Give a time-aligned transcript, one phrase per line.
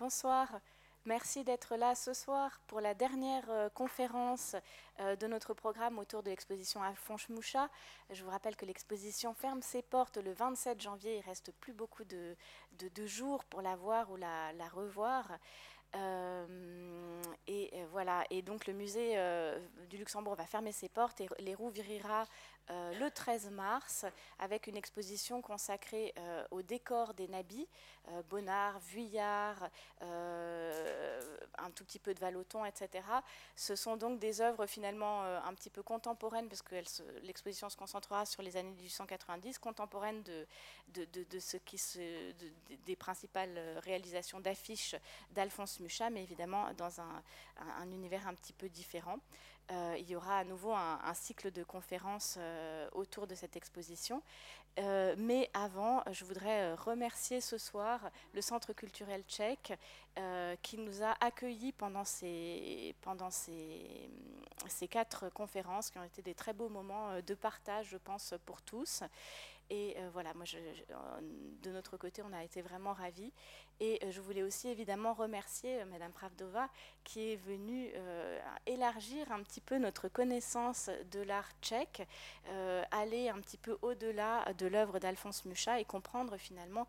[0.00, 0.48] Bonsoir.
[1.04, 4.56] Merci d'être là ce soir pour la dernière euh, conférence
[4.98, 7.68] euh, de notre programme autour de l'exposition Alphonse Moucha.
[8.08, 11.18] Je vous rappelle que l'exposition ferme ses portes le 27 janvier.
[11.18, 12.34] Il reste plus beaucoup de,
[13.04, 15.36] jours pour la voir ou la, revoir.
[15.94, 19.16] Euh, et voilà, et donc le musée
[19.90, 22.24] du Luxembourg va fermer ses portes et les roues virera
[22.70, 24.04] euh, le 13 mars
[24.38, 27.66] avec une exposition consacrée euh, au décor des nabis,
[28.08, 29.68] euh, Bonnard, Vuillard,
[30.00, 33.04] un tout petit peu de Valoton, etc.
[33.56, 36.74] Ce sont donc des œuvres finalement un petit peu contemporaines, parce que
[37.22, 42.32] l'exposition se concentrera sur les années 1890, contemporaines de, ce qui se,
[42.86, 44.96] des principales réalisations d'affiches
[45.32, 49.18] d'Alphonse Mucha, mais évidemment dans un univers un petit peu différent.
[49.70, 54.22] Euh, il y aura à nouveau un, cycle de conférences euh, autour de cette exposition.
[54.78, 59.72] Euh, mais avant, je voudrais remercier ce soir le Centre culturel tchèque
[60.62, 62.94] qui nous a accueillis pendant ces,
[64.90, 69.02] quatre conférences qui ont été des très beaux moments de partage, je pense, pour tous.
[69.70, 70.44] Et voilà, moi,
[71.62, 73.32] de notre côté, on a été vraiment ravis.
[73.80, 76.68] Et euh, je voulais aussi évidemment remercier euh, Madame Pravdova
[77.02, 82.06] qui est venue euh, élargir un petit peu notre connaissance de l'art tchèque,
[82.90, 86.86] aller un petit peu au-delà de l'œuvre d'Alphonse Mucha et comprendre finalement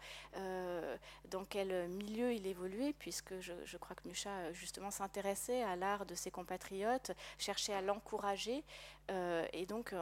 [1.29, 6.13] dans quel milieu il évoluait, puisque je, crois que Mucha justement s'intéressait à l'art de
[6.13, 8.63] ses compatriotes, cherchait à l'encourager.
[9.53, 9.93] Et donc,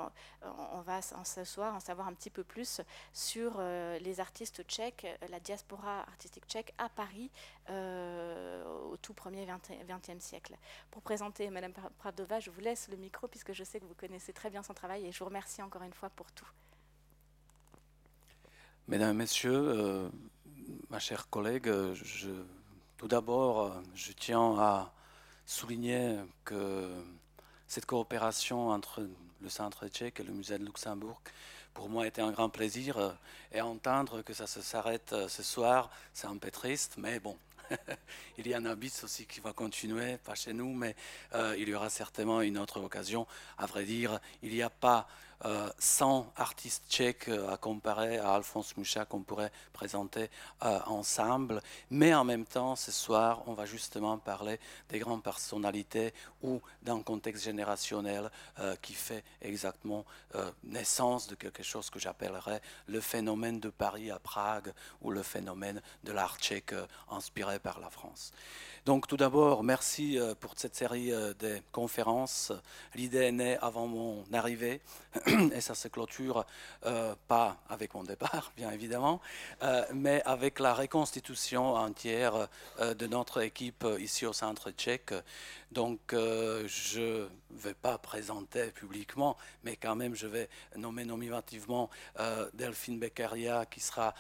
[0.44, 2.82] on va ce soir en savoir un petit peu plus
[3.14, 7.32] sur les artistes tchèques, la diaspora artistique tchèque à Paris
[7.70, 10.56] euh, au tout premier XXe siècle.
[10.92, 14.34] Pour présenter Madame Pravdova, je vous laisse le micro puisque je sais que vous connaissez
[14.34, 16.48] très bien son travail et je vous remercie encore une fois pour tout.
[18.88, 20.10] Mesdames, Messieurs, euh,
[20.90, 21.72] ma chère collègue,
[22.98, 24.92] tout d'abord, euh, je tiens à
[25.46, 26.92] souligner que
[27.70, 29.08] cette coopération entre
[29.42, 31.22] le Centre tchèque et le Musée de Luxembourg
[31.74, 32.98] pour moi était un grand plaisir.
[32.98, 33.12] Euh,
[33.54, 37.38] et entendre que ça se s'arrête euh, ce soir, c'est un peu triste, mais bon,
[38.38, 40.96] il y a un habit aussi qui va continuer, pas chez nous, mais
[41.36, 43.26] euh, il y aura certainement une autre occasion.
[43.58, 45.08] À vrai dire, il n'y a pas
[45.42, 50.30] 100 euh, artistes tchèques euh, à comparer à Alphonse Moucha qu'on pourrait présenter
[50.64, 51.62] euh, ensemble.
[51.90, 57.02] Mais en même temps, ce soir, on va justement parler des grandes personnalités ou d'un
[57.02, 58.30] contexte générationnel
[58.82, 60.06] qui fait exactement
[60.64, 65.82] naissance de quelque chose que j'appellerais le phénomène de Paris à Prague ou le phénomène
[66.04, 66.74] de l'art tchèque
[67.10, 68.32] inspiré par la France.
[68.86, 72.52] Donc tout d'abord, merci pour cette série de conférences.
[72.96, 74.82] L'idée est née avant mon arrivée
[75.54, 76.46] et ça se clôture
[76.86, 79.22] euh, pas avec mon départ, bien évidemment,
[79.94, 82.48] mais avec la reconstitution entière
[82.80, 85.14] de notre équipe ici au Centre tchèque.
[85.72, 91.90] Donc je ne vais pas présenter publiquement, mais quand même je vais nommer nominativement
[92.54, 94.14] Delphine Beccaria qui sera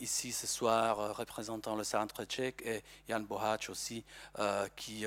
[0.00, 4.04] ici ce soir représentant le Centre tchèque et Jan Bohac aussi
[4.38, 5.04] euh, qui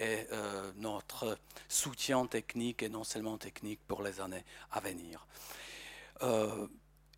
[0.00, 1.38] euh, est euh, notre
[1.68, 5.26] soutien technique et non seulement technique pour les années à venir.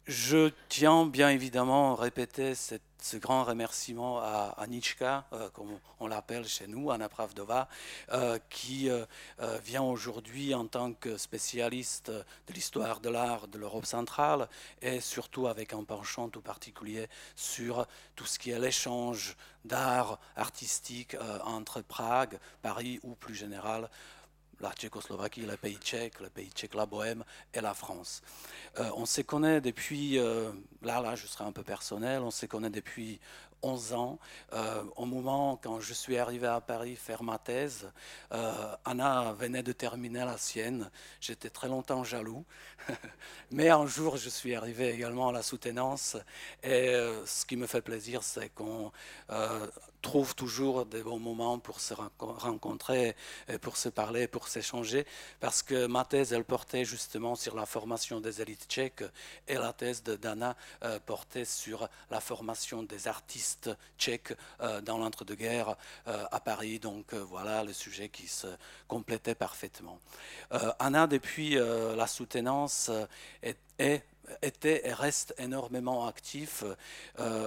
[0.06, 6.46] Je tiens bien évidemment à répéter ce grand remerciement à Anichka, euh, comme on l'appelle
[6.46, 7.68] chez nous, Anna Pravdova,
[8.12, 9.04] euh, qui euh,
[9.62, 14.48] vient aujourd'hui en tant que spécialiste de l'histoire de l'art de l'Europe centrale
[14.80, 17.86] et surtout avec un penchant tout particulier sur
[18.16, 23.88] tout ce qui est l'échange d'art artistique entre Prague, Paris ou plus général
[24.62, 28.22] la Tchécoslovaquie, le pays tchèque, le pays tchèque, la Bohème et la France.
[28.78, 32.46] Euh, on se connaît depuis, euh, là, là, je serai un peu personnel, on se
[32.46, 33.20] connaît depuis
[33.62, 34.18] 11 ans.
[34.52, 37.90] Euh, au moment quand je suis arrivé à Paris faire ma thèse,
[38.84, 40.90] Anna venait de terminer la sienne.
[41.20, 42.44] J'étais très longtemps jaloux.
[43.50, 46.16] Mais un jour, je suis arrivé également à la soutenance.
[46.62, 46.94] Et
[47.26, 48.90] ce qui me fait plaisir, c'est qu'on
[50.02, 53.14] trouve toujours des bons moments pour se rencontrer,
[53.60, 55.06] pour se parler, pour s'échanger,
[55.40, 59.04] parce que ma thèse, elle portait justement sur la formation des élites tchèques
[59.48, 63.51] et la thèse de Dana euh, portait sur la formation des artistes
[63.98, 65.76] tchèques euh, dans l'entre-deux-guerres
[66.06, 66.78] euh, à Paris.
[66.78, 68.46] Donc voilà le sujet qui se
[68.88, 69.98] complétait parfaitement.
[70.78, 72.90] Anna, depuis la soutenance,
[73.78, 74.04] est
[74.42, 76.64] était et reste énormément actif.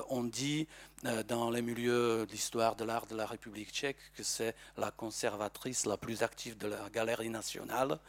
[0.10, 0.68] on dit
[1.28, 5.98] dans les milieux d'histoire de l'art de la République tchèque que c'est la conservatrice la
[5.98, 8.00] plus active de la Galerie nationale.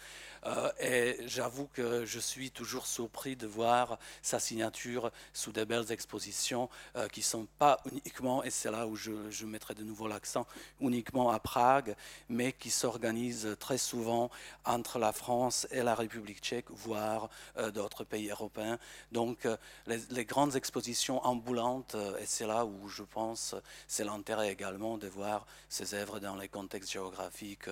[0.46, 5.90] Euh, et j'avoue que je suis toujours surpris de voir sa signature sous des belles
[5.90, 10.06] expositions euh, qui ne sont pas uniquement, et c'est là où je, mettrai de nouveau
[10.06, 10.46] l'accent,
[10.80, 11.96] uniquement à Prague,
[12.28, 14.30] mais qui s'organisent très souvent
[14.64, 18.55] entre la France et la République tchèque, voire euh, d'autres pays européens.
[19.12, 19.46] Donc
[19.86, 23.54] les, les, grandes expositions ambulantes, et c'est là où je pense
[23.86, 27.70] c'est l'intérêt également de voir ces œuvres dans les contextes géographiques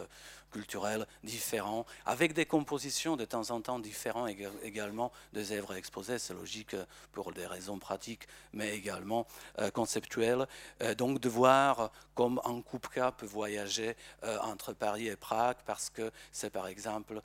[0.55, 4.31] culturels différents, avec des compositions de temps en temps différentes
[4.62, 6.21] également des œuvres exposées.
[6.21, 6.77] C'est logique
[7.11, 9.27] pour des raisons pratiques, mais également
[9.59, 10.47] euh, conceptuelles.
[10.83, 15.91] Euh, donc de voir comme un Kupka peut voyager euh, entre Paris et Prague, parce
[15.91, 17.21] que c'est par exemple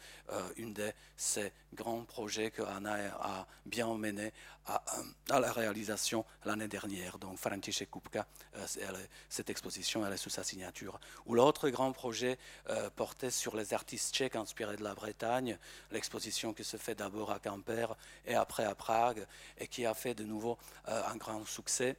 [0.58, 4.32] une de ces grands projets que Anna a bien mené
[4.66, 4.82] à,
[5.30, 7.18] à la réalisation l'année dernière.
[7.20, 8.26] Donc František Kupka,
[9.30, 11.00] cette exposition, elle est sous sa signature.
[11.26, 12.38] Ou l'autre grand projet
[12.96, 15.58] porté sur les artistes tchèques inspirés de la Bretagne,
[15.92, 17.96] l'exposition qui se fait d'abord à Quimper
[18.26, 19.26] et après à Prague,
[19.58, 20.58] et qui a fait de nouveau
[20.88, 21.98] euh, un grand succès,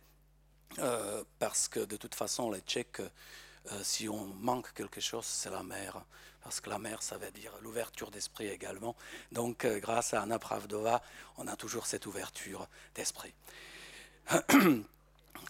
[0.78, 5.50] euh, parce que de toute façon, les Tchèques, euh, si on manque quelque chose, c'est
[5.50, 6.02] la mer.
[6.43, 8.96] Parce que la mer, ça veut dire l'ouverture d'esprit également.
[9.31, 11.02] Donc, grâce à Anna Pravdova,
[11.37, 13.34] on a toujours cette ouverture d'esprit.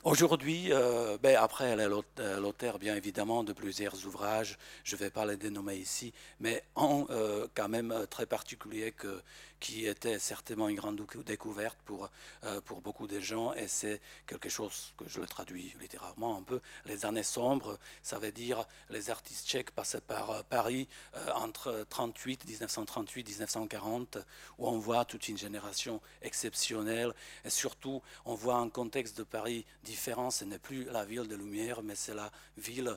[0.02, 1.88] Aujourd'hui, euh, ben après, elle est
[2.20, 4.56] euh, l'auteur, bien évidemment, de plusieurs ouvrages.
[4.82, 9.20] Je ne vais pas les dénommer ici, mais en euh, quand même très particulier que
[9.60, 12.08] qui était certainement une grande découverte pour,
[12.44, 13.52] euh, pour beaucoup de gens.
[13.52, 16.60] Et c'est quelque chose que je le traduis littéralement un peu.
[16.86, 21.84] Les années sombres, ça veut dire les artistes tchèques passaient par euh, Paris euh, entre
[21.90, 24.18] 38, 1938, 1940,
[24.58, 27.14] où on voit toute une génération exceptionnelle.
[27.44, 30.30] Et surtout, on voit un contexte de Paris différent.
[30.30, 32.96] Ce n'est plus la ville de lumière, mais c'est la ville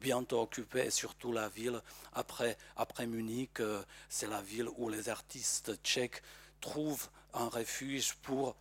[0.00, 1.80] bientôt occupée, et surtout la ville
[2.12, 3.60] après, après Munich.
[4.08, 6.22] c'est la ville où les artistes tchèques
[6.60, 8.56] trouvent un refuge pour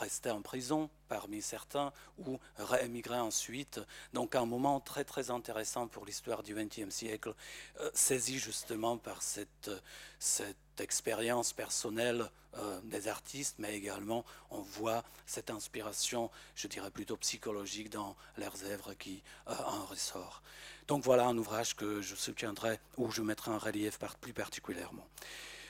[0.00, 3.80] rester en prison parmi certains ou réémigrer ensuite.
[4.14, 7.34] Donc un moment très très intéressant pour l'histoire du XXe siècle,
[7.80, 9.70] euh, saisi justement par cette,
[10.18, 17.16] cette expérience personnelle euh, des artistes, mais également on voit cette inspiration, je dirais plutôt
[17.18, 20.42] psychologique dans leurs œuvres qui euh, en ressort.
[20.88, 25.06] Donc voilà un ouvrage que je soutiendrai ou je mettrai en relief plus particulièrement.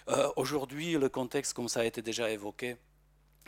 [0.09, 2.77] Euh, aujourd'hui, le contexte, comme ça a été déjà évoqué,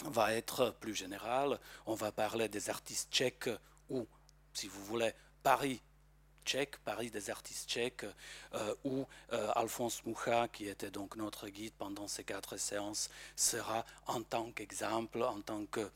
[0.04, 1.58] va être plus général.
[1.86, 3.50] On va parler des artistes tchèques
[3.90, 4.06] ou,
[4.52, 5.12] si vous voulez,
[5.42, 5.80] Paris
[6.44, 8.06] tchèque, Paris des artistes tchèques,
[8.54, 13.84] euh, où euh, Alphonse Moucha, qui était donc notre guide pendant ces quatre séances, sera
[14.06, 15.88] en tant qu'exemple, en tant que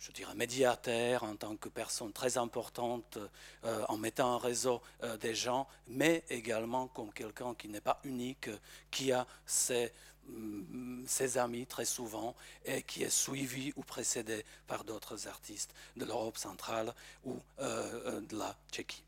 [0.00, 3.18] je dirais, médiateur, en tant que personne très importante,
[3.64, 8.00] euh, en mettant en réseau euh, des gens, mais également comme quelqu'un qui n'est pas
[8.04, 8.48] unique,
[8.90, 9.92] qui a ses,
[10.26, 16.06] mm, ses, amis très souvent et qui est suivi ou précédé par d'autres artistes de
[16.06, 16.94] l'Europe centrale
[17.24, 19.04] ou euh, de la Tchéquie.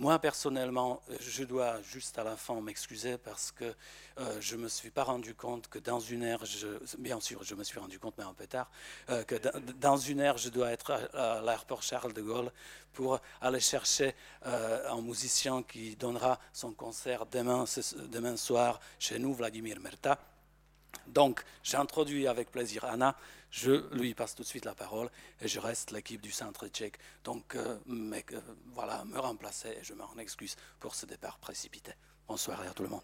[0.00, 4.68] Moi, personnellement, je dois juste à la fin m'excuser parce que euh, je ne me
[4.68, 7.98] suis pas rendu compte que dans une heure, je, bien sûr, je me suis rendu
[7.98, 8.46] compte, mais un peu
[9.10, 9.34] euh, que
[9.80, 12.52] dans une heure, je dois être à, l'aéroport Charles de Gaulle
[12.92, 14.14] pour aller chercher
[14.46, 17.64] euh, un musicien qui donnera son concert demain,
[18.08, 20.16] demain soir chez nous, Vladimir Merta.
[21.06, 23.16] Donc, j'introduis avec plaisir Anna
[23.50, 25.08] je lui passe tout de suite la parole
[25.40, 26.98] et je reste l'équipe du centre tchèque.
[27.24, 28.40] Donc, euh, euh,
[28.74, 31.92] voilà, me remplacer et je m'en excuse pour ce départ précipité.
[32.26, 33.02] Bonsoir à tout le monde.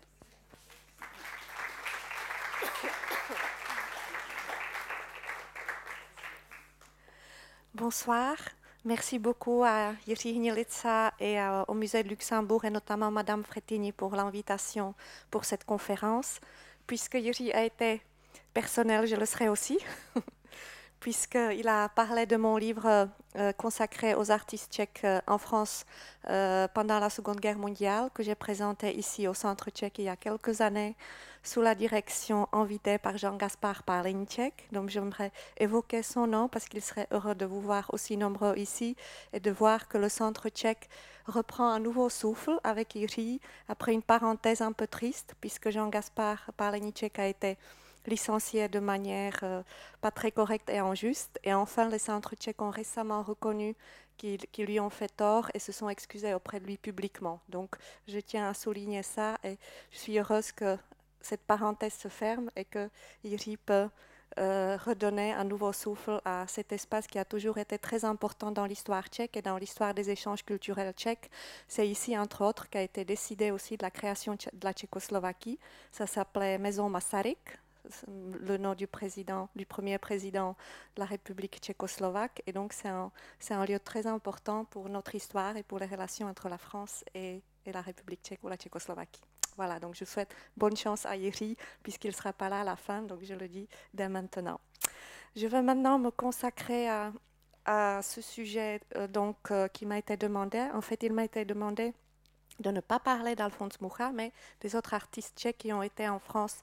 [7.75, 8.37] Bonsoir.
[8.85, 14.15] Merci beaucoup à Jiří Hnilica et au Musée de Luxembourg et notamment Madame Frettini pour
[14.15, 14.95] l'invitation
[15.31, 16.39] pour cette conférence.
[16.87, 18.03] Puisque Jiří a été
[18.53, 19.79] personnel, je le serai aussi.
[21.05, 25.85] Puisqu'il a parlé de mon livre euh, consacré aux artistes tchèques euh, en France
[26.31, 30.09] euh, pendant la Seconde Guerre mondiale, que j'ai présenté ici au Centre tchèque il y
[30.09, 30.97] a quelques années,
[31.43, 34.67] sous la direction invitée par Jean-Gaspard Parlinček.
[34.73, 38.97] Donc j'aimerais évoquer son nom parce qu'il serait heureux de vous voir aussi nombreux ici
[39.35, 40.89] et de voir que le Centre tchèque
[41.27, 47.19] reprend un nouveau souffle avec Iri après une parenthèse un peu triste, puisque Jean-Gaspard Parlinček
[47.19, 47.59] a été
[48.07, 49.63] licencié de manière euh,
[50.01, 51.39] pas très correcte et injuste.
[51.45, 53.75] Et enfin, les centres tchèques ont récemment reconnu
[54.17, 57.41] qu'ils lui ont fait tort et se sont excusés auprès de lui publiquement.
[57.49, 59.59] Donc, je tiens à souligner ça et
[59.91, 60.77] je suis heureuse que
[61.21, 62.89] cette parenthèse se ferme et que
[63.25, 63.89] Iri peut
[64.39, 68.67] euh, redonner un nouveau souffle à cet espace qui a toujours été très important dans
[68.67, 71.31] l'histoire tchèque et dans l'histoire des échanges culturels tchèques.
[71.69, 75.61] C'est ici, entre autres, qu'a été décidé aussi de la création de la Tchécoslovaquie.
[75.93, 77.61] Ça s'appelait Maison Masaryk,
[78.07, 80.57] le nom du premier président
[80.97, 82.43] de la République tchécoslovaque.
[82.47, 86.49] Et donc, c'est un, lieu très important pour notre histoire et pour les relations entre
[86.49, 89.23] la France et, la République tchèque ou la Tchécoslovaquie.
[89.57, 92.77] Voilà, donc je souhaite bonne chance à Yeri puisqu'il ne sera pas là à la
[92.77, 94.61] fin, donc je le dis dès maintenant.
[95.35, 97.11] Je vais maintenant me consacrer à,
[97.65, 100.61] à ce sujet euh, donc, euh, qui m'a été demandé.
[100.75, 101.95] En fait, il m'a été demandé
[102.61, 106.19] de ne pas parler d'Alphonse Moucha, mais des autres artistes tchèques qui ont été en
[106.19, 106.61] France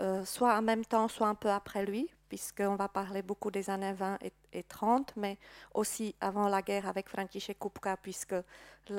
[0.00, 3.68] euh, soit en même temps, soit un peu après lui, puisqu'on va parler beaucoup des
[3.68, 4.18] années 20
[4.52, 5.36] et, 30, mais
[5.74, 8.34] aussi avant la guerre avec František Kupka, puisque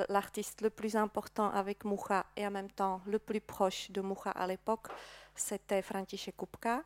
[0.08, 4.30] l'artiste le plus important avec Mucha et en même temps le plus proche de Mucha
[4.30, 4.86] à l'époque,
[5.34, 6.82] c'était František Kupka.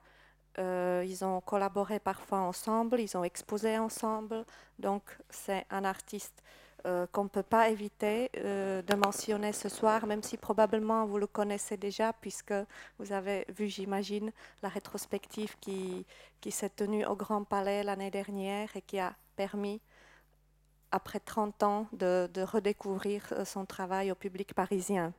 [0.59, 4.47] Euh, ils ont collaboré parfois ensemble, ils ont exposé ensemble,
[4.79, 6.43] donc c'est un artiste
[6.87, 11.19] euh, qu'on ne peut pas éviter euh, de mentionner ce soir, même si probablement vous
[11.19, 12.55] le connaissez déjà, puisque
[13.01, 14.31] vous avez vu, j'imagine,
[14.63, 16.07] la rétrospective qui,
[16.49, 19.81] s'est tenue au Grand Palais l'année dernière et qui a permis,
[20.93, 25.13] après 30 ans, de, redécouvrir euh, son travail au public parisien.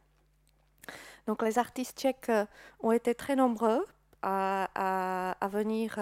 [1.26, 2.32] Donc les artistes tchèques
[2.80, 3.86] ont été très nombreux
[4.22, 6.00] à venir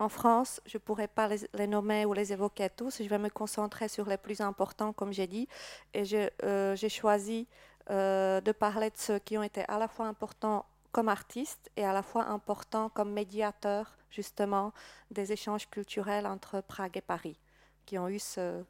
[0.00, 3.02] en France, je ne pourrais pas les, nommer ou les évoquer tous.
[3.02, 5.46] Je vais me concentrer sur les plus importants, comme j'ai dit.
[5.92, 6.04] Et
[6.42, 7.46] euh, j'ai choisi
[7.90, 11.84] euh, de parler de ceux qui ont été à la fois importants comme artistes et
[11.84, 14.72] à la fois importants comme médiateurs, justement,
[15.10, 17.38] des échanges culturels entre Prague et Paris,
[17.84, 18.64] qui ont eu ce,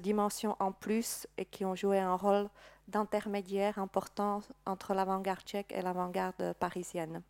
[0.00, 2.48] dimension en plus et qui ont joué un rôle
[2.88, 7.22] d'intermédiaire important entre l'avant-garde tchèque et l'avant-garde parisienne.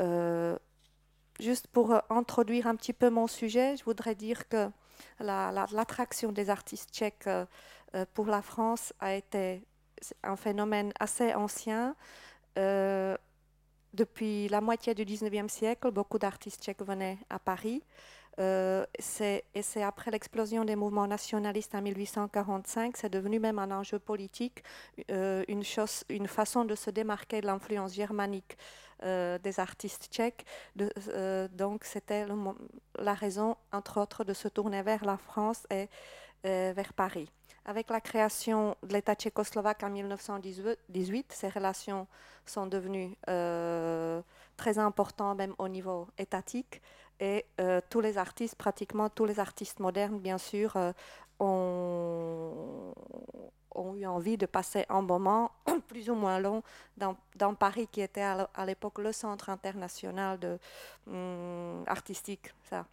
[0.00, 0.56] Euh,
[1.40, 4.70] juste pour euh, introduire un petit peu mon sujet, je voudrais dire que
[5.20, 7.44] l'attraction des artistes tchèques euh,
[7.94, 9.62] euh, pour la France a été
[10.22, 11.94] un phénomène assez ancien.
[13.94, 17.82] depuis la moitié du 19e siècle, beaucoup d'artistes tchèques venaient à Paris.
[18.38, 24.62] et c'est après l'explosion des mouvements nationalistes en 1845, c'est devenu même un enjeu politique,
[25.08, 25.62] une,
[26.08, 28.58] une façon de se démarquer de l'influence germanique
[29.02, 30.44] des artistes tchèques.
[31.08, 32.26] Euh, donc c'était
[32.98, 35.88] la raison, entre autres, de se tourner vers la France et
[36.46, 37.30] euh, vers Paris.
[37.66, 42.06] Avec la création de l'État tchécoslovaque en 1918, ces relations
[42.44, 46.82] sont devenues très importantes même au niveau étatique
[47.20, 47.46] et
[47.88, 50.76] tous les artistes, pratiquement tous les artistes modernes, bien sûr,
[51.40, 52.92] ont,
[53.74, 55.50] ont eu envie de passer un moment
[55.88, 56.62] plus ou moins long
[56.96, 60.58] dans, Paris, qui était à l'époque le centre international de,
[61.06, 62.54] hum, artistique.
[62.68, 62.86] Ça,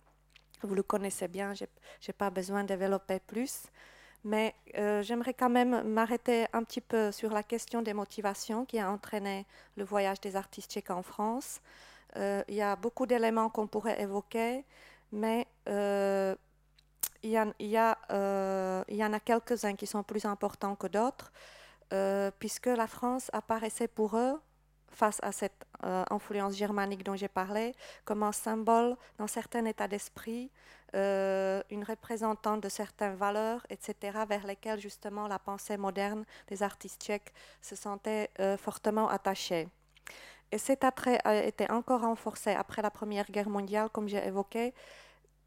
[0.63, 3.63] vous le connaissez bien, je n'ai pas besoin de développer plus.
[4.23, 8.77] Mais euh, j'aimerais quand même m'arrêter un petit peu sur la question des motivations qui
[8.77, 9.47] a entraîné
[9.77, 11.59] le voyage des artistes tchèques en France.
[12.17, 14.63] Euh, il y a beaucoup d'éléments qu'on pourrait évoquer,
[15.11, 16.35] mais euh,
[17.23, 17.77] il y,
[18.11, 21.31] euh, il y en a quelques-uns qui sont plus importants que d'autres,
[21.93, 24.39] euh, puisque la France apparaissait pour eux,
[24.93, 27.73] face à cette euh, influence germanique dont j'ai parlé,
[28.03, 30.51] comme un symbole dans certains états d'esprit,
[30.93, 37.33] une représentante de certaines valeurs, etc., vers lesquelles justement la pensée moderne des artistes tchèques
[37.61, 39.69] se sentait fortement attachée.
[40.51, 44.73] Et cet attrait a été encore renforcé après la Première Guerre mondiale, comme j'ai évoqué,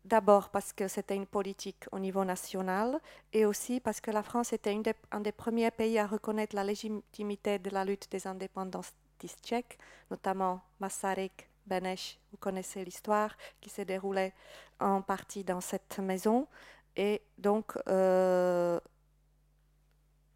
[0.05, 3.01] D'abord parce que c'était une politique au niveau national
[3.33, 4.79] et aussi parce que la France était
[5.11, 8.99] un des premiers pays à reconnaître la légitimité de la lutte des indépendantistes
[9.43, 9.79] tchèques,
[10.11, 14.35] notamment Masaryk, Beneš, vous connaissez l'histoire qui s'est déroulée
[14.79, 16.49] en partie dans cette maison.
[16.97, 18.79] Et donc, euh,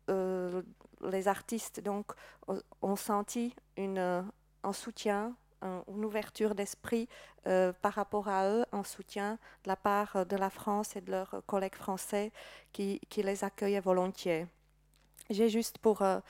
[0.08, 0.62] euh,
[1.10, 1.82] les artistes
[2.80, 4.25] ont senti une,
[4.62, 7.09] un soutien une ouverture d'esprit
[7.47, 11.11] euh, par rapport à eux, un soutien de la part de la France et de
[11.11, 12.33] leurs collègues français
[12.73, 14.47] qui, les accueillent volontiers.
[15.31, 16.21] J'ai juste pour, euh,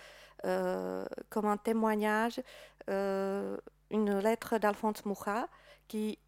[0.45, 2.41] euh, comme un témoignage,
[2.89, 5.49] une lettre d'Alphonse Moucha
[5.89, 6.19] qui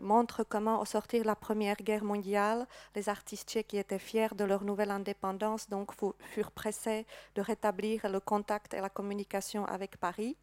[0.00, 4.34] montre comment, au sortir de la Première Guerre mondiale, les artistes tchèques qui étaient fiers
[4.34, 9.98] de leur nouvelle indépendance donc, furent pressés de rétablir le contact et la communication avec
[9.98, 10.36] Paris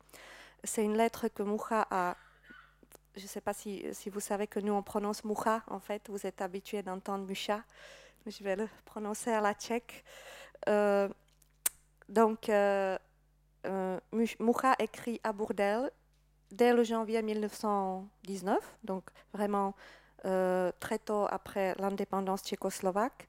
[0.63, 2.15] c'est une lettre que Moucha a.
[3.15, 6.09] Je ne sais pas si, si, vous savez que nous on prononce Moucha, en fait,
[6.09, 10.03] vous êtes habitué d'entendre mais je vais le prononcer à la tchèque.
[10.67, 11.09] Euh,
[12.09, 12.97] donc, euh,
[13.65, 13.99] euh
[14.79, 15.91] écrit à Bourdel
[16.51, 19.03] dès le janvier 1919, donc
[19.33, 19.75] vraiment
[20.25, 23.27] euh, très tôt après l'indépendance tchécoslovaque,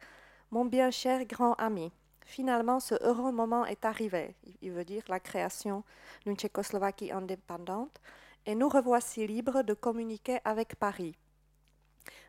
[0.50, 1.92] mon bien cher grand ami.
[2.24, 5.84] Finalement, ce heureux moment est arrivé, il veut dire la création
[6.24, 8.00] d'une Tchécoslovaquie indépendante,
[8.46, 11.16] et nous revoici libres de communiquer avec Paris.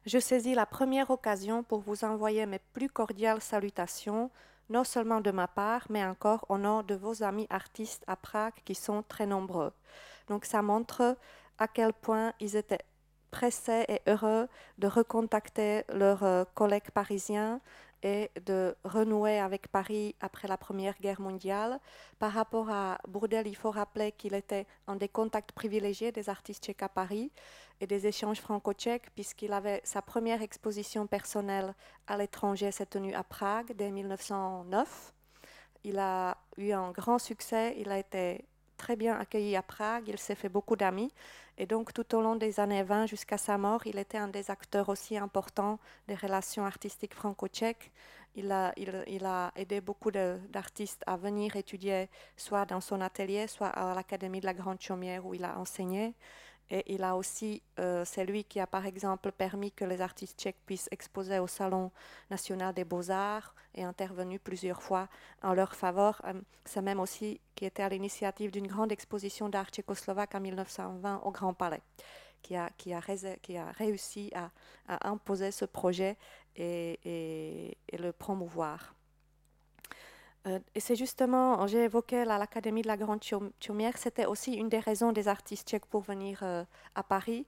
[0.05, 4.29] Je saisis la première occasion pour vous envoyer mes plus cordiales salutations,
[4.69, 8.53] non seulement de ma part, mais encore au nom de vos amis artistes à Prague
[8.63, 9.73] qui sont très nombreux.
[10.27, 11.17] Donc ça montre
[11.57, 12.85] à quel point ils étaient
[13.31, 14.47] pressés et heureux
[14.77, 17.59] de recontacter leurs euh, collègues parisiens
[18.03, 21.79] et de renouer avec Paris après la Première Guerre mondiale.
[22.19, 26.63] Par rapport à Bourdel, il faut rappeler qu'il était un des contacts privilégiés des artistes
[26.65, 27.31] tchèques à Paris
[27.81, 31.73] et des échanges franco-tchèques, puisqu'il avait sa première exposition personnelle
[32.07, 35.13] à l'étranger s'est tenue à Prague dès 1909.
[35.83, 40.17] Il a eu un grand succès, il a été très bien accueilli à Prague, il
[40.17, 41.11] s'est fait beaucoup d'amis.
[41.57, 44.51] Et donc, tout au long des années 20 jusqu'à sa mort, il était un des
[44.51, 47.91] acteurs aussi importants des relations artistiques franco-tchèques.
[48.35, 48.73] Il a,
[49.55, 54.53] aidé beaucoup d'artistes à venir étudier soit dans son atelier, soit à l'Académie de la
[54.53, 56.13] Grande Chaumière où il a enseigné.
[56.71, 60.39] Et il a aussi, euh, c'est lui qui a par exemple permis que les artistes
[60.39, 61.91] tchèques puissent exposer au Salon
[62.31, 65.07] national des beaux-arts et intervenu plusieurs fois
[65.43, 66.21] en leur faveur.
[66.25, 66.33] Euh,
[66.65, 71.31] c'est même aussi qui était à l'initiative d'une grande exposition d'art tchécoslovaque en 1920 au
[71.31, 71.81] Grand Palais,
[72.41, 73.01] qui a, qui a,
[73.41, 74.49] qui a réussi à,
[75.07, 76.17] imposer ce projet
[76.55, 78.94] et le promouvoir.
[80.47, 84.79] Euh, et c'est justement, j'ai évoqué l'Académie de la Grande Chaumière, c'était aussi une des
[84.79, 87.47] raisons des artistes tchèques pour venir euh, à Paris,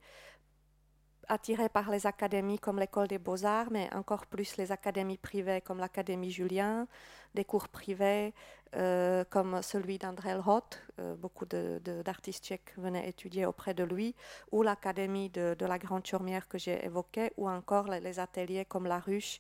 [1.28, 5.78] attirés par les académies comme l'École des Beaux-Arts, mais encore plus les académies privées comme
[5.80, 6.88] l'Académie Julien,
[7.36, 8.34] des cours privés
[8.76, 10.82] euh, comme celui d'André Roth,
[11.18, 14.16] beaucoup d'artistes tchèques venaient étudier auprès de lui,
[14.52, 18.88] ou l'Académie de, la Grande Chaumière que j'ai évoquée, ou encore les, les ateliers comme
[18.88, 19.40] La Ruche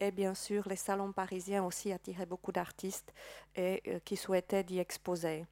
[0.00, 3.12] et bien sûr, les salons parisiens aussi attiraient beaucoup d'artistes
[3.54, 5.44] et euh, qui souhaitaient d'y exposer.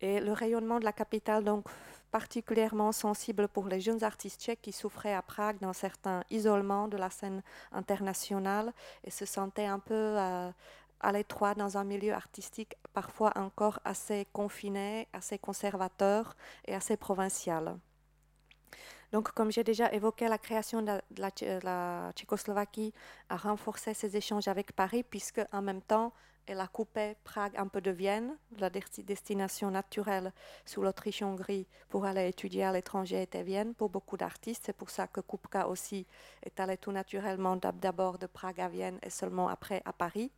[0.00, 1.66] Et le rayonnement de la capitale, donc
[2.12, 6.96] particulièrement sensible pour les jeunes artistes tchèques qui souffraient à Prague d'un certain isolement de
[6.96, 8.72] la scène internationale
[9.04, 10.50] et se sentaient un peu euh,
[11.00, 17.76] à l'étroit dans un milieu artistique parfois encore assez confiné, assez conservateur et assez provincial.
[19.12, 22.92] Donc, comme j'ai déjà évoqué, la création de la, Tchécoslovaquie
[23.28, 26.12] a renforcé ses échanges avec Paris, puisque en même temps,
[26.46, 30.32] elle a coupé Prague un peu de Vienne, la destination naturelle
[30.64, 34.62] sous l'Autriche-Hongrie pour aller étudier à l'étranger était Vienne pour beaucoup d'artistes.
[34.64, 36.06] C'est pour ça que Kupka aussi
[36.44, 40.30] est allé tout naturellement d'abord de Prague à Vienne et seulement après à Paris.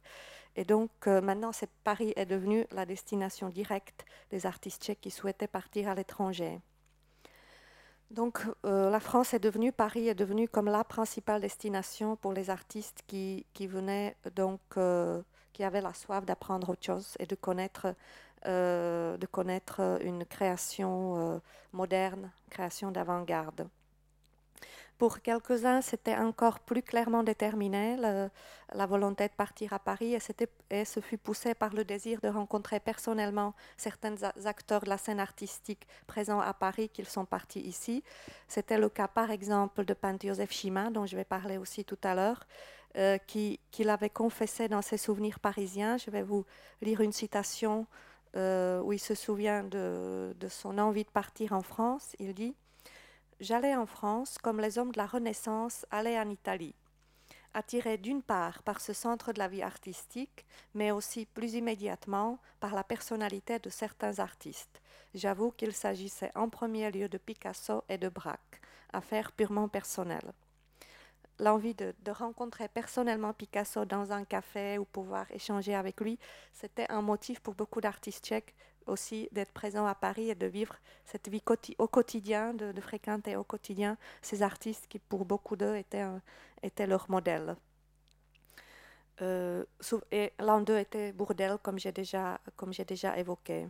[0.57, 1.51] Et donc euh, maintenant,
[1.85, 6.59] Paris est devenu la destination directe des artistes tchèques qui souhaitaient partir à l'étranger.
[8.11, 12.49] Donc euh, la France est devenue, Paris est devenu comme la principale destination pour les
[12.49, 15.21] artistes qui, qui venaient, donc, euh,
[15.53, 17.95] qui avaient la soif d'apprendre autre chose et de connaître,
[18.47, 21.41] euh, de connaître une création
[21.73, 23.69] moderne, création d'avant-garde.
[24.99, 30.17] Pour quelques-uns, c'était encore plus clairement déterminé, la volonté de partir à Paris,
[30.71, 35.21] et, ce fut poussé par le désir de rencontrer personnellement certains acteurs de la scène
[35.21, 38.03] artistique présents à Paris qu'ils sont partis ici.
[38.49, 41.99] C'était le cas, par exemple, de peintre Joseph Chima, dont je vais parler aussi tout
[42.03, 42.45] à l'heure,
[42.97, 45.97] euh, qui, l'avait confessé dans ses souvenirs parisiens.
[45.97, 46.45] Je vais vous
[46.83, 47.87] lire une citation
[48.35, 52.17] euh, où il se souvient de son envie de partir en France.
[52.19, 52.57] Il dit
[53.41, 56.75] j'allais en France comme les hommes de la Renaissance allaient en Italie,
[57.55, 62.75] attirés d'une part par ce centre de la vie artistique, mais aussi plus immédiatement par
[62.75, 64.81] la personnalité de certains artistes.
[65.15, 68.61] J'avoue qu'il s'agissait en premier lieu de Picasso et de Braque,
[68.93, 70.33] affaire purement personnelle.
[71.41, 76.19] L'envie de, de, rencontrer personnellement Picasso dans un café ou pouvoir échanger avec lui,
[76.53, 78.57] c'était un motif pour beaucoup d'artistes tchèques
[78.89, 81.43] aussi d'être présent à Paris et de vivre cette vie
[81.79, 86.07] au quotidien, de, fréquenter au quotidien ces artistes qui, pour beaucoup d'eux, étaient,
[86.63, 87.57] étaient leur modèle.
[89.21, 89.65] Euh,
[90.13, 93.67] et l'un d'eux était Bourdel, comme j'ai déjà, comme déjà évoqué.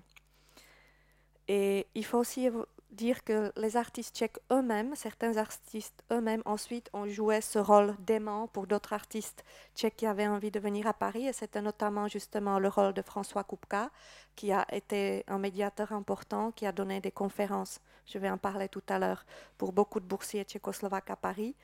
[1.49, 2.51] Et il faut aussi
[2.91, 8.49] dire que les artistes tchèques eux-mêmes, certains artistes eux-mêmes ensuite ont joué ce rôle d'aimant
[8.49, 11.27] pour d'autres artistes tchèques qui avaient envie de venir à Paris.
[11.27, 13.91] Et c'était notamment justement le rôle de François Kupka,
[14.35, 18.69] qui a été un médiateur important, qui a donné des conférences, je vais en parler
[18.69, 19.25] tout à l'heure,
[19.59, 21.55] pour beaucoup de boursiers tchécoslovaques à Paris.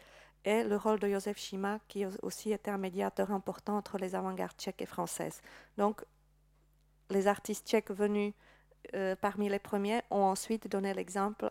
[0.44, 4.58] Et le rôle de Josef Schima, qui aussi était un médiateur important entre les avant-gardes
[4.58, 5.40] tchèques et françaises.
[5.78, 6.04] Donc,
[7.10, 8.34] les artistes tchèques venus
[9.20, 11.48] parmi les premiers, ont ensuite donné l'exemple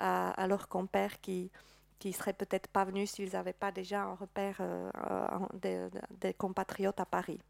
[0.00, 1.50] à, leurs compères qui
[1.98, 4.60] qui seraient peut-être pas venus s'ils n'avaient pas déjà un repère
[5.54, 7.40] des, compatriotes à Paris.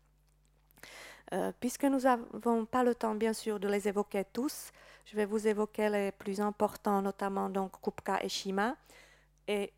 [1.58, 4.70] puisque nous n'avons pas le temps, bien sûr, de les évoquer tous,
[5.04, 8.76] je vais vous évoquer les plus importants, notamment donc Kupka et Shima.
[9.48, 9.72] Et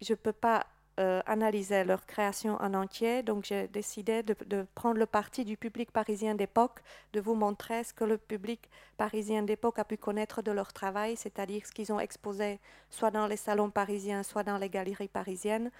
[0.00, 0.66] je ne peux pas
[1.00, 5.90] euh, analyser leur création en entier, donc j'ai décidé de, prendre le parti du public
[5.90, 6.80] parisien d'époque,
[7.14, 11.16] de vous montrer ce que le public parisien d'époque a pu connaître de leur travail,
[11.16, 15.70] c'est-à-dire ce qu'ils ont exposé soit dans les salons parisiens, soit dans les galeries parisiennes,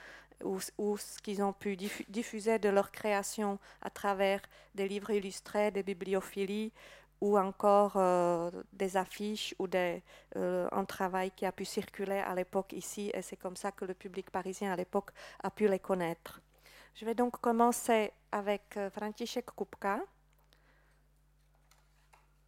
[0.42, 1.76] ou, ou ce qu'ils ont pu
[2.08, 4.40] diffuser de leur création à travers
[4.74, 6.72] des livres illustrés, des bibliophilies,
[7.22, 10.02] ou encore euh, des affiches ou des,
[10.34, 13.84] euh, un travail qui a pu circuler à l'époque ici, et c'est comme ça que
[13.84, 16.40] le public parisien à l'époque a pu les connaître.
[16.96, 20.00] Je vais donc commencer avec euh, František Kupka.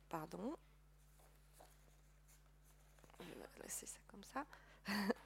[0.09, 0.57] Pardon.
[3.21, 4.45] Je vais laisser ça comme ça.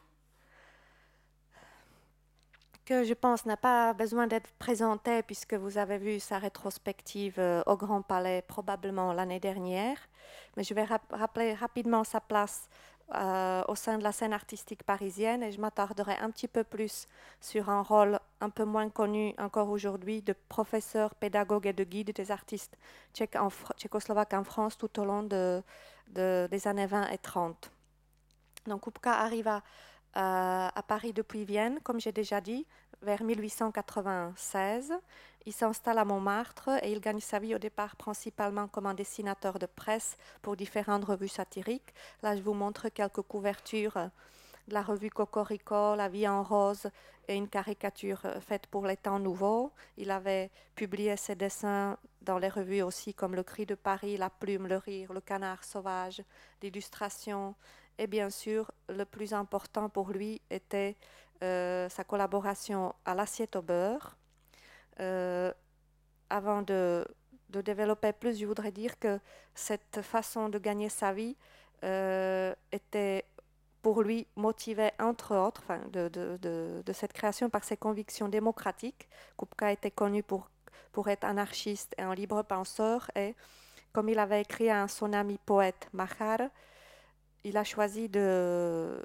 [2.89, 7.63] que je pense n'a pas besoin d'être présenté puisque vous avez vu sa rétrospective euh,
[7.67, 9.99] au Grand Palais probablement l'année dernière.
[10.57, 12.67] Mais je vais rappeler rapidement sa place
[13.15, 17.07] euh, au sein de la scène artistique parisienne et je m'attarderai un petit peu plus
[17.43, 22.13] sur un rôle un peu moins connu encore aujourd'hui de professeur, pédagogue et de guide
[22.13, 22.79] des artistes
[23.13, 25.63] tchécoslovaques en France tout au long de,
[26.15, 27.71] des années 20 et 30.
[28.67, 29.61] Donc Kupka arrive
[30.15, 32.67] à euh, à Paris depuis Vienne, comme j'ai déjà dit,
[33.03, 34.93] vers 1896.
[35.47, 39.59] Il s'installe à Montmartre et il gagne sa vie au départ principalement comme un dessinateur
[39.59, 41.95] de presse pour différentes revues satiriques.
[42.23, 44.11] Là, je vous montre quelques couvertures
[44.69, 46.89] de la revue Cocorico, La vie en rose
[47.27, 49.73] et une caricature faite pour les temps nouveaux.
[49.97, 54.31] Il avait publié ses dessins dans les revues aussi comme Le Cri de Paris, La
[54.31, 56.23] Plume, Le Rire, Le Canard Sauvage,
[56.63, 57.55] l'illustration
[57.99, 60.97] et bien sûr, le plus important pour lui était
[61.43, 64.17] euh, sa collaboration à l'assiette au beurre.
[65.01, 65.53] Euh,
[66.31, 67.07] avant de,
[67.49, 69.21] développer plus, je voudrais dire que
[69.55, 71.37] cette façon de gagner sa vie
[71.85, 73.25] euh, était
[73.83, 79.09] pour lui motivée, entre autres, de, de, cette création par ses convictions démocratiques.
[79.37, 80.51] Kupka était connu pour,
[80.93, 83.35] pour être anarchiste et un libre penseur, et
[83.93, 86.41] comme il avait écrit à son ami poète Mahar,
[87.49, 89.05] il a choisi de,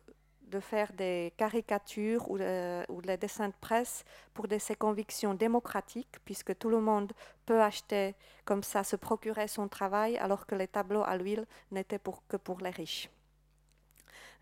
[0.59, 4.03] faire des caricatures ou, ou des dessins de presse
[4.33, 7.11] pour de ses convictions démocratiques, puisque tout le monde
[7.45, 11.99] peut acheter comme ça, se procurer son travail, alors que les tableaux à l'huile n'étaient
[11.99, 13.09] pour, que pour les riches.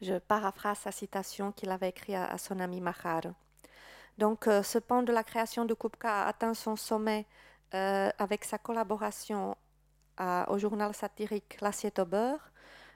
[0.02, 3.22] Je paraphrase sa citation qu'il avait écrite à, son ami Mahar.
[4.18, 7.26] Donc, euh, ce pan de la création de Kupka a atteint son sommet
[7.74, 9.56] euh, avec sa collaboration
[10.50, 12.51] au journal satirique L'assiette au beurre, euh,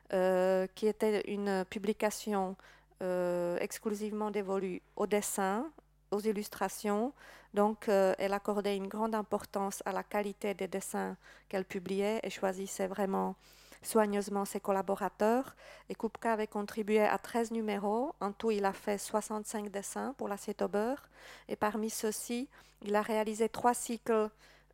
[0.09, 2.55] qui était une publication
[3.01, 5.69] euh, exclusivement dévolue au dessin,
[6.11, 7.11] aux illustrations.
[7.53, 11.17] Donc, euh, elle accordait une grande importance à la qualité des dessins
[11.49, 13.35] qu'elle publiait et choisissait vraiment
[13.81, 15.57] soigneusement ses collaborateurs.
[15.89, 18.15] Et Kupka avait contribué à 13 numéros.
[18.21, 21.09] En tout, il a fait 65 dessins pour l'assiette au beurre.
[21.49, 22.47] Et parmi ceux-ci,
[22.81, 24.29] il a réalisé trois cycles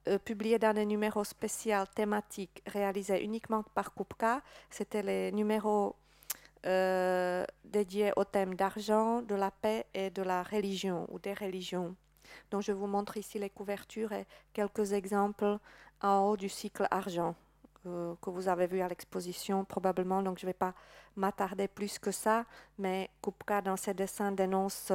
[0.08, 4.42] euh, publié dans des numéros spéciaux thématiques réalisés uniquement par Kupka.
[4.70, 5.96] C'était les numéros
[6.66, 11.96] euh, dédiés au thème d'argent, de la paix et de la religion ou des religions.
[12.50, 15.58] Donc je vous montre ici les couvertures et quelques exemples
[16.02, 17.36] en haut du cycle argent.
[17.88, 20.76] Euh, que vous avez vu à l'exposition probablement, donc je ne vais pas
[21.16, 22.46] m'attarder plus que ça,
[22.78, 24.92] mais Kupka dans ses dessins dénonce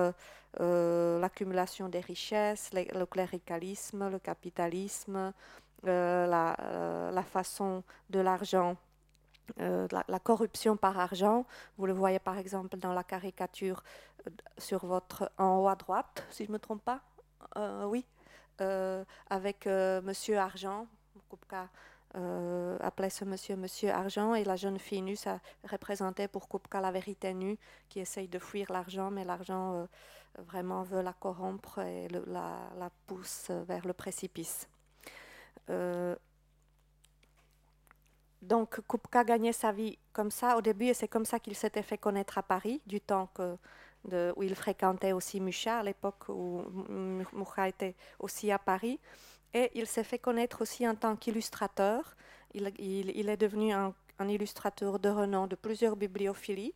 [0.60, 5.32] euh, l'accumulation des richesses, le cléricalisme, le capitalisme,
[5.84, 6.26] euh,
[7.10, 8.76] la, façon de l'argent,
[9.58, 11.44] la, corruption par argent.
[11.78, 13.82] Vous le voyez par exemple dans la caricature
[14.58, 17.00] sur votre en haut à droite, si je ne me trompe pas.
[17.86, 18.06] oui,
[19.28, 20.86] avec Monsieur Argent.
[21.28, 21.68] Kupka
[22.16, 26.80] euh, appelait ce monsieur Monsieur Argent et la jeune fille nue, ça représentait pour Kupka
[26.80, 27.58] la vérité nue
[27.90, 29.86] qui essaye de fuir l'argent, mais l'argent euh,
[30.38, 34.66] vraiment veut la corrompre et la, pousse vers le précipice.
[35.68, 36.16] Euh,
[38.40, 41.82] donc Kupka gagnait sa vie comme ça au début et c'est comme ça qu'il s'était
[41.82, 43.58] fait connaître à Paris, du temps que,
[44.36, 46.62] où il fréquentait aussi Mucha à l'époque où
[47.34, 49.00] Mucha était aussi à Paris.
[49.54, 52.16] Et il s'est fait connaître aussi en tant qu'illustrateur.
[52.54, 52.66] Il,
[53.28, 56.74] est devenu un, illustrateur de renom de plusieurs bibliophilies.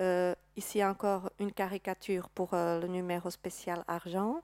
[0.00, 4.40] Euh, ici encore une caricature pour euh, le numéro spécial argent.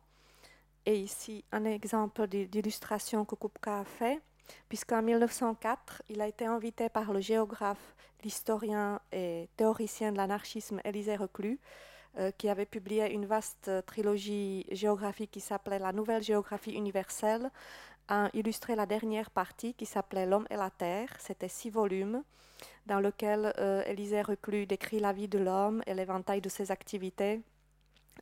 [0.87, 4.21] Et ici un exemple d'illustration que Kupka a fait.
[4.69, 11.17] puisqu'en 1904, il a été invité par le géographe, l'historien et théoricien de l'anarchisme Élisée
[11.17, 11.59] Reclus,
[12.39, 17.51] qui avait publié une vaste trilogie géographique qui s'appelait La Nouvelle Géographie universelle,
[18.11, 21.09] a illustré la dernière partie qui s'appelait L'homme et la terre.
[21.19, 22.23] C'était six volumes
[22.87, 27.41] dans lequel euh, Élisée Reclus décrit la vie de l'homme et l'éventail de ses activités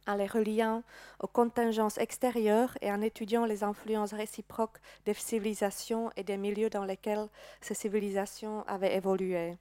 [0.06, 0.82] en les reliant
[1.20, 6.84] aux contingences extérieures et en étudiant les influences réciproques des civilisations et des milieux dans
[6.84, 7.28] lesquels
[7.60, 9.58] ces civilisations avaient évolué.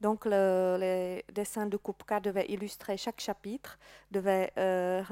[0.00, 3.78] Donc, le, les dessins de Kupka devaient illustrer chaque chapitre,
[4.10, 5.02] devaient, euh,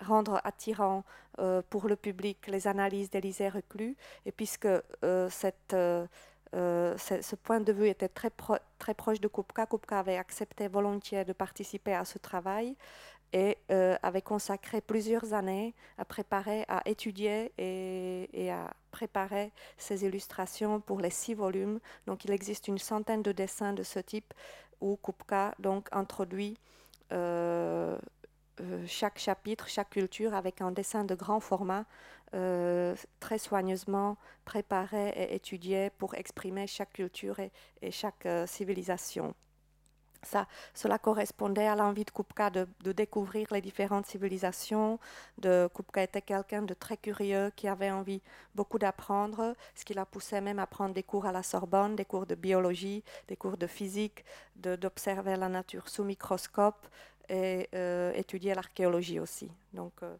[0.00, 1.04] rendre attirant
[1.38, 3.96] euh, pour le public les analyses d'Élisée Reclus.
[4.24, 4.68] Et puisque
[5.04, 5.50] euh, ce,
[7.36, 8.30] point de vue était très,
[8.78, 12.76] très proche de Kupka, Kupka avait accepté volontiers de participer à ce travail
[13.32, 20.80] et euh, avait consacré plusieurs années à préparer, à étudier et, à préparer ces illustrations
[20.80, 21.78] pour les six volumes.
[22.06, 24.34] Donc il existe une centaine de dessins de ce type
[24.80, 26.58] où Kupka donc introduit
[27.12, 27.96] euh,
[28.60, 31.84] euh, chaque chapitre, chaque culture avec un dessin de grand format
[33.18, 39.34] très soigneusement préparé et étudié pour exprimer chaque culture et chaque civilisation.
[40.22, 44.98] Ça, cela correspondait à l'envie de Kupka de, découvrir les différentes civilisations.
[45.38, 48.20] De, Kupka était quelqu'un de très curieux qui avait envie
[48.54, 52.04] beaucoup d'apprendre, ce qui l'a poussé même à prendre des cours à la Sorbonne, des
[52.04, 54.24] cours de biologie, des cours de physique,
[54.56, 56.86] d'observer la nature sous microscope
[57.28, 59.50] et euh, étudier l'archéologie aussi.
[59.72, 60.16] Donc, euh,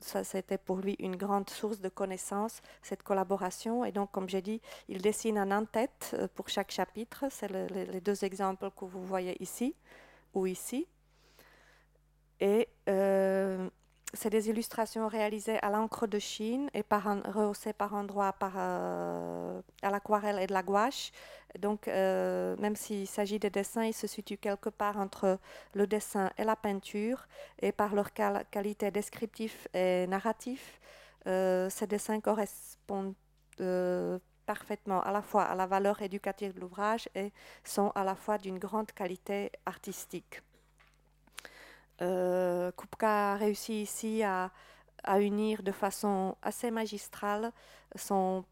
[0.00, 3.84] ça c'était pour lui une grande source de connaissances, cette collaboration.
[3.84, 7.24] Et donc, comme j'ai dit, il dessine un en-tête euh, pour chaque chapitre.
[7.30, 9.74] C'est les deux exemples que vous voyez ici
[10.34, 10.86] ou ici.
[12.40, 13.68] Et euh,
[14.14, 19.90] c'est des illustrations réalisées à l'encre de Chine et rehaussées par endroits par, euh, à
[19.90, 21.12] l'aquarelle et de la gouache.
[21.58, 25.38] Donc, euh, même s'il s'agit de dessins, ils se situent quelque part entre
[25.74, 27.26] le dessin et la peinture,
[27.60, 30.62] et par leur qualité descriptive et narrative,
[31.26, 33.14] euh, ces dessins correspondent
[34.46, 37.32] parfaitement à la fois à la valeur éducative de l'ouvrage et
[37.64, 40.42] sont à la fois d'une grande qualité artistique.
[42.02, 44.50] Euh, Kupka a réussi ici à,
[45.18, 47.52] unir de façon assez magistrale
[47.96, 48.44] son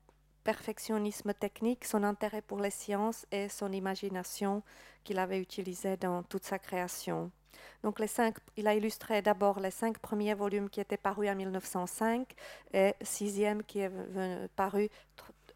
[0.43, 4.63] perfectionnisme technique, son intérêt pour les sciences et son imagination
[5.05, 7.31] qu'il avait utilisée dans toute sa création.
[7.83, 11.37] Donc les cinq, il a illustré d'abord les cinq premiers volumes qui étaient parus en
[11.37, 12.35] 1905
[12.73, 13.93] et sixième qui est
[14.57, 14.89] paru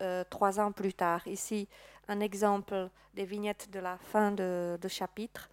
[0.02, 1.26] euh, trois ans plus tard.
[1.26, 1.68] Ici,
[2.08, 5.50] un exemple des vignettes de la fin de, de chapitre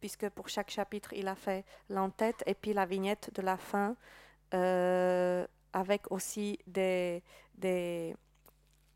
[0.00, 3.96] puisque pour chaque chapitre, il a fait l'entête et puis la vignette de la fin,
[4.54, 7.22] euh, avec aussi des,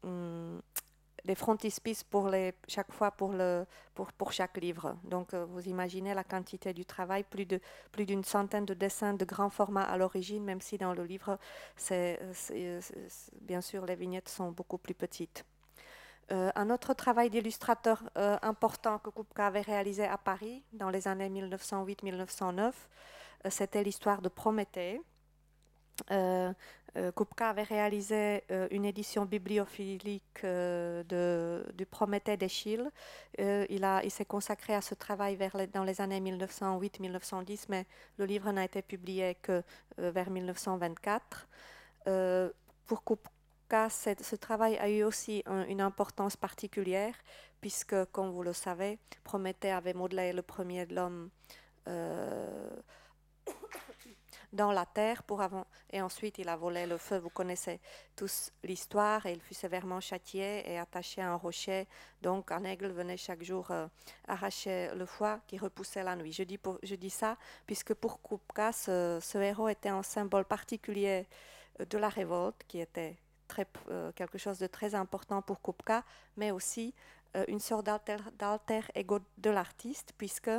[0.02, 0.60] hum,
[1.24, 4.96] des frontispices pour les, chaque fois pour, le, pour, pour chaque livre.
[5.04, 7.60] Donc euh, vous imaginez la quantité du travail, plus de
[7.92, 11.38] plus d'une centaine de dessins de grand format à l'origine, même si dans le livre,
[11.76, 12.18] c'est,
[13.40, 15.44] bien sûr, les vignettes sont beaucoup plus petites.
[16.32, 21.08] Euh, un autre travail d'illustrateur euh, important que Kupka avait réalisé à Paris dans les
[21.08, 22.72] années 1908-1909,
[23.46, 25.00] euh, c'était l'histoire de Prométhée.
[27.14, 32.90] Kupka avait réalisé une édition bibliophilique du Prométhée d'Eschyle.
[33.38, 35.38] il, s'est consacré à ce travail
[35.74, 39.62] dans les années 1908-1910, mais le livre n'a été publié que
[39.98, 41.48] vers 1924.
[42.86, 43.30] pour Kupka,
[43.70, 47.14] ce travail a eu aussi une importance particulière,
[47.60, 51.30] puisque, comme vous le savez, Prométhée avait modelé le premier de l'homme
[51.86, 52.70] euh,
[54.52, 57.18] dans la terre pour avant, et ensuite il a volé le feu.
[57.18, 57.80] Vous connaissez
[58.16, 61.86] tous l'histoire, et il fut sévèrement châtié et attaché à un rocher.
[62.22, 63.86] Donc un aigle venait chaque jour euh,
[64.26, 66.32] arracher le foie qui repoussait la nuit.
[66.32, 71.28] Je dis, je dis ça puisque pour Kupka, ce héros était un symbole particulier
[71.78, 73.16] de la révolte qui était
[73.88, 76.04] euh, quelque chose de très important pour Kupka,
[76.36, 76.94] mais aussi
[77.36, 80.50] euh, une sorte d'alter ego de l'artiste, puisque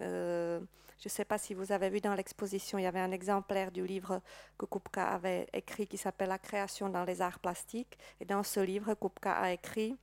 [0.00, 0.60] euh,
[0.98, 3.72] je ne sais pas si vous avez vu dans l'exposition, il y avait un exemplaire
[3.72, 4.20] du livre
[4.56, 7.98] que Kupka avait écrit qui s'appelle La création dans les arts plastiques.
[8.20, 9.96] Et dans ce livre, Kupka a écrit,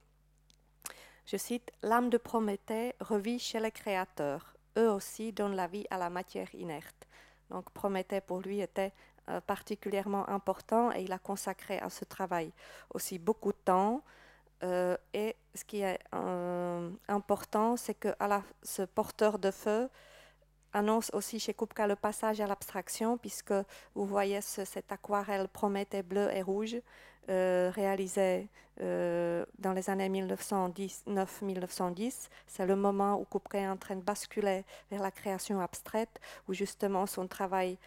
[1.25, 4.53] je cite, L'âme de Prométhée revit chez les créateurs.
[4.77, 7.07] Eux aussi donnent la vie à la matière inerte.
[7.49, 8.91] Donc Prométhée pour lui était
[9.45, 12.51] particulièrement important et il a consacré à ce travail
[12.93, 14.03] aussi beaucoup de temps.
[14.63, 19.89] Euh, et ce qui est euh, important, c'est que à ce porteur de feu
[20.73, 23.53] annonce aussi chez Kupka le passage à l'abstraction, puisque
[23.95, 26.75] vous voyez cette aquarelle Prométhée bleu et rouge,
[27.27, 32.29] réalisé dans les années 1909-1910.
[32.45, 36.53] C'est le moment où Kupka est en train de basculer vers la création abstraite, où
[36.53, 37.79] justement son travail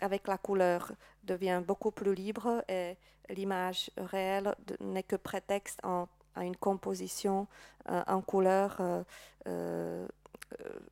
[0.00, 0.92] avec la couleur
[1.24, 2.96] devient beaucoup plus libre et
[3.28, 7.46] l'image réelle n'est que prétexte à une composition
[7.86, 9.04] en couleur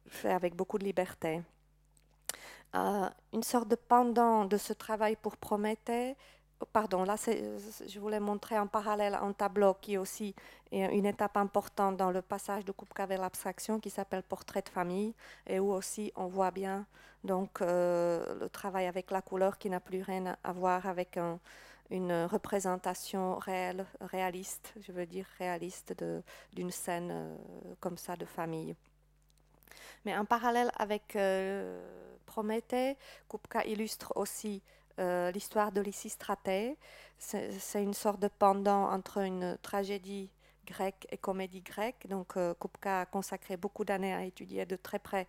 [0.08, 1.42] fait avec beaucoup de liberté.
[2.74, 6.16] Euh, une sorte de pendant de ce travail pour Prométhée.
[6.72, 10.34] Pardon, là, je voulais montrer en parallèle un tableau qui est aussi
[10.72, 15.14] une étape importante dans le passage de Kupka vers l'abstraction qui s'appelle Portrait de famille
[15.46, 16.84] et où aussi on voit bien
[17.24, 21.18] donc, euh, le travail avec la couleur qui n'a plus rien à voir avec
[21.90, 25.94] une représentation réelle, réaliste, je veux dire réaliste
[26.52, 27.36] d'une scène euh,
[27.80, 28.76] comme ça de famille.
[30.04, 31.82] Mais en parallèle avec euh,
[32.24, 32.96] Prométhée,
[33.28, 34.62] Kupka illustre aussi
[34.98, 36.76] euh, l'histoire de Lysistratée.
[37.18, 40.30] C'est une sorte de pendant entre une tragédie
[40.66, 42.06] grecque et comédie grecque.
[42.08, 45.26] Donc euh, Kupka a consacré beaucoup d'années à étudier de très près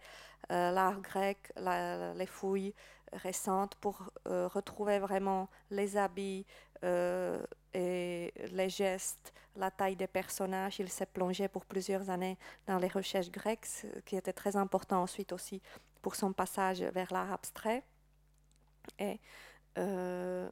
[0.50, 2.74] l'art grec, les fouilles
[3.14, 6.44] récentes pour retrouver vraiment les habits,
[6.84, 10.80] euh, et les gestes, la taille des personnages.
[10.80, 15.04] Il s'est plongé pour plusieurs années dans les recherches grecques, ce qui était très important
[15.04, 15.62] ensuite aussi
[16.02, 17.84] pour son passage vers l'art abstrait.
[18.98, 19.20] Et
[19.80, 20.50] euh,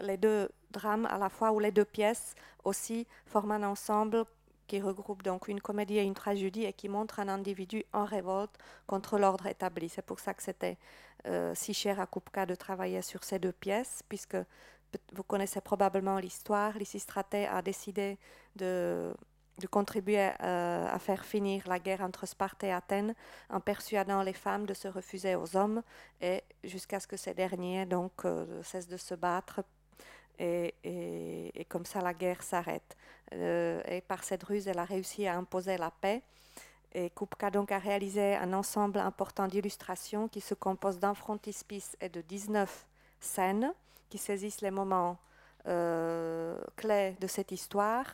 [0.00, 4.24] les deux drames à la fois, ou les deux pièces aussi, forment un ensemble
[4.66, 8.56] qui regroupe donc une comédie et une tragédie et qui montre un individu en révolte
[8.86, 9.88] contre l'ordre établi.
[9.88, 10.78] C'est pour ça que c'était
[11.26, 14.36] euh, si cher à Kupka de travailler sur ces deux pièces, puisque
[15.12, 16.78] vous connaissez probablement l'histoire.
[16.78, 18.18] Lysistraté a décidé
[18.56, 19.14] de,
[19.70, 23.14] contribuer euh, à, faire finir la guerre entre Sparte et Athènes
[23.50, 25.82] en persuadant les femmes de se refuser aux hommes
[26.20, 29.62] et jusqu'à ce que ces derniers donc euh, cessent de se battre
[30.38, 32.96] et, et, comme ça la guerre s'arrête.
[33.32, 36.22] Euh, et par cette ruse, elle a réussi à imposer la paix.
[36.92, 42.08] Et Kupka donc a réalisé un ensemble important d'illustrations qui se compose d'un frontispice et
[42.08, 42.86] de 19
[43.20, 43.72] scènes
[44.10, 45.18] qui saisissent les moments
[45.64, 48.04] clés de cette histoire.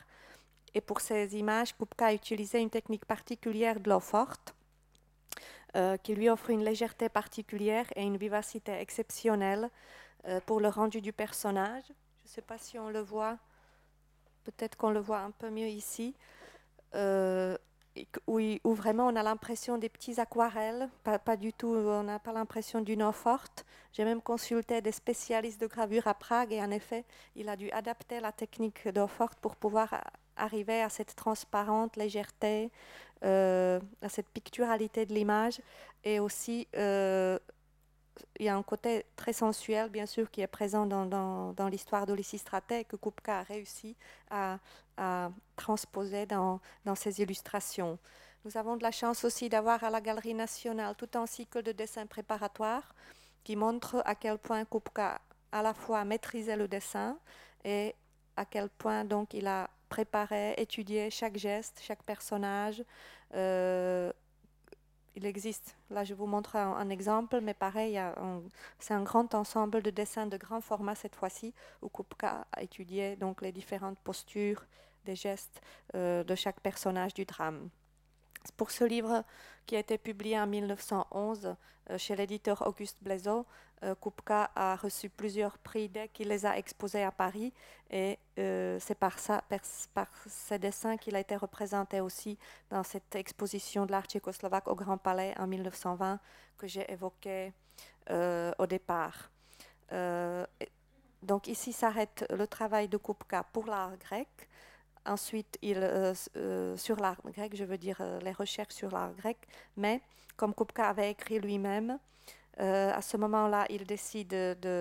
[0.73, 4.55] Et pour ces images, Kupka a utilisé une technique particulière de l'eau forte,
[5.75, 9.69] euh, qui lui offre une légèreté particulière et une vivacité exceptionnelle
[10.27, 11.83] euh, pour le rendu du personnage.
[11.87, 13.37] Je ne sais pas si on le voit,
[14.43, 16.15] peut-être qu'on le voit un peu mieux ici
[18.27, 22.19] où, où, vraiment on a l'impression des petits aquarelles, pas, pas du tout, on n'a
[22.19, 23.65] pas l'impression d'une eau forte.
[23.93, 27.05] J'ai même consulté des spécialistes de gravure à Prague et en effet,
[27.35, 30.01] il a dû adapter la technique d'eau forte pour pouvoir
[30.41, 32.71] arriver à cette transparente légèreté,
[33.23, 35.61] euh, à cette picturalité de l'image
[36.03, 37.37] et aussi euh,
[38.39, 42.13] il y a un côté très sensuel, bien sûr, qui est présent dans, l'histoire de
[42.13, 43.95] Lysistraté que Kupka a réussi
[44.29, 44.59] à,
[45.55, 47.97] transposer dans, dans, ses illustrations.
[48.45, 51.71] Nous avons de la chance aussi d'avoir à la Galerie nationale tout un cycle de
[51.71, 52.93] dessins préparatoires
[53.43, 55.19] qui montre à quel point Kupka
[55.51, 57.17] à la fois maîtrisait le dessin
[57.63, 57.95] et
[58.35, 62.81] à quel point donc il a préparé, étudié chaque geste, chaque personnage,
[63.35, 64.11] euh,
[65.17, 67.99] il existe, là je vous montre un, exemple, mais pareil,
[68.79, 73.17] c'est un grand ensemble de dessins de grand format cette fois-ci, où Kupka a étudié
[73.17, 74.65] donc les différentes postures,
[75.03, 75.61] des gestes
[75.95, 77.69] euh, de chaque personnage du drame.
[78.57, 79.23] Pour ce livre
[79.65, 81.55] qui a été publié en 1911
[81.89, 83.45] euh, chez l'éditeur Auguste Blaiseau,
[83.83, 87.51] euh, Kupka a reçu plusieurs prix dès qu'il les a exposés à Paris
[87.89, 89.43] et euh, c'est par, ça,
[89.95, 92.37] par, ces dessins qu'il a été représenté aussi
[92.69, 96.19] dans cette exposition de l'art tchécoslovaque au Grand Palais en 1920
[96.59, 97.53] que j'ai évoqué
[98.11, 99.31] euh, au départ.
[101.23, 104.47] donc ici s'arrête le travail de Kupka pour l'art grec.
[105.05, 105.77] Ensuite, il,
[106.75, 109.37] sur l'art grec, je veux dire les recherches sur l'art grec,
[109.75, 110.01] mais
[110.37, 111.97] comme Kupka avait écrit lui-même,
[112.59, 114.33] euh, à ce moment-là, il décide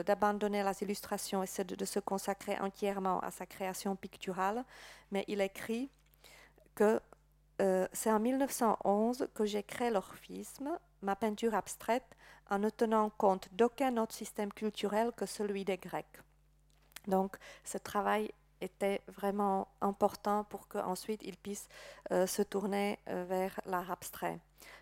[0.05, 4.65] d'abandonner les illustrations et de, se consacrer entièrement à sa création picturale.
[5.13, 5.91] Mais il écrit
[6.75, 7.01] que
[7.63, 12.17] euh, c'est en 1911 que j'ai créé l'orphisme, ma peinture abstraite,
[12.51, 16.21] en ne tenant compte d'aucun autre système culturel que celui des Grecs.
[17.07, 18.31] Donc, ce travail
[18.61, 21.69] était vraiment important pour qu'ensuite il puisse
[22.13, 24.39] euh, se tourner vers l'art abstrait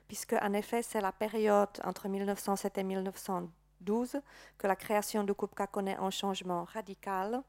[0.09, 4.20] puisque en effet c'est la période entre 1907 et 1912
[4.57, 7.43] que la création de Kupka connaît un changement radical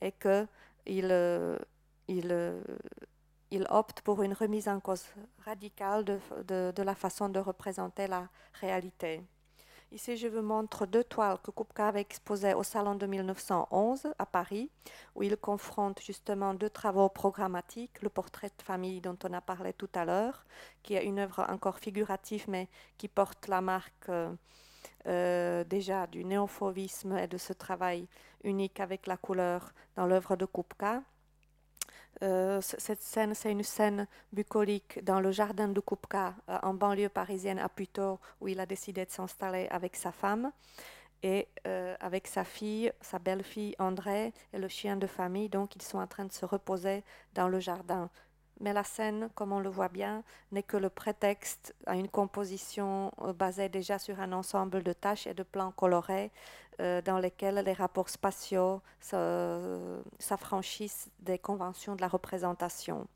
[0.00, 0.48] et qu'il
[1.10, 1.58] euh,
[2.08, 2.60] il, euh,
[3.50, 5.06] il opte pour une remise en cause
[5.44, 8.28] radicale de, de, la façon de représenter la
[8.60, 9.22] réalité.
[9.92, 14.24] Ici, je vous montre deux toiles que Kupka avait exposées au Salon de 1911 à
[14.24, 14.70] Paris,
[15.16, 19.72] où il confronte justement deux travaux programmatiques, le portrait de famille dont on a parlé
[19.72, 20.44] tout à l'heure,
[20.84, 22.68] qui est une œuvre encore figurative, mais
[22.98, 24.32] qui porte la marque euh,
[25.08, 28.06] euh, déjà du néophovisme et de ce travail
[28.44, 31.02] unique avec la couleur dans l'œuvre de Kupka.
[32.22, 37.08] Euh, cette scène, c'est une scène bucolique dans le jardin de Kupka, euh, en banlieue
[37.08, 40.52] parisienne à Puteaux, où il a décidé de s'installer avec sa femme
[41.22, 45.48] et euh, avec sa fille, sa belle-fille André et le chien de famille.
[45.48, 47.04] Donc, ils sont en train de se reposer
[47.34, 48.10] dans le jardin.
[48.60, 53.10] Mais la scène, comme on le voit bien, n'est que le prétexte à une composition
[53.38, 56.30] basée déjà sur un ensemble de tâches et de plans colorés
[56.80, 58.80] euh, dans lesquels les rapports spatiaux
[60.18, 63.06] s'affranchissent des conventions de la représentation.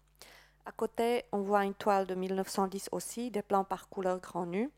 [0.67, 4.71] À côté, on voit une toile de 1910 aussi, des plans par couleur grand nu,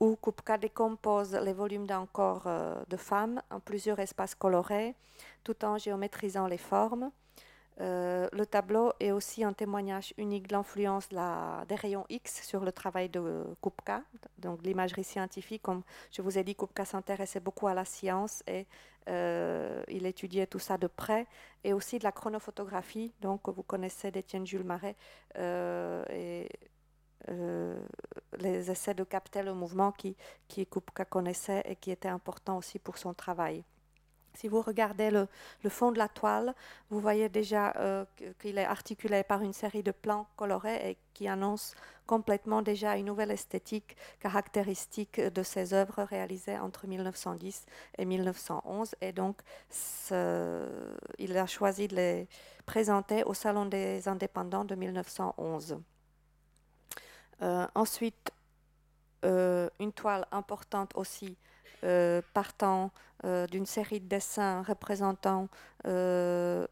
[0.00, 4.94] où Kupka décompose les volumes d'un corps euh, de femme en plusieurs espaces colorés,
[5.44, 7.10] tout en géométrisant les formes.
[7.80, 12.72] Euh, le tableau est aussi un témoignage unique de l'influence des rayons X sur le
[12.72, 14.02] travail de Kupka,
[14.38, 15.62] donc l'imagerie scientifique.
[15.62, 18.66] Comme je vous ai dit, Kupka s'intéressait beaucoup à la science et
[19.08, 21.26] euh, il étudiait tout ça de près,
[21.64, 23.12] et aussi de la chronophotographie.
[23.20, 24.96] Donc, vous connaissez d'Étienne Jules Marais
[25.38, 26.48] euh, et
[28.38, 30.16] les essais de capter le mouvement qui,
[30.46, 33.64] qui Kupka connaissait et qui était important aussi pour son travail.
[34.36, 35.28] Si vous regardez le,
[35.68, 36.54] fond de la toile,
[36.90, 38.04] vous voyez déjà euh,
[38.40, 41.74] qu'il est articulé par une série de plans colorés et qui annoncent
[42.06, 47.66] complètement déjà une nouvelle esthétique caractéristique de ses œuvres réalisées entre 1910
[47.98, 48.94] et 1911.
[49.00, 49.38] Et donc,
[50.10, 52.28] il a choisi de les
[52.66, 55.78] présenter au Salon des indépendants de 1911.
[57.42, 58.32] Euh, ensuite,
[59.24, 61.36] euh, une toile importante aussi
[62.32, 62.90] partant
[63.24, 65.48] euh, d'une série de dessins représentant
[65.86, 66.66] euh,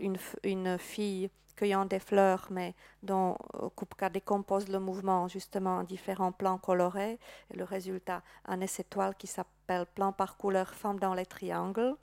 [0.00, 3.36] une, une, fille cueillant des fleurs, mais dont
[3.76, 7.18] Kupka décompose le mouvement justement en différents plans colorés.
[7.50, 11.26] Et le résultat en est cette toile qui s'appelle Plan par couleur, Femme dans les
[11.26, 11.96] triangles.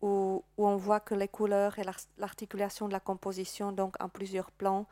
[0.00, 1.84] Où, où, on voit que les couleurs et
[2.18, 4.88] l'articulation de la composition, donc en plusieurs plans,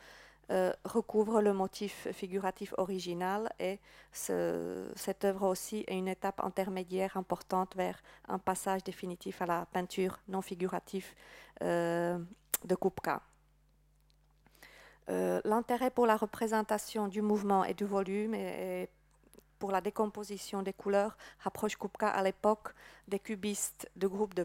[0.51, 3.79] euh, recouvre le motif figuratif original et
[4.11, 10.19] cette œuvre aussi est une étape intermédiaire importante vers un passage définitif à la peinture
[10.27, 11.07] non figurative
[11.63, 12.19] euh,
[12.65, 13.23] de Kupka.
[15.09, 18.89] Euh, l'intérêt pour la représentation du mouvement et du volume et,
[19.61, 22.75] pour la décomposition des couleurs rapproche Kupka à l'époque
[23.07, 24.45] des cubistes de groupe de,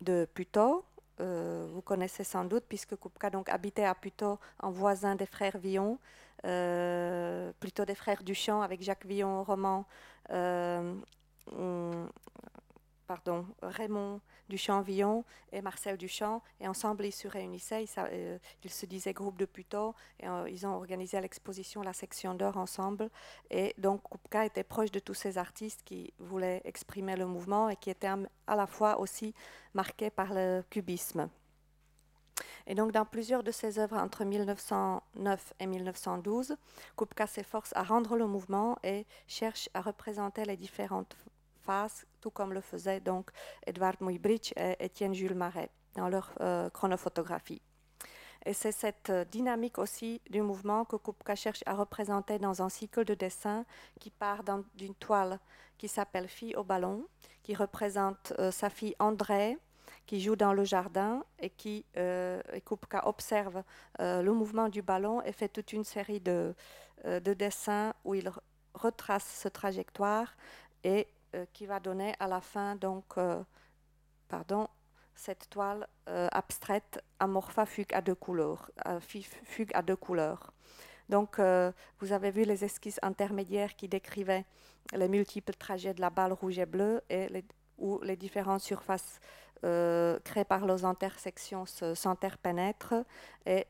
[0.00, 0.84] de Puteaux,
[1.20, 5.58] euh, vous connaissez sans doute, puisque Kupka donc habitait à Puteaux en voisin des frères
[5.58, 5.98] Villon,
[6.44, 9.86] euh, plutôt des frères Duchamp avec Jacques Villon, roman,
[10.30, 10.94] euh,
[13.06, 19.12] pardon, Raymond Duchamp-Villon et Marcel Duchamp, et ensemble ils se réunissaient, ils, ils se disaient
[19.12, 23.10] groupe de Puteaux, et ils ont organisé l'exposition La Section d'Or ensemble,
[23.50, 27.76] et donc Kupka était proche de tous ces artistes qui voulaient exprimer le mouvement et
[27.76, 28.10] qui étaient
[28.46, 29.34] à la fois aussi
[29.74, 31.28] marqués par le cubisme.
[32.66, 36.56] Et donc, dans plusieurs de ses œuvres entre 1909 et 1912,
[36.96, 41.16] Kupka s'efforce à rendre le mouvement et cherche à représenter les différentes
[41.62, 43.28] phases tout comme le faisaient donc
[43.66, 47.60] Edvard Muybridge et Étienne Jules Marais dans leur euh, chronophotographie.
[48.46, 52.70] Et c'est cette euh, dynamique aussi du mouvement que Kupka cherche à représenter dans un
[52.70, 53.66] cycle de dessins
[54.00, 54.42] qui part
[54.74, 55.38] d'une toile
[55.76, 57.06] qui s'appelle Fille au ballon,
[57.42, 59.58] qui représente euh, sa fille André,
[60.06, 61.84] qui joue dans le jardin et qui,
[62.64, 63.62] Kupka observe
[63.98, 66.54] le mouvement du ballon et fait toute une série de,
[67.04, 68.30] de dessins où il
[68.74, 70.34] retrace ce trajectoire
[70.84, 71.08] et
[71.52, 73.42] qui va donner à la fin donc, euh,
[74.28, 74.68] pardon,
[75.14, 78.70] cette toile euh, abstraite amorpha fugue à deux couleurs.
[79.08, 80.52] fugue à deux couleurs.
[81.08, 81.38] Donc,
[82.00, 84.46] vous avez vu les esquisses intermédiaires qui décrivaient
[84.94, 87.28] les multiples trajets de la balle rouge et bleue et
[87.76, 89.20] où les différentes surfaces
[89.60, 93.04] créées par leurs intersections s'interpénètrent
[93.44, 93.66] et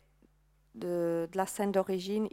[0.75, 2.29] de, la scène d'origine,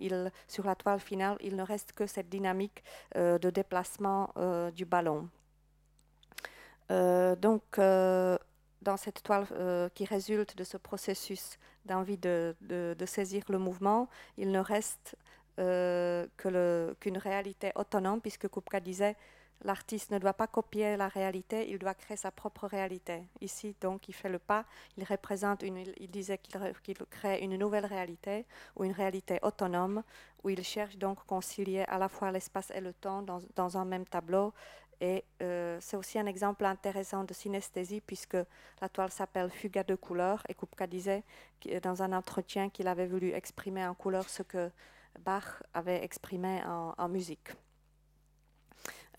[0.47, 2.83] sur la toile finale, il ne reste que cette dynamique
[3.15, 5.29] euh, de déplacement euh, du ballon.
[6.91, 9.47] Euh, donc, dans cette toile
[9.93, 12.55] qui résulte de ce processus d'envie de,
[13.05, 15.15] saisir le mouvement, il ne reste
[15.57, 19.15] qu'une réalité autonome, puisque Kupka disait
[19.64, 23.24] l'artiste ne doit pas copier la réalité, il doit créer sa propre réalité.
[23.41, 24.66] Ici, donc, il fait le pas,
[24.97, 28.45] il représente, une, il disait qu'il crée une nouvelle réalité
[28.76, 30.03] ou une réalité autonome,
[30.43, 33.86] où il cherche donc à concilier à la fois l'espace et le temps dans, un
[33.86, 34.53] même tableau.
[34.99, 38.38] Et euh, c'est aussi un exemple intéressant de synesthésie, puisque
[38.82, 41.24] la toile s'appelle Fuga de couleurs, et Kupka disait
[41.82, 44.70] dans un entretien qu'il avait voulu exprimer en couleur ce que
[45.20, 47.49] Bach avait exprimé en musique.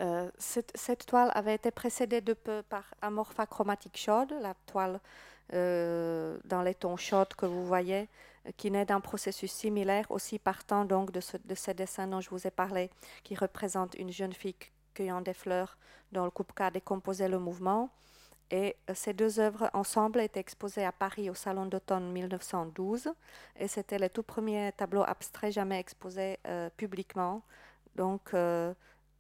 [0.01, 5.01] Euh, cette, toile avait été précédée de peu par Amorpha chromatique chaude, la toile
[5.53, 8.09] euh, dans les tons chauds que vous voyez,
[8.47, 12.21] euh, qui naît d'un processus similaire, aussi partant donc de, ce, de ces dessins dont
[12.21, 12.91] je vous ai parlé,
[13.23, 14.57] qui représente une jeune fille
[14.95, 15.77] cueillant des fleurs
[16.11, 17.91] dont le coupe-cas décomposait le mouvement.
[18.51, 23.09] Et ces deux œuvres ensemble étaient exposées à Paris au Salon d'automne 1912.
[23.59, 26.39] Et c'était le tout premier tableau abstrait jamais exposé
[26.77, 27.41] publiquement.
[27.97, 28.35] Donc,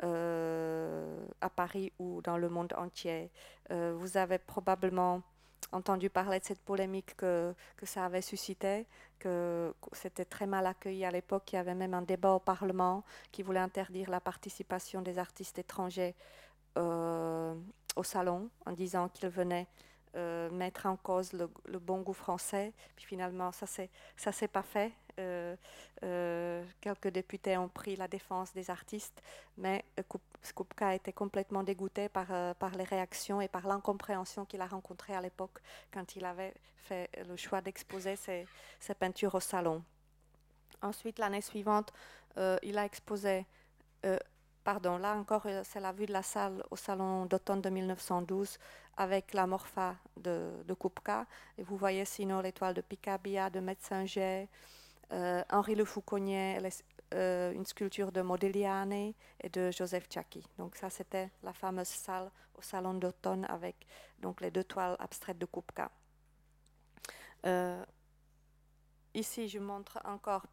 [0.03, 3.30] à Paris ou dans le monde entier.
[3.70, 5.22] Euh, vous avez probablement
[5.70, 8.86] entendu parler de cette polémique que, que ça avait suscité,
[9.18, 11.53] que c'était très mal accueilli à l'époque.
[11.53, 15.59] Il y avait même un débat au Parlement qui voulait interdire la participation des artistes
[15.59, 16.14] étrangers
[16.76, 17.55] euh,
[17.96, 19.68] au salon en disant qu'ils venaient
[20.50, 22.74] mettre en cause le, le, bon goût français.
[22.96, 24.92] Puis finalement, ça ne s'est pas fait.
[25.19, 25.57] Euh,
[26.05, 29.23] euh, quelques députés ont pris la défense des artistes,
[29.59, 29.85] mais
[30.43, 35.15] Skupka était complètement dégoûté par, euh, par les réactions et par l'incompréhension qu'il a rencontrée
[35.15, 35.61] à l'époque
[35.93, 38.47] quand il avait fait le choix d'exposer ses,
[38.99, 39.83] peintures au salon.
[40.81, 41.93] Ensuite, l'année suivante,
[42.63, 43.47] il a exposé
[44.65, 48.59] pardon, là encore, c'est la vue de la salle au salon d'automne de 1912
[48.97, 51.27] avec la morpha de, de Kupka.
[51.59, 54.49] Et vous voyez sinon l'étoile de Picabia, de Metzinger,
[55.11, 56.59] Henri Le Fouconnier,
[57.14, 60.42] euh, une sculpture de Modigliani et de Joseph Tchaki.
[60.57, 63.86] Donc ça, c'était la fameuse salle au salon d'automne avec
[64.20, 65.90] donc les deux toiles abstraites de Kupka.
[67.44, 67.84] Euh,
[69.14, 70.46] ici, je montre encore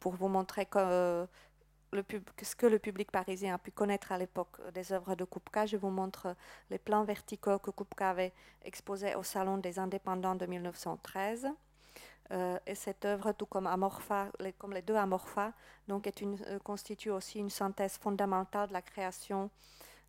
[0.00, 1.26] pour vous montrer que,
[1.92, 5.66] ce que le public parisien a pu connaître à l'époque des œuvres de Kupka.
[5.66, 6.34] Je vous montre
[6.70, 11.48] les plans verticaux que Kupka avait exposés au Salon des Indépendants de 1913.
[12.32, 15.52] Euh, et cette œuvre, tout comme Amorpha, les, comme les deux Amorpha,
[15.88, 19.50] donc euh, constitue aussi une synthèse fondamentale de la création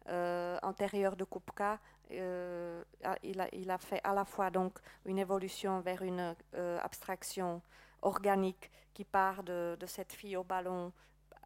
[0.09, 1.79] euh, antérieure de Kupka.
[2.09, 6.35] Il a, fait à la fois donc une évolution vers une
[6.83, 7.61] abstraction
[8.03, 10.93] organique qui part de, cette fille au ballon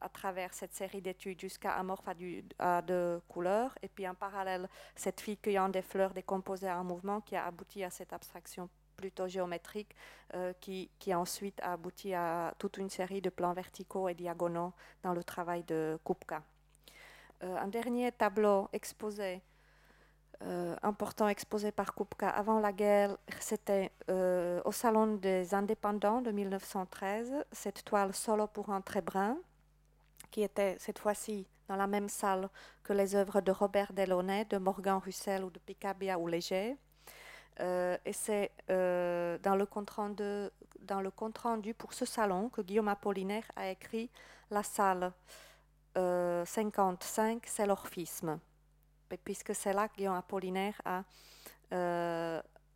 [0.01, 4.67] à travers cette série d'études jusqu'à Amorpha du, à de couleurs, et puis en parallèle,
[4.95, 8.69] cette fille cueillant des fleurs décomposées en mouvement qui a abouti à cette abstraction
[8.99, 9.95] plutôt géométrique
[10.35, 14.73] euh, qui, qui, ensuite a abouti à toute une série de plans verticaux et diagonaux
[15.03, 16.43] dans le travail de Kupka.
[17.43, 19.41] Euh, un dernier tableau exposé,
[20.43, 23.91] euh, important exposé par Kupka avant la guerre, c'était
[24.65, 29.37] au Salon des Indépendants de 1913, cette toile solo pour un brun,
[30.29, 32.49] qui était cette fois-ci dans la même salle
[32.83, 36.75] que les œuvres de Robert Delaunay, de Morgan Russell ou de Picabia ou Léger.
[37.61, 39.89] Euh, et c'est euh, dans, le compte
[41.37, 44.09] rendu, pour ce salon que Guillaume Apollinaire a écrit
[44.49, 45.11] La salle
[45.95, 48.39] 55, euh, c'est l'orphisme.
[49.23, 51.03] Puisque c'est là que Guillaume Apollinaire a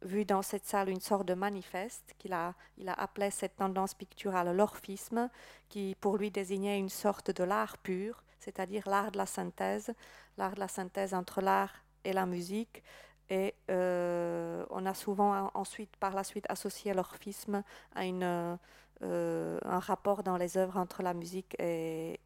[0.01, 3.93] vu dans cette salle une sorte de manifeste qu'il a, il a appelé cette tendance
[3.93, 5.29] picturale l'orphisme,
[5.69, 9.93] qui pour lui désignait une sorte de l'art pur, c'est-à-dire l'art de la synthèse,
[10.37, 11.73] l'art de la synthèse entre l'art
[12.03, 12.83] et la musique,
[13.29, 17.63] et euh, on a souvent ensuite, par la suite, associé l'orphisme
[17.95, 22.19] à euh, un rapport dans les œuvres entre la musique et,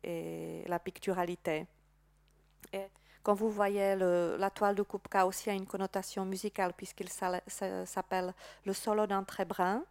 [0.67, 1.65] la picturalité.
[2.73, 2.87] Et
[3.23, 8.33] quand vous voyez la toile de Kupka aussi a une connotation musicale puisqu'il s'appelle
[8.65, 9.83] le solo d'un très brun.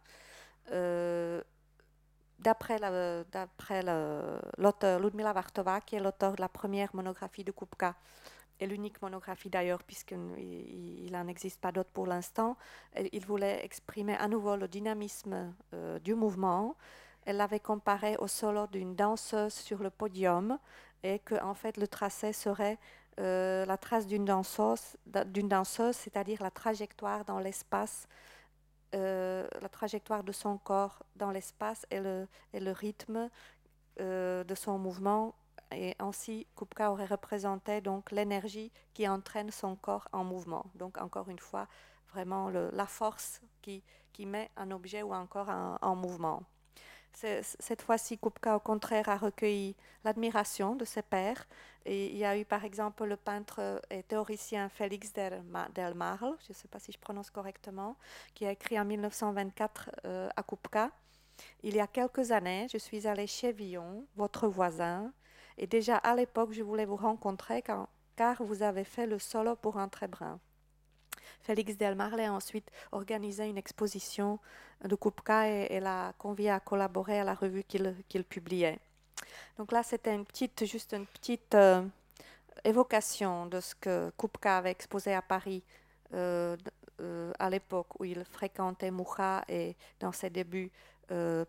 [0.71, 1.41] Euh,
[2.39, 2.79] d'après
[4.57, 7.95] l'auteur Ludmila Vartova, qui est l'auteur de la première monographie de Kupka,
[8.59, 12.57] et l'unique monographie d'ailleurs, puisqu'il n'en existe pas d'autre pour l'instant.
[13.11, 16.75] Il voulait exprimer à nouveau le dynamisme euh, du mouvement.
[17.25, 20.57] Elle l'avait comparé au solo d'une danseuse sur le podium
[21.03, 22.77] et que en fait le tracé serait
[23.19, 24.95] euh, la trace d'une danseuse,
[25.95, 28.07] c'est-à-dire la trajectoire dans l'espace,
[28.95, 33.29] euh, la trajectoire de son corps dans l'espace et le, et le rythme
[33.99, 35.33] de son mouvement
[35.71, 40.65] et ainsi Kupka aurait représenté donc l'énergie qui entraîne son corps en mouvement.
[40.75, 41.67] Donc encore une fois,
[42.13, 43.83] vraiment la force qui,
[44.19, 46.41] met un objet ou un corps en, mouvement.
[47.13, 51.45] cette fois-ci, Kupka, au contraire, a recueilli l'admiration de ses pairs.
[51.85, 55.43] Il y a eu, par exemple, le peintre et théoricien Félix Del,
[55.95, 57.95] Marle, je ne sais pas si je prononce correctement,
[58.33, 60.91] qui a écrit en 1924 euh, à Kupka.
[61.61, 65.13] Il y a quelques années, je suis allée chez Villon, votre voisin,
[65.57, 67.63] et déjà à l'époque, je voulais vous rencontrer
[68.15, 70.39] car, vous avez fait le solo pour un très brun.
[71.41, 74.39] Félix Delmarle a ensuite organisé une exposition
[74.83, 78.79] de Kupka et, l'a convié à collaborer à la revue qu'il publiait.
[79.57, 80.17] Donc là, c'était
[80.61, 81.83] juste une petite euh,
[82.63, 85.63] évocation de ce que Kupka avait exposé à Paris
[86.13, 86.55] euh,
[87.01, 90.71] euh, à l'époque où il fréquentait Moucha et dans ses débuts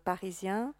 [0.05, 0.73] parisiens.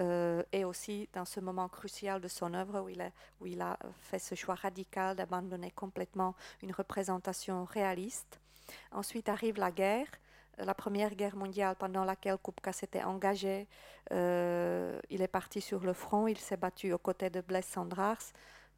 [0.00, 4.54] Et aussi dans ce moment crucial de son œuvre où il, a, fait ce choix
[4.54, 8.40] radical d'abandonner complètement une représentation réaliste
[8.92, 10.06] Ensuite arrive la guerre,
[10.58, 13.66] la Première Guerre mondiale pendant laquelle Kupka s'était engagé.
[14.12, 18.32] Euh, il est parti sur le front, il s'est battu aux côtés de Blaise Sandrars.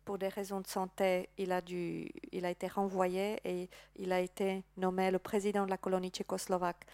[0.04, 5.18] Pour des raisons de santé, il a été renvoyé et il a été nommé le
[5.18, 6.84] président de la colonie tchécoslovaque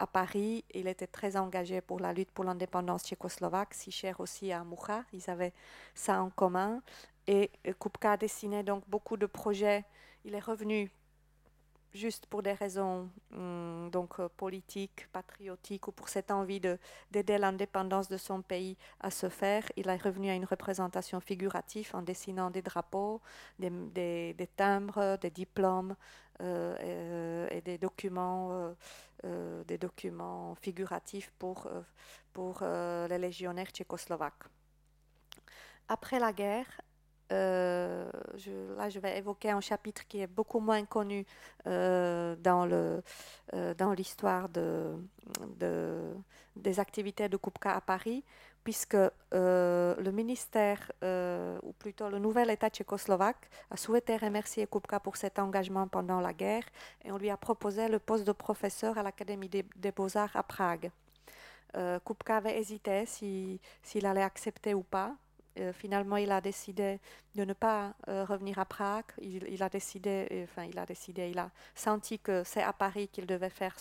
[0.00, 0.64] à Paris.
[0.74, 5.04] Il était très engagé pour la lutte pour l'indépendance tchécoslovaque, si cher aussi à Moucha.
[5.12, 5.52] Ils avaient
[5.94, 6.82] ça en commun.
[7.28, 9.84] Et Kupka a dessiné donc beaucoup de projets.
[10.24, 10.90] Il est revenu
[11.92, 18.08] juste pour des raisons hum, donc euh, politiques, patriotiques ou pour cette envie d'aider l'indépendance
[18.08, 22.50] de son pays à se faire, il est revenu à une représentation figurative en dessinant
[22.50, 23.20] des drapeaux,
[23.58, 25.96] des, timbres, des diplômes
[26.40, 28.74] euh, euh, et, des documents,
[29.22, 31.68] des documents figuratifs pour,
[32.32, 34.44] pour les légionnaires tchécoslovaques.
[35.88, 36.80] Après la guerre,
[37.32, 41.24] euh, je, là, je vais évoquer un chapitre qui est beaucoup moins connu
[41.66, 44.96] euh, euh, dans l'histoire de,
[45.58, 46.14] de,
[46.56, 48.24] des activités de Kupka à Paris,
[48.64, 48.96] puisque
[49.32, 50.92] le ministère,
[51.62, 56.32] ou plutôt le nouvel État tchécoslovaque, a souhaité remercier Kupka pour cet engagement pendant la
[56.32, 56.64] guerre
[57.04, 60.42] et on lui a proposé le poste de professeur à l'Académie des, des Beaux-Arts à
[60.42, 60.90] Prague.
[61.72, 65.14] Kupka avait hésité s'il allait accepter ou pas,
[65.58, 67.00] euh, finalement, il a décidé
[67.34, 69.04] de ne pas euh, revenir à Prague.
[69.20, 73.08] Il, a décidé, euh, enfin, il a décidé, il a senti que c'est à Paris
[73.08, 73.76] qu'il devait faire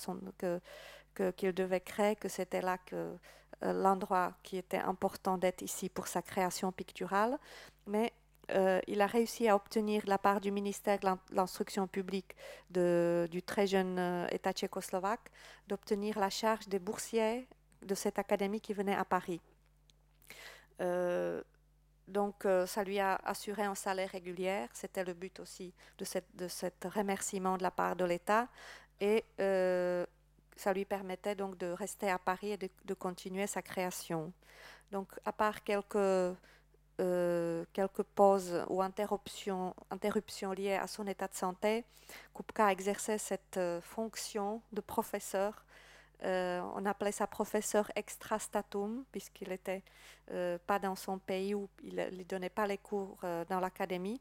[1.35, 3.17] qu'il devait créer, que c'était là que
[3.61, 7.37] l'endroit qui était important d'être ici pour sa création picturale.
[7.87, 8.13] Mais
[8.87, 12.35] il a réussi à obtenir la part du ministère de l'instruction publique
[12.69, 15.29] du très jeune État tchécoslovaque
[15.67, 17.47] d'obtenir la charge des boursiers
[17.81, 19.41] de cette académie qui venait à Paris.
[22.09, 24.65] Donc, euh, ça lui a assuré un salaire régulier.
[24.73, 28.47] C'était le but aussi de, cette, de cet remerciement de la part de l'État.
[28.99, 30.05] Et euh,
[30.55, 34.33] ça lui permettait donc de rester à Paris et de, continuer sa création.
[34.91, 41.35] Donc, à part quelques, euh, quelques pauses ou interruptions, interruptions liées à son état de
[41.35, 41.85] santé,
[42.33, 45.63] Kupka exerçait cette fonction de professeur
[46.23, 49.83] euh, on appelait ça professeur extra statum, puisqu'il n'était
[50.31, 54.19] euh, pas dans son pays où il ne donnait pas les cours euh, dans l'académie,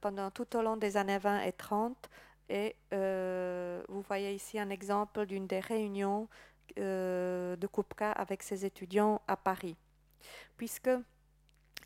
[0.00, 2.10] pendant tout au long des années 20 et 30.
[2.48, 6.28] Et vous voyez ici un exemple d'une des réunions
[6.76, 9.76] de Kupka avec ses étudiants à Paris.
[10.56, 10.90] Puisque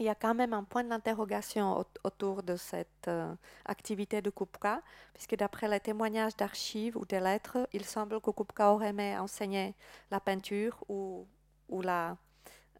[0.01, 3.35] il y a quand même un point d'interrogation autour de cette euh,
[3.67, 4.81] activité de Kupka,
[5.13, 9.75] puisque d'après les témoignages d'archives ou des lettres, il semble que Kupka aurait aimé enseigner
[10.11, 11.27] la peinture ou,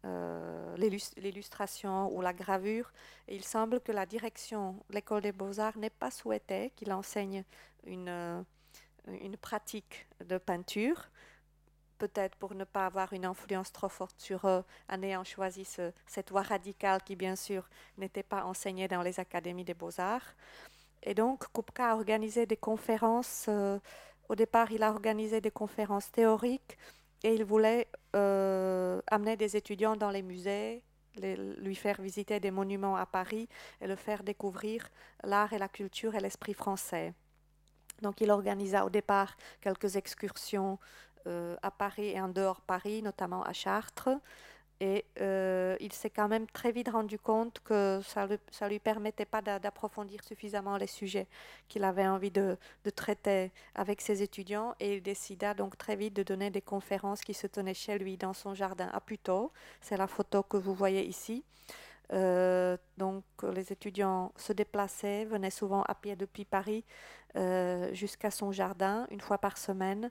[0.03, 2.91] euh, l'illustration ou la gravure.
[3.27, 7.43] Il semble que la direction de l'école des beaux-arts n'ait pas souhaité qu'il enseigne
[7.85, 8.43] une
[9.39, 11.10] pratique de peinture
[12.01, 15.63] peut-être pour ne pas avoir une influence trop forte sur eux, en ayant choisi
[16.07, 20.29] cette voie radicale qui, bien sûr, n'était pas enseignée dans les académies des beaux-arts.
[21.03, 23.45] Et donc, Kupka a organisé des conférences.
[23.49, 23.77] Euh,
[24.29, 26.75] au départ, il a organisé des conférences théoriques
[27.23, 30.81] et il voulait euh, amener des étudiants dans les musées,
[31.67, 33.47] lui faire visiter des monuments à Paris
[33.79, 34.89] et le faire découvrir
[35.23, 37.13] l'art et la culture et l'esprit français.
[38.01, 40.79] Donc il organisa au départ quelques excursions
[41.25, 44.09] à Paris et en dehors Paris, notamment à Chartres.
[44.81, 49.25] Et euh, il s'est quand même très vite rendu compte que ça ne lui permettait
[49.27, 51.27] pas d'approfondir suffisamment les sujets
[51.69, 52.57] qu'il avait envie de,
[52.95, 54.73] traiter avec ses étudiants.
[54.79, 58.17] Et il décida donc très vite de donner des conférences qui se tenaient chez lui
[58.17, 59.51] dans son jardin à Puteaux.
[59.81, 61.43] C'est la photo que vous voyez ici.
[62.11, 66.83] Euh, donc les étudiants se déplaçaient, venaient souvent à pied depuis Paris
[67.93, 70.09] jusqu'à son jardin une fois par semaine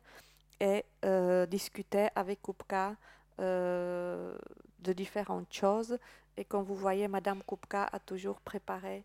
[0.60, 2.96] et euh, discutait avec Kupka
[3.38, 5.98] de différentes choses.
[6.36, 9.02] Et comme vous voyez, Madame Kupka a toujours préparé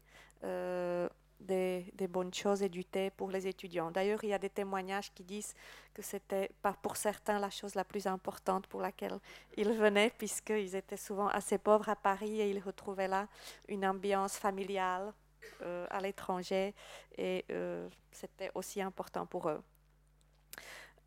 [1.39, 3.91] des, bonnes choses et du thé pour les étudiants.
[3.91, 5.53] D'ailleurs, il y a des témoignages qui disent
[5.93, 6.51] que c'était
[6.81, 9.19] pour certains la chose la plus importante pour laquelle
[9.57, 13.27] ils venaient, puisqu'ils étaient souvent assez pauvres à Paris et ils retrouvaient là
[13.67, 15.13] une ambiance familiale
[15.61, 16.73] euh, à l'étranger
[17.17, 19.61] et euh, c'était aussi important pour eux.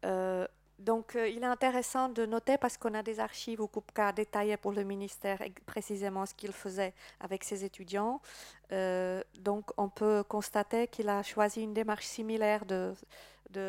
[0.05, 0.46] Euh,
[0.78, 4.70] donc, il est intéressant de noter, parce qu'on a des archives au Kupka détaillées pour
[4.70, 8.20] le ministère précisément ce qu'il faisait avec ses étudiants.
[8.70, 12.94] donc, on peut constater qu'il a choisi une démarche similaire de,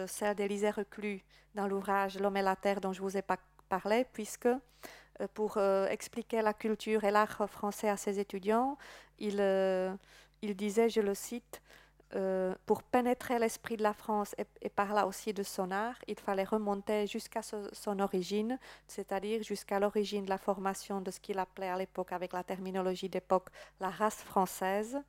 [0.05, 1.23] celle d'Élisée Reclus
[1.55, 3.37] dans l'ouvrage L'homme et la terre dont je vous ai pas
[3.69, 4.49] parlé, puisque
[5.33, 8.77] pour expliquer la culture et l'art français à ses étudiants,
[9.17, 11.59] il disait, je le cite,
[12.15, 16.17] euh, pour pénétrer l'esprit de la France et, par là aussi de son art, il
[16.17, 18.57] fallait remonter jusqu'à son origine,
[18.87, 23.09] c'est-à-dire jusqu'à l'origine de la formation de ce qu'il appelait à l'époque, avec la terminologie
[23.09, 23.49] d'époque,
[23.79, 24.99] la race française.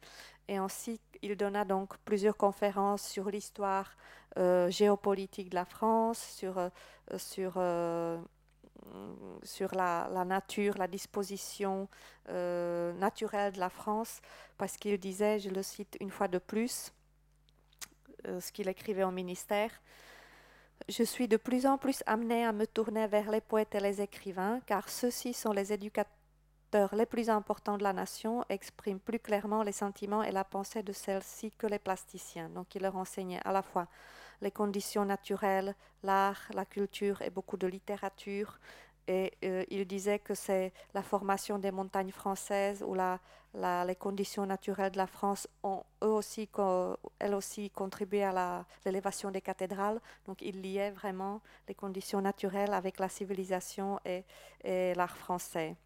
[0.46, 3.96] Et ensuite, il donna donc plusieurs conférences sur l'histoire
[4.36, 6.68] euh, géopolitique de la France, sur, euh,
[7.16, 7.55] sur
[9.42, 11.88] sur la, nature, la disposition
[12.28, 14.20] euh, naturelle de la France,
[14.58, 16.92] parce qu'il disait, je le cite une fois de plus,
[18.26, 19.70] euh, ce qu'il écrivait au ministère,
[20.88, 24.00] je suis de plus en plus amené à me tourner vers les poètes et les
[24.00, 26.10] écrivains, car ceux-ci sont les éducateurs
[26.92, 30.92] les plus importants de la nation, expriment plus clairement les sentiments et la pensée de
[30.92, 32.48] celle-ci que les plasticiens.
[32.48, 33.88] Donc il leur enseignait à la fois
[34.41, 38.59] les conditions naturelles, l'art, la culture et beaucoup de littérature.
[39.09, 44.93] Et euh, il disait que c'est la formation des montagnes françaises ou les conditions naturelles
[44.93, 46.49] de la France ont eux aussi,
[47.18, 50.01] elles aussi contribué à l'élévation des cathédrales.
[50.26, 54.24] Donc il liait vraiment les conditions naturelles avec la civilisation et
[54.95, 55.76] l'art français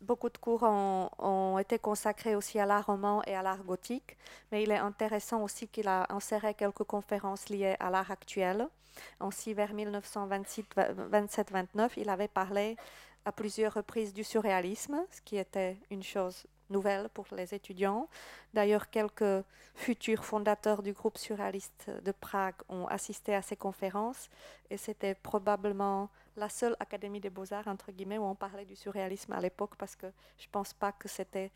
[0.00, 4.16] beaucoup de cours ont, été consacrés aussi à l'art roman et à l'art gothique,
[4.50, 8.68] mais il est intéressant aussi qu'il a inséré quelques conférences liées à l'art actuel.
[9.20, 12.76] Ainsi, vers 1927-29, il avait parlé
[13.24, 18.08] à plusieurs reprises du surréalisme, ce qui était une chose nouvelle pour les étudiants.
[18.52, 19.44] D'ailleurs, quelques
[19.74, 24.30] futurs fondateurs du groupe surréaliste de Prague ont assisté à ces conférences
[24.70, 29.32] et c'était probablement la seule académie des beaux-arts, entre guillemets, où on parlait du surréalisme
[29.32, 30.06] à l'époque, parce que
[30.38, 31.50] je pense pas que c'était,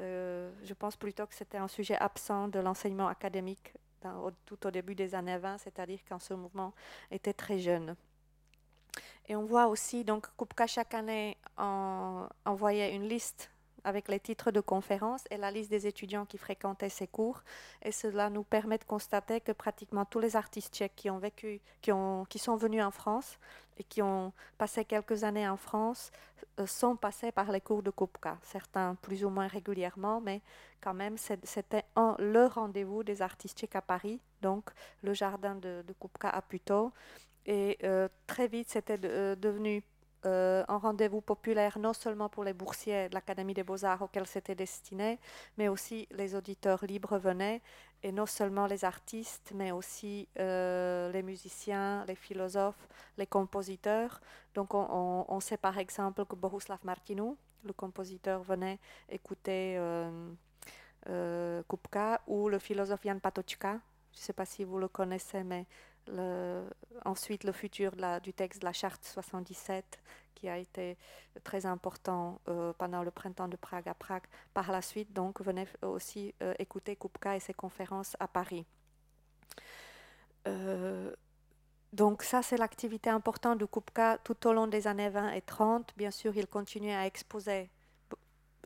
[0.00, 3.72] euh, je pense plutôt que c'était un sujet absent de l'enseignement académique
[4.44, 6.74] tout au début des années 20, c'est-à-dire quand ce mouvement
[7.10, 7.96] était très jeune.
[9.26, 13.50] Et on voit aussi, donc, Kupka chaque année envoyait une liste
[13.84, 17.42] avec les titres de conférences et la liste des étudiants qui fréquentaient ces cours.
[17.82, 22.82] Et cela nous permet de constater que pratiquement tous les artistes tchèques qui sont venus
[22.82, 23.38] en France
[23.78, 26.10] et qui ont passé quelques années en France
[26.60, 28.38] euh, sont passés par les cours de Kupka.
[28.42, 30.40] Certains plus ou moins régulièrement, mais
[30.80, 34.70] quand même, c'était le rendez-vous des artistes tchèques à Paris, donc
[35.02, 36.92] le jardin de, de Kupka à Puto.
[37.46, 39.82] Et euh, très vite, c'était euh, devenu
[40.26, 44.54] euh, un rendez-vous populaire non seulement pour les boursiers de l'Académie des beaux-arts auxquels c'était
[44.54, 45.18] destiné,
[45.58, 47.60] mais aussi les auditeurs libres venaient,
[48.02, 54.20] et non seulement les artistes, mais aussi euh, les musiciens, les philosophes, les compositeurs.
[54.54, 62.48] Donc on, sait par exemple que Bohuslav Martinou, le compositeur, venait écouter euh, Kupka, ou
[62.48, 63.80] le philosophe Jan Patočka,
[64.14, 65.66] je ne sais pas si vous le connaissez, mais
[67.04, 67.92] ensuite le futur
[68.22, 69.98] du texte de la charte 77
[70.34, 70.98] qui a été
[71.42, 74.24] très important euh, pendant le printemps de Prague à Prague.
[74.52, 78.66] Par la suite, donc, venez aussi euh, écouter Kupka et ses conférences à Paris.
[80.46, 81.14] Euh,
[81.92, 85.94] donc ça, c'est l'activité importante de Kupka tout au long des années 20 et 30.
[85.96, 87.70] Bien sûr, il continuait à exposer,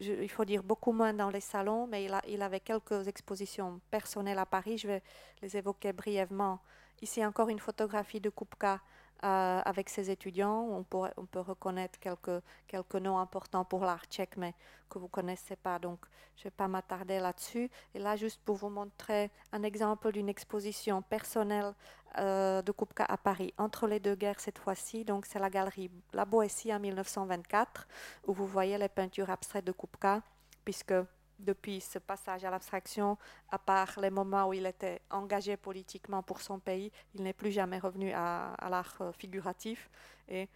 [0.01, 4.47] il faut dire beaucoup moins dans les salons, mais il, avait quelques expositions personnelles à
[4.47, 4.78] Paris.
[4.78, 5.03] Je vais
[5.43, 6.61] les évoquer brièvement
[7.01, 8.80] Ici encore une photographie de Kupka
[9.24, 10.62] euh, avec ses étudiants.
[10.70, 14.55] On, peut reconnaître quelques, quelques noms importants pour l'art tchèque, mais
[14.88, 15.99] que vous ne connaissez pas, donc
[16.36, 17.70] je ne vais pas m'attarder là-dessus.
[17.94, 21.74] Et là, juste pour vous montrer un exemple d'une exposition personnelle
[22.18, 25.05] euh, de Kupka à Paris, entre les deux guerres cette fois-ci.
[25.05, 27.88] Donc c'est la galerie La Boétie en 1924,
[28.28, 30.22] où vous voyez les peintures abstraites de Kupka,
[30.64, 30.94] puisque
[31.39, 33.16] depuis ce passage à l'abstraction,
[33.51, 37.51] à part les moments où il était engagé politiquement pour son pays, il n'est plus
[37.51, 39.89] jamais revenu à, l'art euh, figuratif.
[40.28, 40.49] Et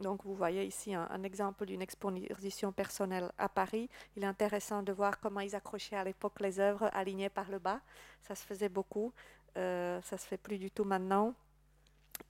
[0.00, 3.88] donc vous voyez ici un, exemple d'une exposition personnelle à Paris.
[4.16, 7.58] Il est intéressant de voir comment ils accrochaient à l'époque les œuvres alignées par le
[7.58, 7.80] bas.
[8.22, 9.12] Ça se faisait beaucoup,
[9.56, 11.34] euh, ça se fait plus du tout maintenant.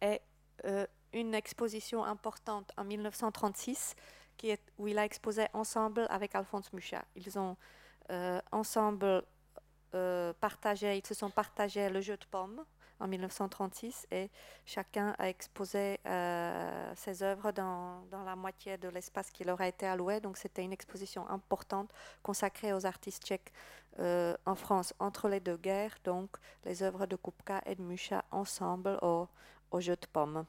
[0.01, 0.21] Et
[0.65, 3.95] euh, une exposition importante en 1936
[4.79, 7.05] où il a exposé ensemble avec Alphonse Mucha.
[7.17, 7.57] Ils ont
[8.51, 9.25] ensemble
[10.41, 12.65] partagé, ils se sont partagés le jeu de pommes
[13.03, 14.31] en 1936 et
[14.65, 19.67] chacun a exposé euh, ses œuvres dans, dans, la moitié de l'espace qui leur a
[19.67, 20.21] été alloué.
[20.21, 21.91] Donc c'était une exposition importante
[22.23, 23.53] consacrée aux artistes tchèques
[23.99, 28.25] euh, en France entre les deux guerres, donc les œuvres de Kupka et de Mucha
[28.31, 29.29] ensemble au,
[29.73, 30.47] au jeu de pommes.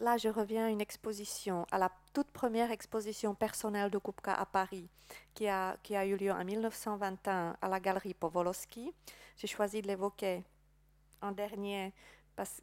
[0.00, 4.46] Là, je reviens à une exposition, à la toute première exposition personnelle de Kupka à
[4.46, 4.88] Paris,
[5.34, 5.76] qui a,
[6.06, 8.94] eu lieu en 1921 à la galerie Povolowski.
[9.36, 10.42] J'ai choisi de l'évoquer
[11.20, 11.92] en dernier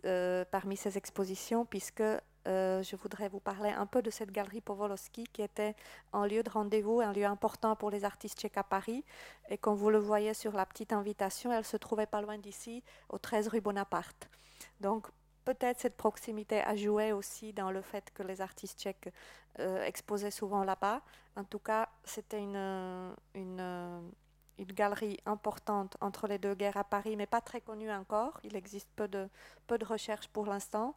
[0.06, 4.62] euh, parmi ces expositions, puisque euh, je voudrais vous parler un peu de cette galerie
[4.62, 5.76] Povolowski qui était
[6.14, 9.06] un lieu de rendez-vous, un lieu important pour les artistes tchèques à Paris.
[9.50, 12.84] Et comme vous le voyez sur la petite invitation, elle se trouvait pas loin d'ici,
[13.10, 14.28] au 13 rue Bonaparte.
[14.82, 15.08] Donc
[15.48, 19.10] peut-être cette proximité a joué aussi dans le fait que les artistes tchèques
[19.60, 21.02] euh, exposaient souvent là-bas.
[21.38, 23.62] En tout cas, c'était une, une
[24.60, 28.40] une galerie importante entre les deux guerres à Paris, mais pas très connue encore.
[28.44, 29.30] Il existe peu de,
[29.68, 30.96] peu de recherches pour l'instant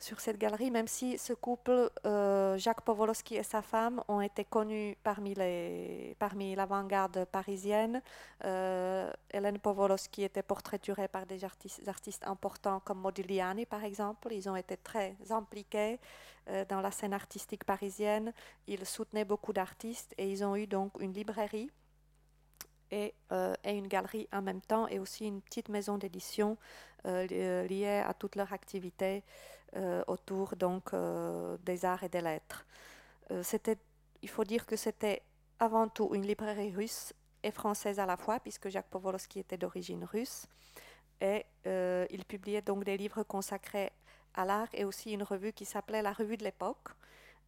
[0.00, 4.46] sur cette galerie, même si ce couple, euh, Jacques Powolowski et sa femme, ont été
[4.46, 8.00] connus parmi, les, parmi l'avant-garde parisienne.
[8.46, 14.32] Euh, Hélène Powolowski était portraiturée par des artistes, importants comme Modigliani, par exemple.
[14.32, 16.00] Ils ont été très impliqués
[16.48, 18.32] euh, dans la scène artistique parisienne.
[18.66, 21.70] Ils soutenaient beaucoup d'artistes et ils ont eu donc une librairie
[22.94, 26.56] euh, et, une galerie en même temps et aussi une petite maison d'édition
[27.04, 29.24] liée à toute leur activité
[30.06, 30.92] autour donc
[31.64, 32.66] des arts et des lettres.
[33.42, 33.78] c'était,
[34.22, 35.22] il faut dire que c'était
[35.58, 37.12] avant tout une librairie russe
[37.42, 40.46] et française à la fois, puisque Jacques Powolowski était d'origine russe.
[41.20, 43.92] Et il publiait donc des livres consacrés
[44.34, 46.88] à l'art et aussi une revue qui s'appelait La Revue de l'époque,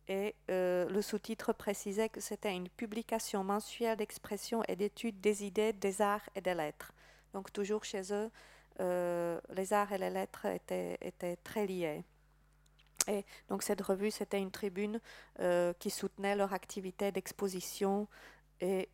[0.09, 5.73] et euh, le sous-titre précisait que c'était une publication mensuelle d'expression et d'études des idées,
[5.73, 6.93] des arts et des lettres.
[7.33, 8.31] Donc toujours chez eux,
[8.81, 12.03] euh, les arts et les lettres étaient, étaient, très liés.
[13.09, 15.01] Et donc cette revue, c'était une tribune
[15.41, 18.07] euh, qui soutenait leur activité d'exposition
[18.61, 18.89] et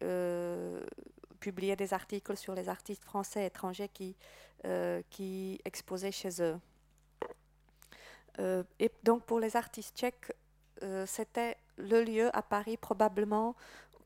[1.40, 4.16] publiait des articles sur les artistes français et étrangers qui,
[5.10, 6.58] qui exposaient chez eux.
[8.78, 10.32] et donc pour les artistes tchèques,
[10.82, 13.56] euh, c'était le lieu à Paris probablement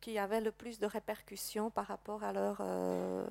[0.02, 3.24] qui avait le plus de répercussions par rapport à leur, euh,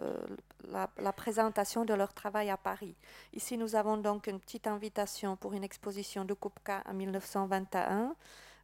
[0.69, 2.95] la, présentation de leur travail à Paris.
[3.34, 8.15] Ici, nous avons donc une petite invitation pour une exposition de Kupka en 1921,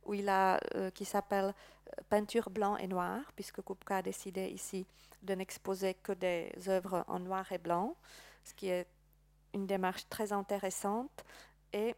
[0.06, 1.54] où il a, euh, qui s'appelle
[2.10, 4.88] Peinture blanc et noir, puisque Kupka a décidé ici
[5.22, 7.94] de n'exposer que des œuvres en noir et blanc,
[8.46, 8.88] ce qui est
[9.54, 11.26] une démarche très intéressante.
[11.74, 11.94] Et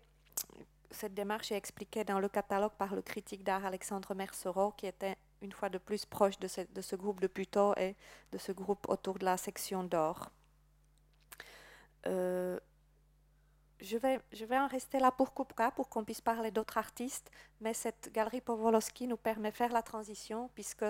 [0.89, 5.15] cette démarche est expliquée dans le catalogue par le critique d'art Alexandre Mercereau, qui était
[5.41, 7.95] une fois de plus proche de ce, groupe de Puto et
[8.31, 10.31] de ce groupe autour de la section d'or.
[12.07, 12.59] Euh,
[13.81, 17.31] je vais, je vais en rester là pour Kupka, pour qu'on puisse parler d'autres artistes,
[17.61, 20.85] mais cette galerie Powolowski nous permet de faire la transition, puisque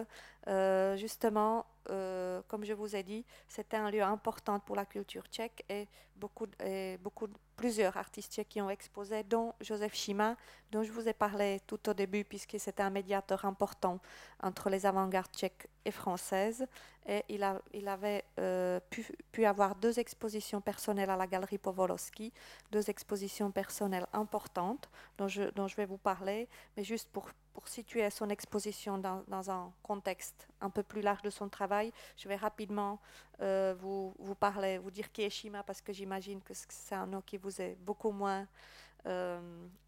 [0.47, 5.23] euh, justement, euh, comme je vous ai dit, c'était un lieu important pour la culture
[5.31, 10.35] tchèque et beaucoup, et beaucoup plusieurs artistes tchèques qui ont exposé, dont Joseph Schima,
[10.71, 13.99] dont je vous ai parlé tout au début, puisque c'était un médiateur important
[14.41, 16.65] entre les avant-gardes tchèques et françaises.
[17.07, 18.79] Et il, a, il avait euh,
[19.31, 22.31] pu, avoir deux expositions personnelles à la galerie Powolowski,
[22.71, 27.67] deux expositions personnelles importantes dont je, dont je vais vous parler, mais juste pour pour
[27.67, 32.35] situer son exposition dans, un contexte un peu plus large de son travail, je vais
[32.35, 32.99] rapidement
[33.41, 37.21] euh, vous, parler, vous dire qui est Shima, parce que j'imagine que c'est un nom
[37.21, 38.47] qui vous est beaucoup moins
[39.05, 39.39] euh,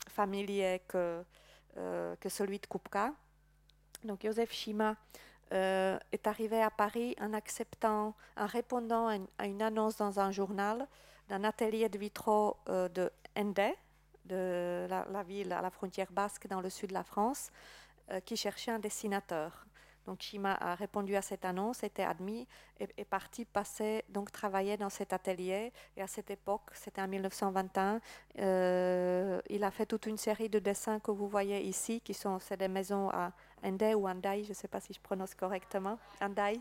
[0.10, 1.24] familier que,
[1.78, 3.14] euh, que celui de Kupka.
[4.04, 4.96] Donc Joseph Shima
[5.52, 10.32] est arrivé à Paris en acceptant, en répondant à une, à une annonce dans un
[10.32, 10.88] journal
[11.28, 13.74] d'un atelier de vitraux de Ende,
[14.26, 17.52] de la, ville à la frontière basque dans le sud de la France
[18.12, 19.66] euh, qui cherchait un dessinateur.
[20.06, 22.48] Donc Shima a répondu à cette annonce, était admis
[22.80, 25.72] et est parti passer, donc travailler dans cet atelier.
[25.96, 28.02] Et à cette époque, c'était en 1921,
[28.40, 32.40] euh, il a fait toute une série de dessins que vous voyez ici, qui sont
[32.58, 33.32] des maisons à
[33.64, 36.60] Andai ou Andai, je ne sais pas si je prononce correctement, Andai.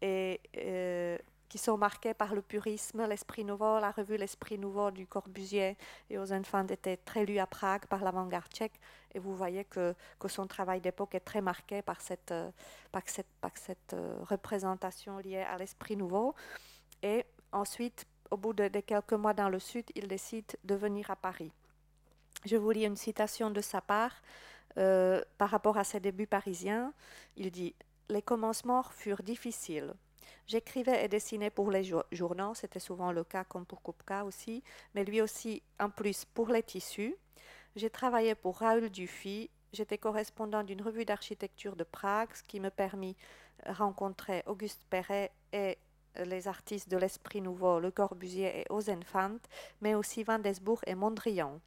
[0.00, 1.18] Et euh,
[1.50, 3.80] qui sont marqués par le purisme, l'esprit nouveau.
[3.80, 5.76] La revue L'Esprit nouveau du Corbusier
[6.08, 8.80] et aux enfants était très lu à Prague par l'avant-garde tchèque.
[9.12, 12.50] Et vous voyez que, que son travail d'époque est très marqué par cette, euh,
[12.92, 16.36] par cette, par cette euh, représentation liée à l'esprit nouveau.
[17.02, 21.16] Et ensuite, au bout de, quelques mois dans le sud, il décide de venir à
[21.16, 21.50] Paris.
[22.44, 24.22] Je vous lis une citation de sa part
[24.78, 26.94] euh, par rapport à ses débuts parisiens.
[27.36, 27.74] Il dit
[28.08, 29.94] Les commencements furent difficiles.
[30.46, 34.62] J'écrivais et dessinais pour les journaux, c'était souvent le cas comme pour Kupka aussi,
[34.94, 37.16] mais lui aussi en plus pour les tissus.
[37.76, 42.70] J'ai travaillé pour Raoul Dufy, j'étais correspondant d'une revue d'architecture de Prague, ce qui me
[42.70, 43.16] permit
[43.66, 45.78] de rencontrer Auguste Perret et
[46.16, 49.38] les artistes de l'Esprit Nouveau, Le Corbusier et Ozenfant,
[49.80, 51.60] mais aussi Van Desbourg et Mondrian.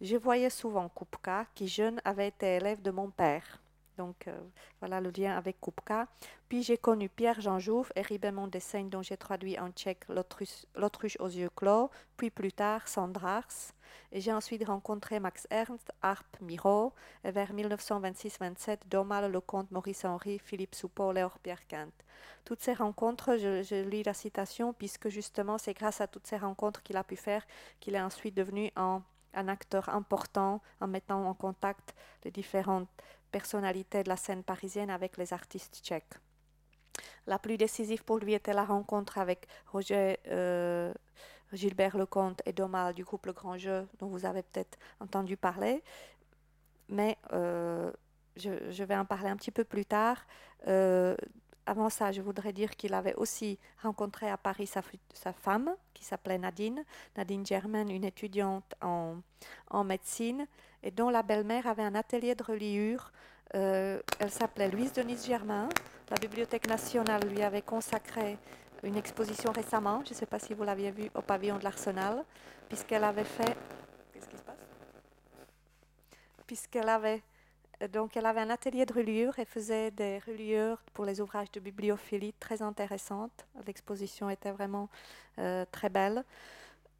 [0.00, 3.60] Je voyais souvent Kupka, qui jeune avait été élève de mon père.
[3.96, 4.38] Donc euh,
[4.80, 6.06] voilà le lien avec Kupka.
[6.48, 11.28] Puis j'ai connu Pierre-Jean Jouve et Ribemont Dessaigne, dont j'ai traduit en tchèque L'autruche aux
[11.28, 13.72] yeux clos, puis plus tard Sandrars.
[14.12, 16.92] Et j'ai ensuite rencontré Max Ernst, Arp Miro,
[17.24, 21.90] et vers 1926-27, Domal, Lecomte, Maurice Henry, Philippe Soupeau, Léor Pierre Quint.
[22.44, 26.36] Toutes ces rencontres, je, je lis la citation, puisque justement c'est grâce à toutes ces
[26.36, 27.44] rencontres qu'il a pu faire
[27.80, 29.02] qu'il est ensuite devenu un
[29.36, 31.94] un acteur important en mettant en contact
[32.24, 32.88] les différentes
[33.38, 36.16] personnalités de la scène parisienne avec les artistes tchèques.
[37.26, 40.94] La plus décisive pour lui était la rencontre avec Roger euh,
[41.52, 45.82] Gilbert Lecomte et Domal du groupe Le Grand Jeu, dont vous avez peut-être entendu parler.
[46.88, 47.92] Mais euh,
[48.36, 50.18] je, vais en parler un petit peu plus tard.
[50.66, 51.14] Euh,
[51.66, 56.38] avant ça, je voudrais dire qu'il avait aussi rencontré à Paris sa, femme, qui s'appelait
[56.38, 56.84] Nadine,
[57.16, 60.46] Nadine Germain, une étudiante en, médecine,
[60.82, 63.12] et dont la belle-mère avait un atelier de reliure.
[63.54, 65.68] Euh, elle s'appelait Louise Denise Germain.
[66.10, 68.38] La Bibliothèque nationale lui avait consacré
[68.82, 72.24] une exposition récemment, je ne sais pas si vous l'aviez vue, au pavillon de l'Arsenal,
[72.68, 73.56] puisqu'elle avait fait.
[74.12, 74.54] Qu'est-ce qui se passe?
[76.46, 77.22] Puisqu'elle avait
[77.92, 81.60] donc, elle avait un atelier de reliure et faisait des reliures pour les ouvrages de
[81.60, 83.46] bibliophilie très intéressantes.
[83.66, 84.88] L'exposition était vraiment
[85.38, 86.24] euh, très belle.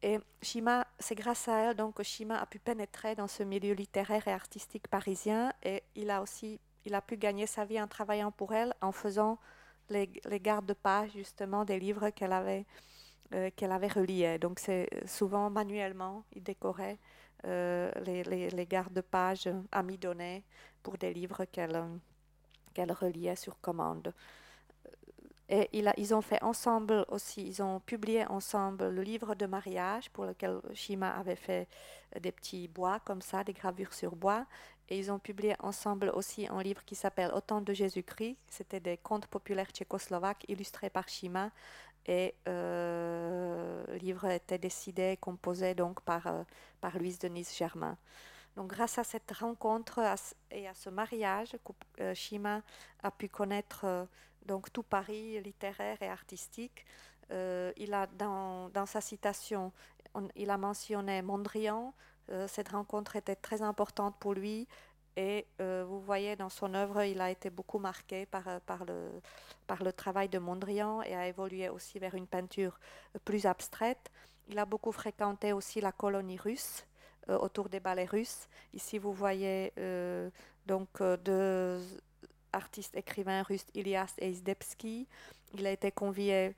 [0.03, 3.73] Et Shima, c'est grâce à elle donc que Shima a pu pénétrer dans ce milieu
[3.73, 7.87] littéraire et artistique parisien et il a aussi il a pu gagner sa vie en
[7.87, 9.39] travaillant pour elle en faisant
[9.89, 12.65] les, les gardes de page justement des livres qu'elle avait
[13.33, 14.37] euh, qu'elle avait reliés.
[14.37, 20.43] Donc c'est souvent manuellement il décorait euh, les, les, les gardes-pages amidonnés
[20.83, 24.13] pour des livres qu'elle reliait sur commande.
[25.49, 29.45] Et il a, ils ont fait ensemble aussi, ils ont publié ensemble le livre de
[29.45, 31.69] mariage pour lequel Shima avait fait
[32.19, 34.45] des petits bois comme ça, des gravures sur bois.
[34.89, 38.37] Et ils ont publié ensemble aussi un livre qui s'appelle Autant de Jésus-Christ.
[38.49, 41.51] C'était des contes populaires tchécoslovaques illustrés par Shima
[42.07, 46.43] et euh, le livre était décidé, composé donc par, euh,
[46.79, 47.97] par Louise Denise Germain.
[48.55, 49.99] Donc, grâce à cette rencontre
[50.49, 51.55] et à ce mariage,
[51.99, 52.61] euh, Shima
[53.03, 54.07] a pu connaître
[54.45, 56.85] donc tout Paris littéraire et artistique.
[57.29, 59.73] il a dans, dans sa citation,
[60.35, 61.93] il a mentionné Mondrian.
[62.47, 64.67] cette rencontre était très importante pour lui
[65.17, 68.59] et euh, vous voyez dans son œuvre, il a été beaucoup marqué par, euh,
[69.65, 72.79] par, le, travail de Mondrian et a évolué aussi vers une peinture
[73.25, 74.11] plus abstraite.
[74.47, 76.85] Il a beaucoup fréquenté aussi la colonie russe
[77.29, 78.47] euh, autour des ballets russes.
[78.75, 79.73] Ici, vous voyez
[80.67, 81.81] donc deux
[82.53, 85.07] artistes écrivains russes, Ilias et Izdebski.
[85.53, 86.55] Il a été convié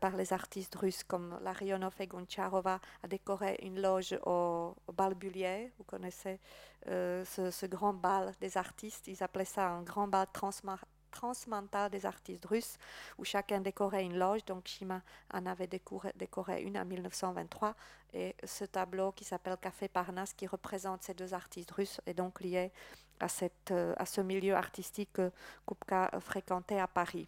[0.00, 5.14] par les artistes russes comme Larionov et Goncharova à décorer une loge au, au bal
[5.14, 5.72] Bullier.
[5.78, 6.38] Vous connaissez
[6.88, 9.08] euh, ce, grand bal des artistes.
[9.08, 10.26] Ils appelaient ça un grand bal
[11.10, 12.76] transmental des artistes russes,
[13.16, 14.44] où chacun décorait une loge.
[14.44, 15.00] Donc Shima
[15.32, 17.74] en avait décoré, une en 1923.
[18.12, 22.40] Et ce tableau qui s'appelle Café Parnasse, qui représente ces deux artistes russes, est donc
[22.40, 22.70] lié
[23.18, 23.28] à,
[23.70, 25.32] euh, à ce milieu artistique que
[25.66, 27.26] Kupka fréquentait à Paris.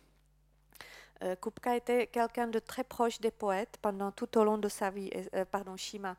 [1.23, 4.91] Euh, Kupka était quelqu'un de très proche des poètes pendant tout au long de sa
[4.91, 5.11] vie.
[5.51, 6.17] pardon, Shima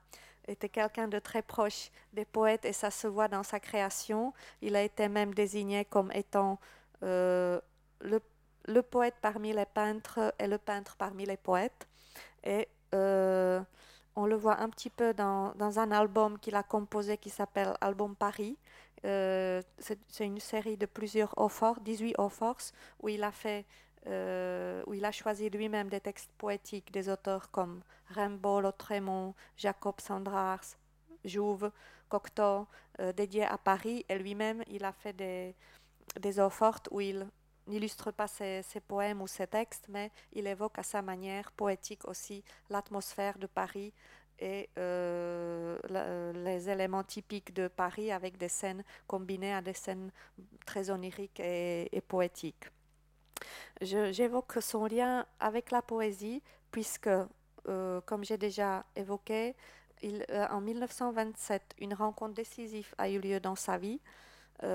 [0.47, 4.33] était quelqu'un de très proche des poètes et ça se voit dans sa création.
[4.61, 6.59] Il a été même désigné comme étant
[7.03, 7.59] euh,
[8.01, 11.87] le, poète parmi les peintres et le peintre parmi les poètes.
[12.43, 13.61] Et euh,
[14.15, 18.15] on le voit un petit peu dans, un album qu'il a composé qui s'appelle Album
[18.15, 18.57] Paris.
[19.05, 22.31] Euh, c'est une série de plusieurs eaux forts, 18 eaux
[23.01, 23.65] où il a fait
[24.07, 29.99] euh, où il a choisi lui-même des textes poétiques des auteurs comme Rimbaud, Lautrémont, Jacob
[29.99, 30.63] Sandrars,
[31.25, 31.71] Jouve,
[32.07, 32.67] Cocteau,
[32.99, 34.05] euh, dédiés à Paris.
[34.07, 35.55] Et lui-même, il a fait des,
[36.19, 37.27] des eaux fortes où il
[37.67, 42.43] n'illustre pas ses, poèmes ou ses textes, mais il évoque à sa manière poétique aussi
[42.69, 43.93] l'atmosphère de Paris
[44.39, 50.11] et euh, les éléments typiques de Paris avec des scènes combinées à des scènes
[50.65, 52.67] très oniriques et poétiques.
[53.81, 57.09] J'évoque son lien avec la poésie, puisque
[58.05, 59.55] comme j'ai déjà évoqué,
[60.49, 63.99] en 1927, une rencontre décisive a eu lieu dans sa vie.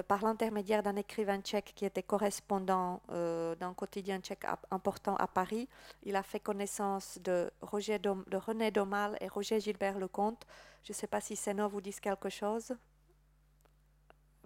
[0.07, 5.69] par l'intermédiaire d'un écrivain tchèque qui était correspondant d'un quotidien tchèque important à Paris.
[6.05, 10.47] Il a fait connaissance de, Roger de René Domal et Roger Gilbert Lecomte.
[10.85, 12.75] Je ne sais pas si ces noms vous disent quelque chose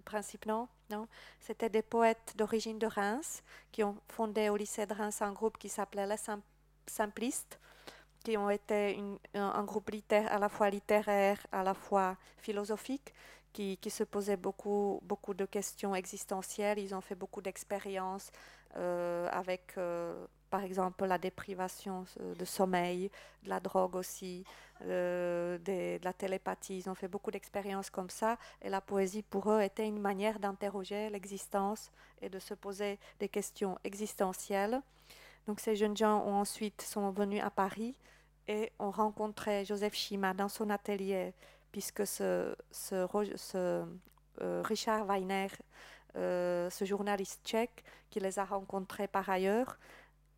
[0.07, 0.67] principe, non?
[1.39, 5.57] C'était des poètes d'origine de Reims qui ont fondé au lycée de Reims un groupe
[5.57, 6.17] qui s'appelait Les
[6.87, 7.59] Simplistes,
[8.23, 8.99] qui ont été
[9.33, 13.13] un, groupe à la fois littéraire, à la fois philosophique,
[13.53, 16.79] qui, qui, se posait beaucoup, beaucoup de questions existentielles.
[16.79, 18.31] Ils ont fait beaucoup d'expériences
[18.75, 23.09] euh, avec euh, par exemple la déprivation euh, de sommeil,
[23.43, 24.43] de la drogue aussi,
[24.83, 26.79] euh, de, la télépathie.
[26.79, 30.39] Ils ont fait beaucoup d'expériences comme ça et la poésie pour eux était une manière
[30.39, 31.91] d'interroger l'existence
[32.21, 34.81] et de se poser des questions existentielles.
[35.47, 37.95] Donc ces jeunes gens ont ensuite sont venus à Paris
[38.47, 41.33] et ont rencontré Joseph Schima dans son atelier
[41.71, 42.55] puisque ce,
[43.55, 43.85] euh,
[44.63, 45.47] Richard Weiner,
[46.15, 49.77] ce journaliste tchèque qui les a rencontrés par ailleurs,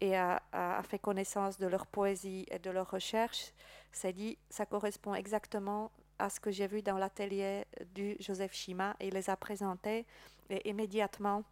[0.02, 0.42] et a,
[0.84, 3.54] fait connaissance de leur poésie et de leur recherche,
[3.92, 8.96] s'est dit ça correspond exactement à ce que j'ai vu dans l'atelier du Joseph Schima
[9.00, 10.06] et il les a présentés
[10.50, 11.44] et immédiatement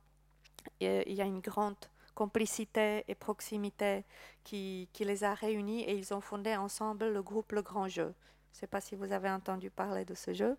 [0.79, 1.77] il y a une grande
[2.13, 4.03] complicité et proximité
[4.43, 8.13] qui, qui, les a réunis et ils ont fondé ensemble le groupe Le Grand Jeu.
[8.51, 10.57] Je ne sais pas si vous avez entendu parler de ce jeu.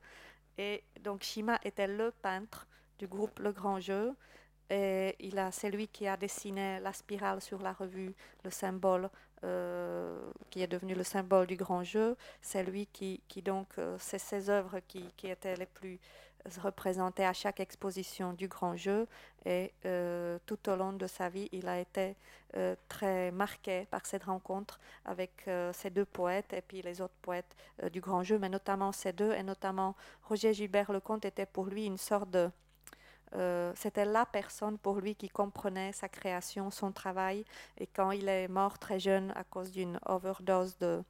[0.57, 2.67] Et donc Shima était le peintre
[2.99, 4.15] du groupe Le Grand Jeu
[4.71, 8.15] et il a, c'est lui qui a dessiné la spirale sur la revue,
[8.45, 9.09] le symbole
[9.45, 10.19] euh,
[10.51, 12.17] qui est devenu le symbole du grand jeu.
[12.43, 16.01] C'est lui qui, donc, euh, c'est ses œuvres qui, qui, étaient les plus
[16.61, 19.07] représentées à chaque exposition du grand jeu.
[19.47, 22.17] Et euh, tout au long de sa vie, il a été
[22.89, 27.55] très marqué par cette rencontre avec ces deux poètes et puis les autres poètes
[27.93, 31.85] du grand jeu, mais notamment ces deux, et notamment Roger Gilbert Lecomte était pour lui
[31.85, 32.51] une sorte de
[33.35, 37.45] euh, c'était la personne pour lui qui comprenait sa création, son travail.
[37.79, 41.03] Et quand il est mort très jeune à cause d'une overdose de,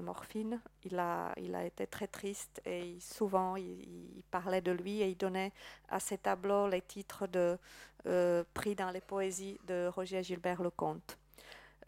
[0.00, 1.32] morphine, il a,
[1.64, 5.52] été très triste et souvent il, parlait de lui et il donnait
[5.88, 7.58] à ses tableaux les titres de
[8.06, 11.18] euh, pris dans les poésies de Roger Gilbert Lecomte.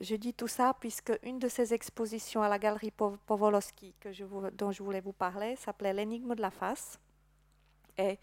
[0.00, 4.08] Je dis tout ça puisque une de ses expositions à la galerie Powolowski que
[4.50, 6.98] dont je voulais vous parler s'appelait L'énigme de la face.
[7.98, 8.18] Et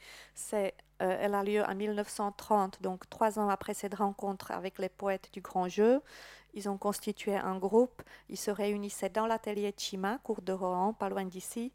[0.53, 0.69] euh,
[0.99, 5.41] elle a lieu en 1930, donc trois ans après cette rencontre avec les poètes du
[5.41, 6.01] Grand Jeu.
[6.53, 8.01] Ils ont constitué un groupe.
[8.29, 11.71] Ils se réunissaient dans l'atelier Chima, cour de Rohan, pas loin d'ici,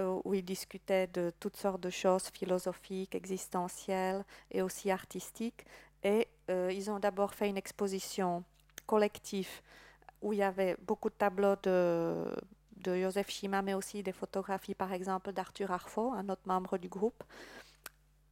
[0.00, 5.64] euh, où ils discutaient de toutes sortes de choses philosophiques, existentielles et aussi artistiques.
[6.02, 8.44] Et euh, ils ont d'abord fait une exposition
[8.86, 9.48] collective
[10.22, 12.24] où il y avait beaucoup de tableaux de
[12.76, 16.88] de Joseph Schima, mais aussi des photographies, par exemple, d'Arthur Arfo, un autre membre du
[16.88, 17.22] groupe.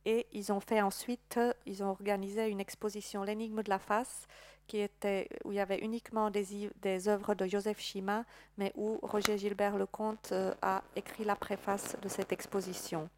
[0.07, 4.26] Et ils ont fait ensuite, ils ont organisé une exposition L'énigme de la face,
[4.66, 8.24] qui était, où il y avait uniquement des, des œuvres de Joseph Schima,
[8.59, 13.09] mais où Roger Gilbert Lecomte euh, a écrit la préface de cette exposition.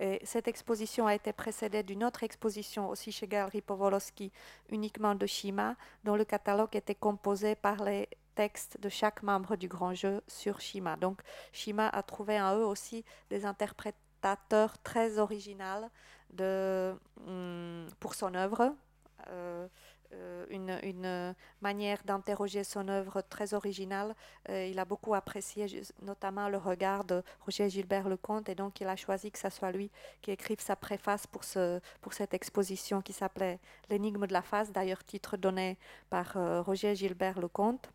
[0.00, 4.30] Et cette exposition a été précédée d'une autre exposition aussi chez Galerie Powolowski,
[4.70, 8.08] uniquement de Schima, dont le catalogue était composé par les
[8.38, 10.94] texte de chaque membre du grand jeu sur Shima.
[10.96, 11.18] Donc
[11.52, 15.90] Shima a trouvé en eux aussi des interprétateurs très originaux
[16.30, 16.94] de,
[17.26, 18.76] hum, pour son œuvre.
[19.30, 19.66] Euh,
[20.14, 24.14] euh, une, une, manière d'interroger son œuvre très originale.
[24.48, 25.66] Euh, il a beaucoup apprécié
[26.00, 29.72] notamment le regard de Roger Gilbert Lecomte et donc il a choisi que ce soit
[29.72, 29.90] lui
[30.22, 33.58] qui écrive sa préface pour, ce, pour cette exposition qui s'appelait
[33.90, 35.76] L'énigme de la face, d'ailleurs titre donné
[36.08, 37.90] par Roger Gilbert Lecomte.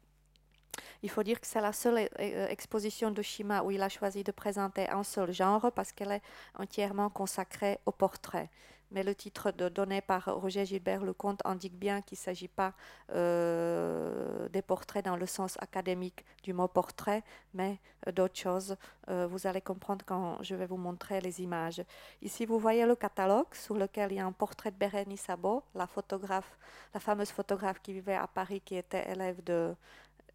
[1.04, 4.24] Il faut dire que c'est la seule euh, exposition de Shima où il a choisi
[4.24, 6.22] de présenter un seul genre parce qu'elle est
[6.58, 8.50] entièrement consacrée au portrait.
[8.92, 12.74] Mais le titre donné par Roger Gilbert Lecomte indique bien qu'il ne s'agit pas
[13.12, 17.24] euh, des portraits dans le sens académique du mot portrait,
[17.56, 18.78] mais euh, d'autres choses.
[19.08, 21.84] vous allez comprendre quand je vais vous montrer les images.
[22.22, 25.64] Ici, vous voyez le catalogue sur lequel il y a un portrait de Bérénice Sabot,
[25.76, 26.58] la photographe,
[26.94, 29.76] la fameuse photographe qui vivait à Paris, qui était élève de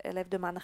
[0.05, 0.59] élève de Man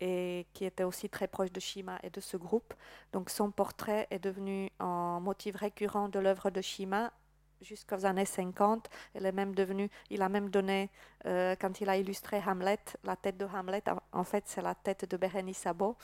[0.00, 2.74] et qui était aussi très proche de Shima et de ce groupe.
[3.12, 7.12] Donc son portrait est devenu un motif récurrent de l'œuvre de Shima
[7.60, 8.88] jusqu'aux années 50.
[9.14, 10.90] Elle est même devenue, il a même donné,
[11.26, 15.08] euh, quand il a illustré Hamlet, la tête de Hamlet, en fait c'est la tête
[15.08, 15.96] de Bérénice Sabot.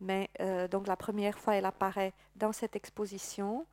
[0.00, 3.66] Mais euh, donc la première fois elle apparaît dans cette exposition.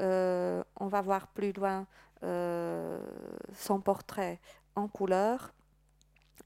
[0.00, 1.86] Euh, on va voir plus loin
[2.20, 4.40] son portrait
[4.74, 5.52] en couleur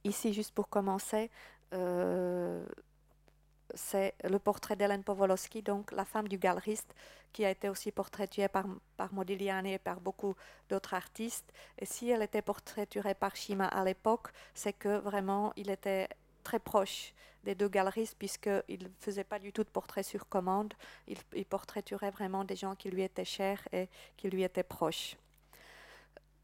[0.04, 1.30] ici, juste pour commencer,
[3.74, 6.94] c'est le portrait d'Hélène Powolowski, donc la femme du galeriste,
[7.32, 8.66] qui a été aussi portraitée par,
[9.12, 10.34] Modigliani et par beaucoup
[10.68, 11.52] d'autres artistes.
[11.78, 16.08] Et si elle était portraiturée par Shima à l'époque, c'est que vraiment il était
[16.44, 17.14] très proche
[17.44, 20.74] des deux galeristes, puisqu'il ne faisait pas du tout de portrait sur commande.
[21.06, 25.16] Il portraiturait vraiment des gens qui lui étaient chers et qui lui étaient proches.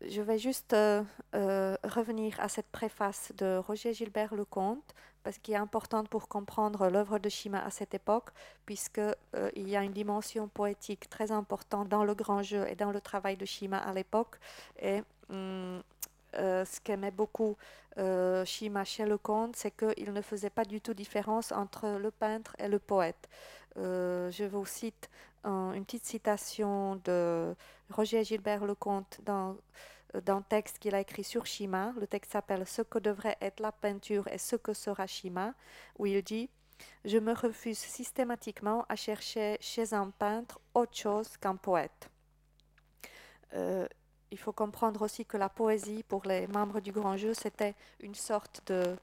[0.01, 1.03] Je vais juste euh,
[1.35, 4.95] euh, revenir à cette préface de Roger Gilbert Lecomte,
[5.25, 8.31] parce qu'elle est importante pour comprendre l'œuvre de Shima à cette époque,
[8.65, 12.93] puisqu'il euh, y a une dimension poétique très importante dans le grand jeu et dans
[12.93, 14.37] le travail de Shima à l'époque.
[14.81, 15.83] Et hum,
[16.33, 17.57] ce qu'aimait beaucoup
[18.45, 22.69] Shima chez Lecomte, c'est qu'il ne faisait pas du tout différence entre le peintre et
[22.69, 23.29] le poète.
[23.77, 25.09] Je vous cite
[25.45, 27.55] une petite citation de
[27.91, 29.57] Roger Gilbert Lecomte dans
[30.15, 31.93] d'un texte qu'il a écrit sur Shima.
[32.01, 35.55] Le texte s'appelle Ce que devrait être la peinture et ce que sera Shima,
[35.99, 36.49] où il dit
[37.05, 42.11] Je me refuse systématiquement à chercher chez un peintre autre chose qu'un poète.
[43.55, 43.87] Euh,
[44.31, 48.15] il faut comprendre aussi que la poésie, pour les membres du grand jeu, c'était une
[48.15, 48.97] sorte de,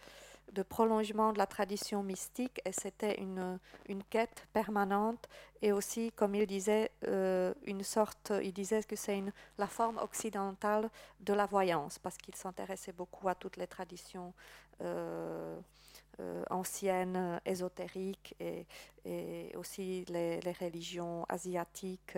[0.53, 5.27] de prolongement de la tradition mystique et c'était une, une quête permanente
[5.61, 9.21] et aussi, comme il disait, euh, une sorte, il disait que c'est
[9.57, 10.89] la forme occidentale
[11.21, 14.33] de la voyance parce qu'il s'intéressait beaucoup à toutes les traditions
[14.81, 15.59] euh,
[16.19, 18.65] euh, anciennes, ésotériques et,
[19.05, 22.17] et aussi les, les, religions asiatiques.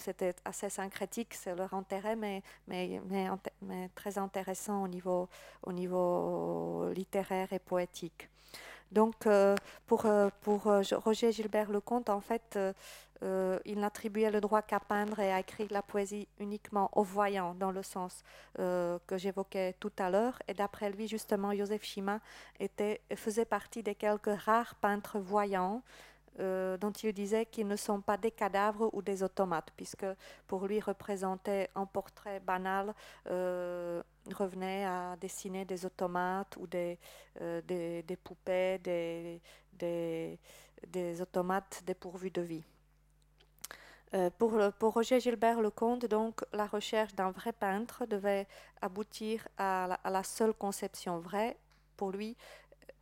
[0.00, 2.42] C'était assez syncrétique, c'est leur intérêt, mais,
[3.94, 5.28] très intéressant au niveau,
[5.62, 8.28] au niveau littéraire et poétique.
[8.92, 9.54] Donc, euh,
[9.86, 12.58] pour, euh, euh, Roger Gilbert Lecomte, en fait,
[13.66, 17.70] il n'attribuait le droit qu'à peindre et à écrire la poésie uniquement aux voyants, dans
[17.70, 18.22] le sens
[18.56, 20.40] que j'évoquais tout à l'heure.
[20.48, 22.20] Et d'après lui, justement, Joseph Schima
[22.58, 25.82] était, faisait partie des quelques rares peintres voyants
[26.40, 30.06] euh, dont il disait qu'ils ne sont pas des cadavres ou des automates, puisque
[30.46, 32.94] pour lui représenter un portrait banal
[33.28, 34.02] euh,
[34.32, 36.98] revenait à dessiner des automates ou des,
[37.42, 39.42] euh, des, des, poupées, des,
[39.74, 40.38] des,
[40.86, 42.64] des, automates dépourvus de vie.
[44.38, 48.46] pour, pour, Roger Gilbert Lecomte, donc, la recherche d'un vrai peintre devait
[48.80, 51.56] aboutir à la, à la seule conception vraie.
[51.96, 52.34] Pour lui,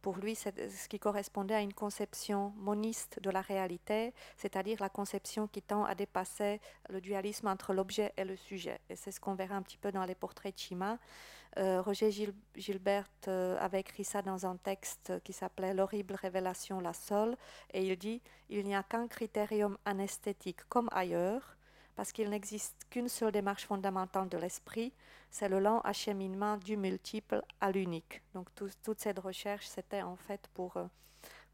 [0.03, 4.89] pour lui, c'est ce qui correspondait à une conception moniste de la réalité, c'est-à-dire la
[4.89, 8.81] conception qui tend à dépasser le dualisme entre l'objet et le sujet.
[8.89, 10.99] Et c'est ce qu'on verra un petit peu dans les portraits de Chima.
[11.59, 12.11] Euh, Roger
[12.57, 17.37] Gilbert euh, avait écrit ça dans un texte qui s'appelait L'horrible révélation, la seule,
[17.73, 21.58] et il dit Il n'y a qu'un critérium anesthétique comme ailleurs,
[21.99, 24.93] parce qu'il n'existe qu'une seule démarche fondamentale de l'esprit,
[25.33, 28.23] c'est le lent acheminement du multiple à l'unique.
[28.35, 30.85] Donc toute cette recherche, c'était en fait pour, euh,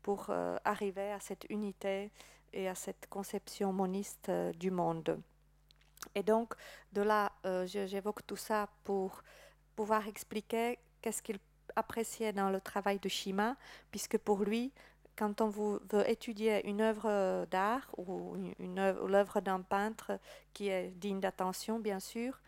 [0.03, 2.11] pour euh, arriver à cette unité
[2.53, 5.19] et à cette conception moniste euh, du monde.
[6.15, 6.53] Et donc
[6.93, 7.33] de là,
[7.65, 9.23] j'évoque tout ça pour
[9.75, 11.39] pouvoir expliquer qu'est-ce qu'il
[11.75, 13.57] appréciait dans le travail de Shima,
[13.91, 14.75] puisque pour lui,
[15.17, 18.37] quand on veut étudier une œuvre d'art ou
[19.07, 20.19] l'œuvre d'un peintre
[20.53, 22.41] qui est digne d'attention, bien sûr,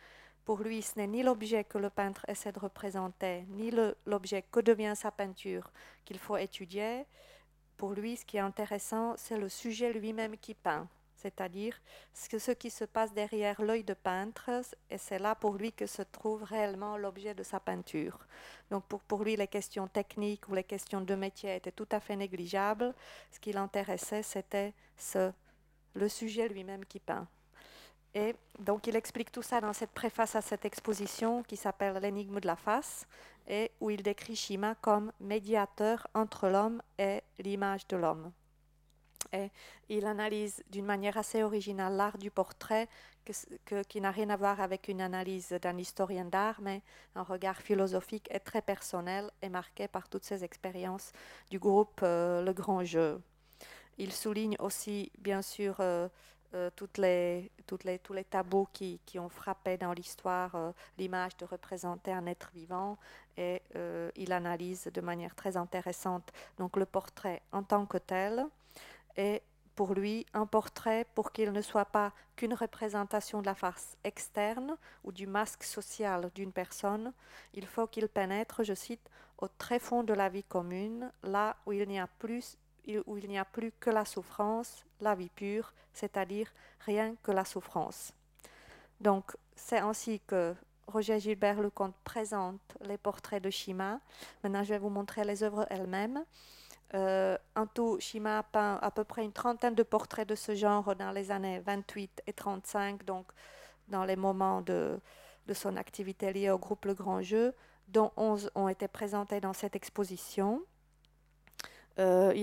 [0.45, 3.73] pour lui, ce n'est ni l'objet que le peintre essaie de représenter, ni
[4.07, 5.73] l'objet que devient sa peinture
[6.05, 7.05] qu'il faut étudier.
[7.77, 10.89] Pour lui, ce qui est intéressant, c'est le sujet lui-même qui peint,
[11.27, 11.77] c'est-à-dire
[12.15, 14.49] ce qui se passe derrière l'œil de peintre,
[14.89, 18.19] et c'est là pour lui que se trouve réellement l'objet de sa peinture.
[18.71, 22.15] Donc pour, lui, les questions techniques ou les questions de métier étaient tout à fait
[22.15, 22.95] négligeables.
[23.33, 25.33] Ce qui l'intéressait, c'était ce,
[25.95, 27.27] le sujet lui-même qui peint.
[28.15, 32.41] Et donc il explique tout ça dans cette préface à cette exposition qui s'appelle L'énigme
[32.41, 33.07] de la face
[33.49, 38.33] et où il décrit Shima comme médiateur entre l'homme et l'image de l'homme.
[39.89, 42.89] Il analyse d'une manière assez originale l'art du portrait
[43.89, 46.83] qui n'a rien à voir avec une analyse d'un historien d'art, mais
[47.15, 51.13] un regard philosophique et très personnel et marqué par toutes ces expériences
[51.51, 53.21] du groupe euh, Le Grand Jeu.
[53.99, 56.09] Il souligne aussi, bien sûr, euh,
[56.55, 57.51] euh, les,
[57.85, 62.51] les, tous les tabous qui, qui ont frappé dans l'histoire l'image de représenter un être
[62.55, 62.99] vivant
[63.37, 63.61] et
[64.15, 68.47] il analyse de manière très intéressante donc le portrait en tant que tel
[69.17, 69.43] et
[69.75, 74.77] pour lui un portrait pour qu'il ne soit pas qu'une représentation de la face externe
[75.05, 77.13] ou du masque social d'une personne,
[77.53, 81.73] il faut qu'il pénètre, je cite, au très fond de la vie commune, là où
[81.73, 82.59] il n'y a plus
[83.07, 87.45] où il n'y a plus que la souffrance, la vie pure, c'est-à-dire rien que la
[87.45, 88.13] souffrance.
[89.01, 90.55] Donc c'est ainsi que
[90.87, 94.01] Roger Gilbert Lecomte présente les portraits de Shima.
[94.43, 96.25] Maintenant, je vais vous montrer les œuvres elles-mêmes.
[96.95, 100.55] Euh, en tout, Shima a peint à peu près une trentaine de portraits de ce
[100.55, 103.27] genre dans les années 28 et 35, donc
[103.89, 105.01] dans les moments de,
[105.47, 107.55] de son activité liée au groupe Le Grand Jeu,
[107.89, 110.63] dont 11 ont été présentés dans cette exposition.
[111.99, 112.43] Euh, il,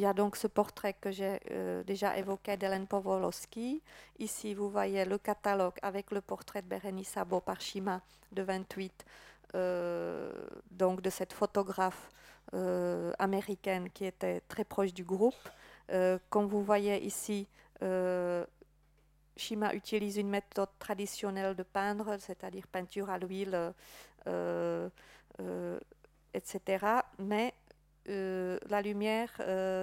[0.00, 3.82] y a, donc ce portrait que j'ai euh, déjà évoqué d'Hélène Powolowski.
[4.18, 8.00] Ici, vous voyez le catalogue avec le portrait de Bérénice Sabo par Shima
[8.32, 9.04] de 28,
[10.72, 12.25] donc de cette photographe euh,
[13.18, 15.34] américaine qui était très proche du groupe.
[15.92, 17.46] Euh, comme vous voyez ici,
[17.82, 18.44] euh,
[19.36, 23.72] Shima utilise une méthode traditionnelle de peindre, c'est-à-dire peinture à l'huile,
[26.34, 26.86] etc.
[27.18, 27.54] Mais
[28.06, 29.30] la lumière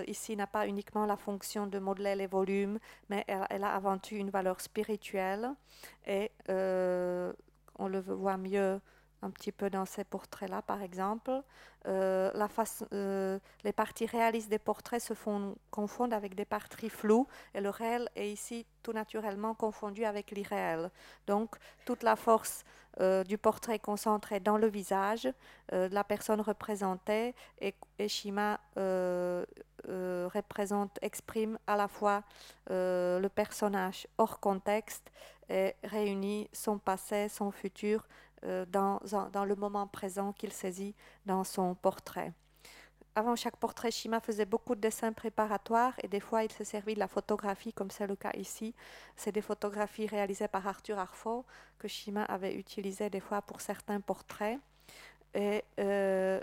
[0.08, 2.80] ici n'a pas uniquement la fonction de modeler les volumes,
[3.10, 5.52] mais elle, elle a avant tout une valeur spirituelle
[6.08, 8.80] et on le voit mieux
[9.24, 11.32] un petit peu dans ces portraits-là, par exemple.
[11.88, 12.32] Euh,
[12.94, 17.70] euh, les parties réalistes des portraits se font confondent avec des parties floues et le
[17.70, 20.90] réel est ici tout naturellement confondu avec l'irréel.
[21.28, 22.64] Donc toute la force
[23.02, 25.24] euh, du portrait est concentrée dans le visage
[25.72, 28.62] de la personne représentée et, et Shima
[30.34, 32.24] représente, exprime à la fois
[32.70, 35.12] le personnage hors contexte
[35.50, 38.08] et réunit son passé, son futur
[38.70, 39.00] dans,
[39.32, 40.96] dans, le moment présent qu'il saisit
[41.26, 42.34] dans son portrait.
[43.16, 46.96] Avant chaque portrait, Shima faisait beaucoup de dessins préparatoires et des fois il se servit
[46.96, 48.74] de la photographie, comme c'est le cas ici.
[49.16, 51.46] C'est des photographies réalisées par Arthur Arfo
[51.78, 54.60] que Shima avait utilisées des fois pour certains portraits.
[55.36, 56.42] Et euh,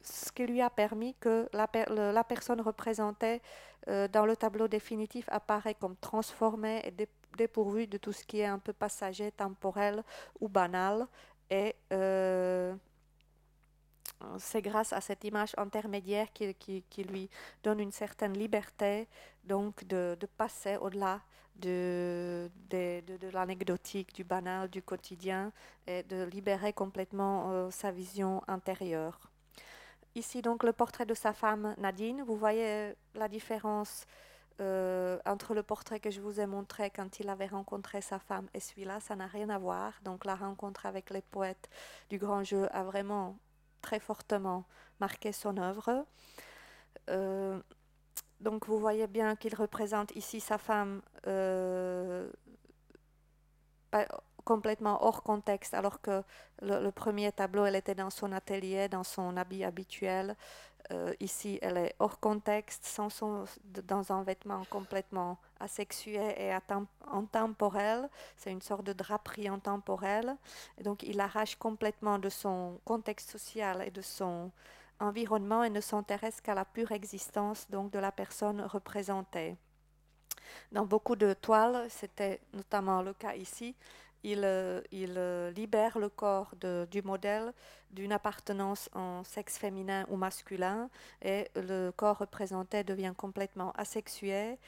[0.00, 1.68] ce qui lui a permis que la,
[2.12, 3.42] la personne représentée
[3.88, 6.90] euh, dans le tableau définitif apparaît comme transformée et
[7.36, 10.02] dépourvue de tout ce qui est un peu passager, temporel
[10.40, 11.06] ou banal.
[11.50, 12.74] Et euh,
[14.38, 17.28] c'est grâce à cette image intermédiaire qui, lui
[17.62, 19.08] donne une certaine liberté
[19.44, 21.20] donc de, passer au-delà
[21.56, 22.50] de,
[23.32, 25.52] l'anecdotique, du banal, du quotidien
[25.86, 29.18] et de libérer complètement euh, sa vision intérieure.
[30.14, 32.22] Ici donc le portrait de sa femme Nadine.
[32.22, 34.06] Vous voyez la différence
[34.60, 38.46] euh, entre le portrait que je vous ai montré quand il avait rencontré sa femme
[38.52, 39.94] et celui-là, ça n'a rien à voir.
[40.04, 41.70] Donc la rencontre avec les poètes
[42.10, 43.38] du grand jeu a vraiment
[43.80, 44.64] très fortement
[45.00, 46.04] marqué son œuvre.
[47.08, 47.58] Euh,
[48.40, 52.30] donc vous voyez bien qu'il représente ici sa femme euh,
[54.44, 56.22] complètement hors contexte, alors que
[56.62, 60.36] le, premier tableau, elle était dans son atelier, dans son habit habituel.
[60.92, 63.44] Euh, ici, elle est hors contexte, sans son,
[63.86, 66.52] dans un vêtement complètement asexué et
[67.12, 68.08] intemporel.
[68.36, 70.36] C'est une sorte de draperie intemporelle.
[70.82, 74.50] Donc, il arrache complètement de son contexte social et de son
[75.00, 79.56] environnement et ne s'intéresse qu'à la pure existence donc de la personne représentée.
[80.72, 83.74] Dans beaucoup de toiles, c'était notamment le cas ici,
[84.22, 86.54] il, euh, euh, libère le corps
[86.90, 87.52] du modèle
[87.90, 90.88] d'une appartenance en sexe féminin ou masculin
[91.22, 94.58] et le corps représenté devient complètement asexué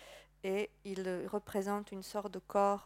[0.44, 2.82] et il représente une sorte de corps,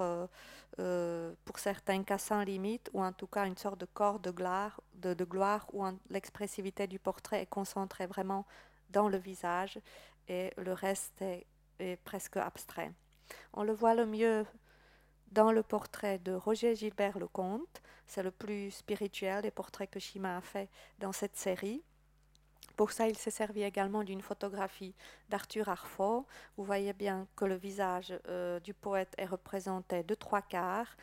[0.78, 4.30] euh, pour certains cas sans limite, ou en tout cas une sorte de corps de
[4.30, 8.44] gloire, de, gloire où l'expressivité du portrait est concentrée vraiment
[8.90, 9.78] dans le visage
[10.28, 11.22] et le reste
[11.78, 12.93] est presque abstrait.
[13.55, 14.44] On le voit le mieux
[15.32, 17.82] dans le portrait de Roger Gilbert Lecomte.
[18.06, 21.82] C'est le plus spirituel des portraits que Shima a fait dans cette série.
[22.76, 24.94] Pour ça, il s'est servi également d'une photographie
[25.30, 26.26] d'Arthur Arfo.
[26.56, 30.94] Vous voyez bien que le visage euh, du poète est représenté de trois quarts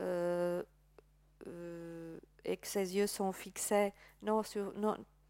[0.00, 0.62] euh,
[1.46, 3.92] euh, et que ses yeux sont fixés
[4.22, 4.42] non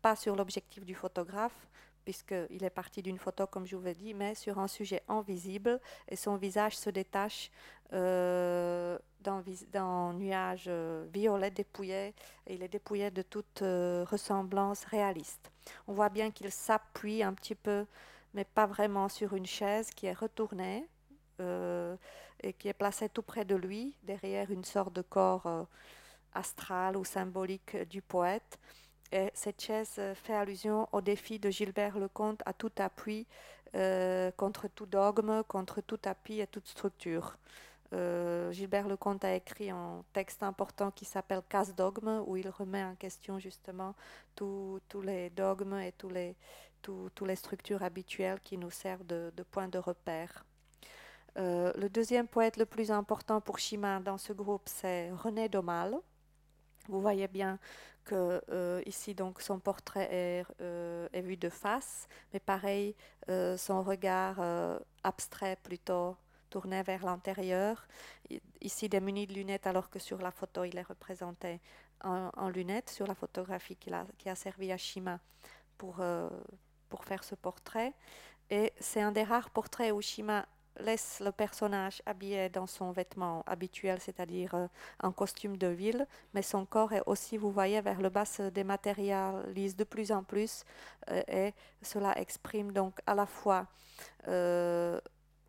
[0.01, 1.67] pas sur l'objectif du photographe,
[2.09, 5.79] puisqu'il est parti d'une photo, comme je vous l'ai dit, mais sur un sujet invisible,
[6.09, 7.51] et son visage se détache
[7.93, 12.15] euh, d'un nuage euh, violet dépouillé,
[12.47, 15.53] et il est dépouillé de toute euh, ressemblance réaliste.
[15.87, 17.85] On voit bien qu'il s'appuie un petit peu,
[18.33, 20.89] mais pas vraiment sur une chaise qui est retournée,
[22.43, 25.69] et qui est placée tout près de lui, derrière une sorte de corps
[26.33, 28.59] astral ou symbolique du poète.
[29.11, 33.27] Et cette chaise euh, fait allusion au défi de Gilbert Lecomte à tout appui,
[33.75, 37.39] euh, contre tout dogme, contre tout appui et toute structure.
[37.95, 42.85] Euh, Gilbert Lecomte a écrit un texte important qui s'appelle Casse dogme, où il remet
[42.85, 43.95] en question justement
[44.37, 49.79] tous les dogmes et toutes les, structures habituelles qui nous servent de, de point de
[49.79, 50.45] repère.
[51.37, 55.97] le deuxième poète le plus important pour Chima dans ce groupe, c'est René Domal.
[56.89, 57.59] Vous voyez bien
[58.15, 62.95] euh, ici donc son portrait est, euh, est, vu de face, mais pareil
[63.29, 64.41] euh, son regard
[65.03, 66.17] abstrait plutôt
[66.51, 67.87] tourné vers l'intérieur.
[68.61, 71.61] Ici démuni de lunettes alors que sur la photo il est représenté
[72.03, 75.21] en, lunettes sur la photographie qui a, qui a servi à Shima
[75.77, 76.03] pour,
[76.89, 77.93] pour faire ce portrait.
[78.51, 80.47] Et c'est un des rares portraits où Shima
[80.81, 84.67] laisse le personnage habillé dans son vêtement habituel, c'est-à-dire euh,
[85.01, 88.51] un costume de ville, mais son corps est aussi, vous voyez, vers le bas se
[88.51, 90.65] dématérialise de plus en plus
[91.11, 91.53] euh, et
[91.83, 93.67] cela exprime donc à la fois
[94.29, 95.01] euh,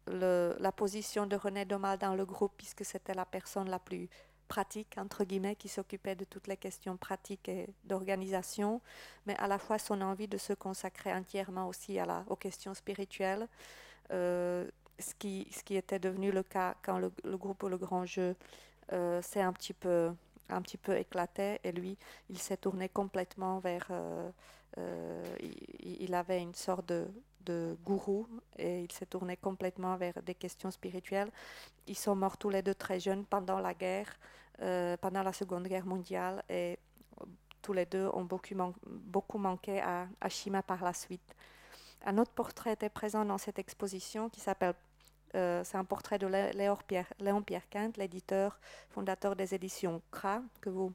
[0.07, 4.09] la position de René Domal dans le groupe, puisque c'était la personne la plus
[4.47, 8.81] pratique, entre guillemets, qui s'occupait de toutes les questions pratiques et d'organisation,
[9.27, 13.47] mais à la fois son envie de se consacrer entièrement aussi aux questions spirituelles
[14.99, 18.35] ce qui, ce qui était devenu le cas quand le, groupe Le Grand Jeu
[18.91, 20.11] euh, s'est un petit peu
[20.51, 21.95] un petit peu éclaté et lui
[22.29, 24.29] il s'est tourné complètement vers euh,
[24.79, 25.23] euh,
[25.79, 27.07] il, avait une sorte de,
[27.45, 28.27] de gourou
[28.57, 31.29] et il s'est tourné complètement vers des questions spirituelles.
[31.87, 34.17] Ils sont morts tous les deux très jeunes pendant la guerre
[35.01, 36.77] pendant la seconde guerre mondiale et
[37.61, 38.55] tous les deux ont beaucoup,
[38.85, 41.35] beaucoup manqué à, à Shima par la suite.
[42.05, 44.73] Un autre portrait était présent dans cette exposition qui s'appelle
[45.35, 50.93] euh, c'est un portrait de Léon Pierre, Quint, l'éditeur fondateur des éditions CRA, que vous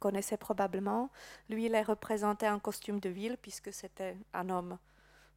[0.00, 1.10] connaissez probablement.
[1.48, 4.78] Lui, il est représenté en costume de ville, puisque c'était un homme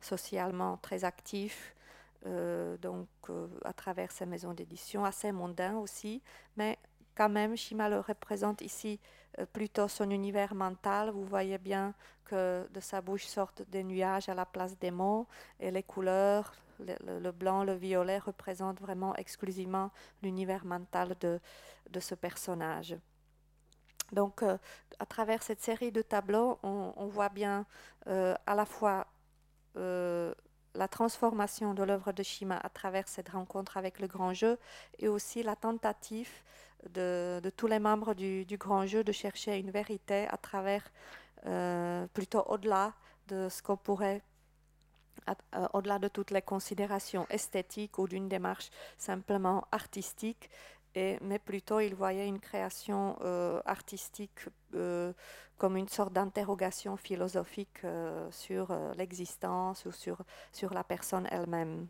[0.02, 1.76] socialement très actif,
[2.26, 6.22] euh, donc euh, à travers ses maisons d'édition, assez mondain aussi,
[6.58, 6.80] mais
[7.16, 9.00] quand même, Shima le représente ici
[9.54, 11.12] plutôt son univers mental.
[11.12, 11.94] Vous voyez bien
[12.26, 15.28] que de sa bouche sortent des nuages à la place des mots
[15.60, 19.92] et les couleurs, le, blanc, le violet représentent vraiment exclusivement
[20.22, 21.40] l'univers mental de,
[22.00, 22.98] ce personnage.
[24.12, 24.58] Donc, euh,
[25.00, 27.66] à travers cette série de tableaux, on, voit bien
[28.08, 29.08] euh, à la fois
[29.78, 30.34] euh,
[30.76, 34.60] la transformation de l'œuvre de Shima à travers cette rencontre avec le grand jeu
[35.00, 36.32] et aussi la tentative
[36.92, 40.84] de, tous les membres du, du, grand jeu de chercher une vérité à travers,
[42.14, 42.94] plutôt au-delà
[43.28, 44.22] de ce qu'on pourrait
[45.74, 50.50] au-delà de toutes les considérations esthétiques ou d'une démarche simplement artistique,
[50.96, 55.12] mais plutôt il voyait une création euh, artistique euh,
[55.58, 57.82] comme une sorte d'interrogation philosophique
[58.32, 60.22] sur l'existence ou sur,
[60.52, 61.88] sur la personne elle-même.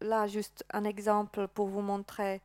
[0.00, 2.40] là, juste un exemple pour vous montrer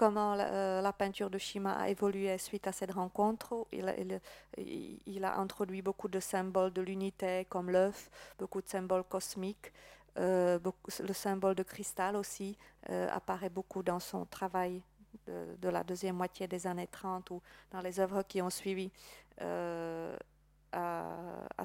[0.00, 3.66] comment euh, la, peinture de Shima a évolué suite à cette rencontre.
[3.70, 9.70] Il, a introduit beaucoup de symboles de l'unité comme l'œuf, beaucoup de symboles cosmiques.
[10.16, 10.58] Euh,
[11.06, 12.56] le symbole de cristal aussi
[12.88, 14.82] euh, apparaît beaucoup dans son travail
[15.26, 18.90] de, la deuxième moitié des années 30 ou dans les œuvres qui ont suivi
[19.38, 20.16] à,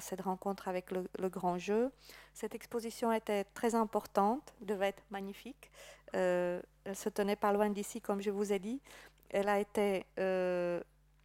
[0.00, 1.90] cette rencontre avec le, le, grand jeu.
[2.34, 5.70] Cette exposition était très importante, devait être magnifique.
[6.14, 8.80] Euh, elle se tenait pas loin d'ici, comme je vous ai dit.
[9.30, 10.80] Elle a été euh,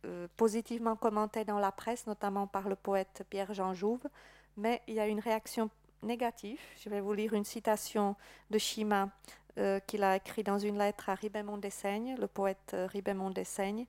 [0.05, 4.07] euh, positivement commentée dans la presse, notamment par le poète Pierre-Jean Jouve,
[4.57, 5.69] mais il y a une réaction
[6.01, 6.59] négative.
[6.83, 8.15] Je vais vous lire une citation
[8.49, 9.09] de Shima
[9.85, 13.85] qu'il a écrit dans une lettre à Ribemont Dessaigne, le poète Ribemont Dessaigne,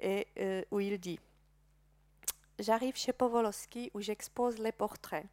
[0.00, 0.28] et
[0.70, 1.18] où il dit
[2.60, 5.26] J'arrive chez Powolowski où j'expose les portraits.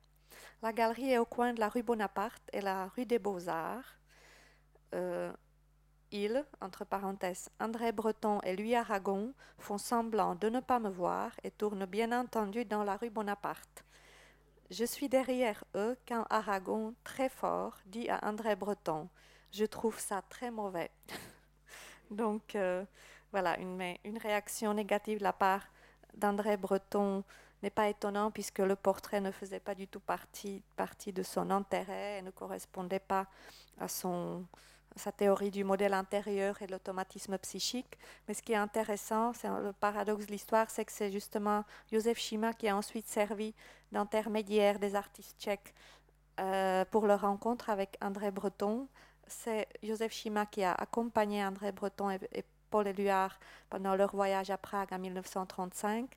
[0.61, 3.98] La galerie est au coin de la rue Bonaparte et la rue des Beaux-Arts.
[4.93, 5.31] Euh,
[6.11, 11.31] il, entre parenthèses, André Breton et Louis Aragon font semblant de ne pas me voir
[11.43, 13.83] et tournent bien entendu dans la rue Bonaparte.
[14.71, 19.07] Je suis derrière eux quand Aragon, très fort, dit à André Breton
[19.51, 20.89] Je trouve ça très mauvais.
[22.11, 22.83] Donc, euh,
[23.31, 25.67] voilà, une, une, réaction négative de la part
[26.15, 27.23] d'André Breton
[27.61, 31.51] n'est pas étonnant puisque le portrait ne faisait pas du tout partie, partie de son
[31.51, 33.27] intérêt et ne correspondait pas
[33.79, 34.45] à son,
[34.95, 37.97] sa théorie du modèle intérieur et de l'automatisme psychique.
[38.27, 42.17] Mais ce qui est intéressant, c'est le paradoxe de l'histoire, c'est que c'est justement Joseph
[42.17, 43.53] Schima qui a ensuite servi
[43.91, 45.73] d'intermédiaire des artistes tchèques
[46.39, 48.87] euh, pour leur rencontre avec André Breton.
[49.27, 52.19] C'est Joseph Schima qui a accompagné André Breton et,
[52.69, 53.39] Paul Éluard
[53.71, 56.07] pendant leur voyage à Prague en 1935,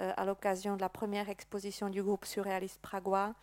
[0.00, 3.34] euh, à l'occasion de la première exposition du groupe surréaliste pragois.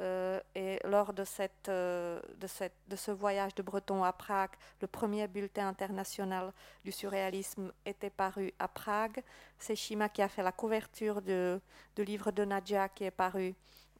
[0.00, 4.50] Euh, et lors de, cette, euh, de, cette, de, ce voyage de Breton à Prague,
[4.80, 6.52] le premier bulletin international
[6.84, 9.22] du surréalisme était paru à Prague.
[9.56, 13.54] C'est Shima qui a fait la couverture du livre de Nadja qui est paru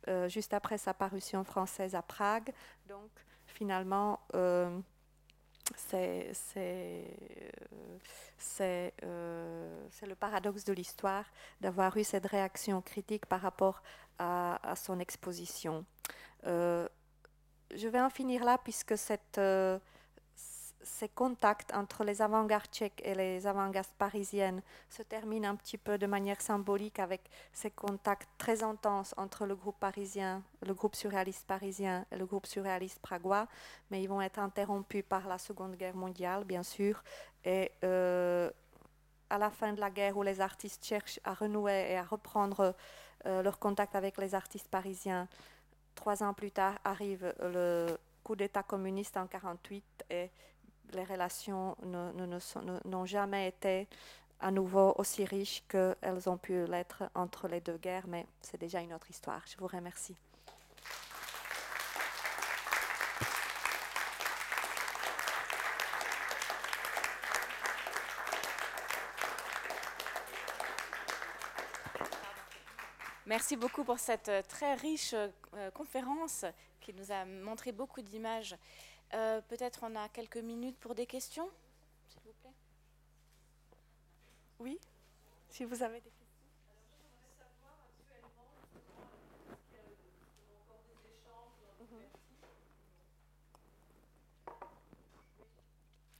[0.08, 2.52] euh, juste après sa parution française à Prague.
[2.88, 3.10] Donc
[3.46, 4.18] finalement,
[5.76, 6.32] c'est
[9.02, 11.24] le paradoxe de l'histoire
[11.60, 13.82] d'avoir eu cette réaction critique par rapport
[14.18, 15.84] à, son exposition.
[16.44, 16.88] je
[17.88, 19.40] vais en finir là puisque cette,
[20.84, 25.98] ces contacts entre les avant-gardes tchèques et les avant-gardes parisiennes se terminent un petit peu
[25.98, 31.46] de manière symbolique avec ces contacts très intenses entre le groupe parisien, le groupe surréaliste
[31.46, 33.48] parisien et le groupe surréaliste pragois,
[33.90, 37.02] mais ils vont être interrompus par la Seconde Guerre mondiale, bien sûr,
[37.44, 38.50] et euh,
[39.30, 42.74] à la fin de la guerre où les artistes cherchent à renouer et à reprendre
[43.26, 45.28] euh, leur contact avec les artistes parisiens,
[45.94, 50.30] trois ans plus tard arrive le coup d'État communiste en 1948 et
[50.92, 51.76] les relations
[52.84, 53.88] n'ont jamais été
[54.40, 58.80] à nouveau aussi riches qu'elles ont pu l'être entre les deux guerres, mais c'est déjà
[58.80, 59.42] une autre histoire.
[59.46, 60.16] Je vous remercie.
[73.26, 76.44] Merci beaucoup pour cette euh, très riche euh, conférence
[76.80, 78.54] qui nous a montré beaucoup d'images.
[79.14, 81.48] Euh, peut-être on a quelques minutes pour des questions,
[82.08, 82.54] s'il vous plaît.
[84.58, 84.78] Oui,
[85.50, 86.24] si vous avez des questions.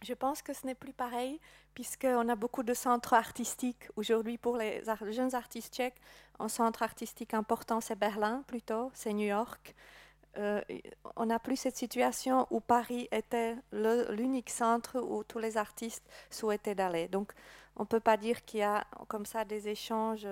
[0.02, 1.40] Je pense que ce n'est plus pareil,
[1.72, 3.88] puisqu'on a beaucoup de centres artistiques.
[3.96, 6.00] Aujourd'hui, pour les jeunes artistes tchèques,
[6.38, 9.74] un centre artistique important, c'est Berlin plutôt, c'est New York.
[10.38, 10.60] Euh,
[11.16, 16.74] on n'a plus cette situation où Paris était l'unique centre où tous les artistes souhaitaient
[16.74, 17.08] d'aller.
[17.08, 17.32] Donc,
[17.76, 20.26] on ne peut pas dire qu'il y a comme ça des échanges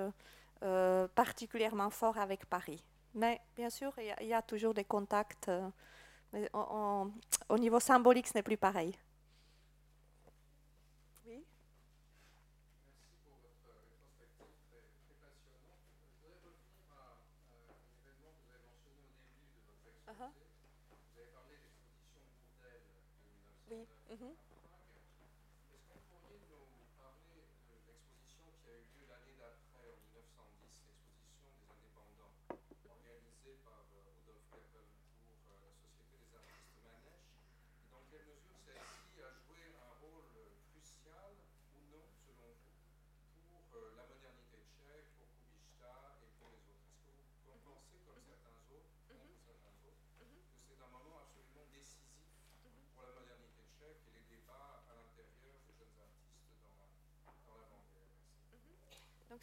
[0.63, 2.83] euh, particulièrement forts avec Paris.
[3.15, 5.49] Mais bien sûr, il y, a, toujours des contacts.
[5.49, 5.69] Euh,
[6.31, 8.97] mais au niveau symbolique, ce n'est plus pareil.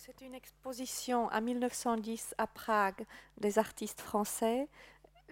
[0.06, 3.04] C'est une exposition en 1910 à Prague
[3.36, 4.66] des artistes français.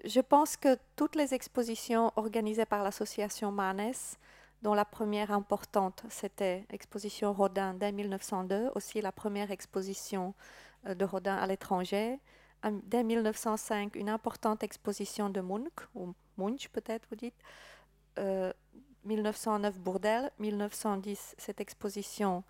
[0.05, 3.95] Je pense que toutes les expositions organisées par l'association Manes,
[4.61, 10.35] dont la première importante, c'était l'exposition Rodin dès 1902, aussi la première exposition
[10.86, 12.19] euh, de Rodin à l'étranger.
[12.85, 17.40] Dès 1905, une importante exposition de Munch, ou Munch peut-être vous dites.
[19.05, 22.45] 1909 euh, Bourdelle, 1910 cette exposition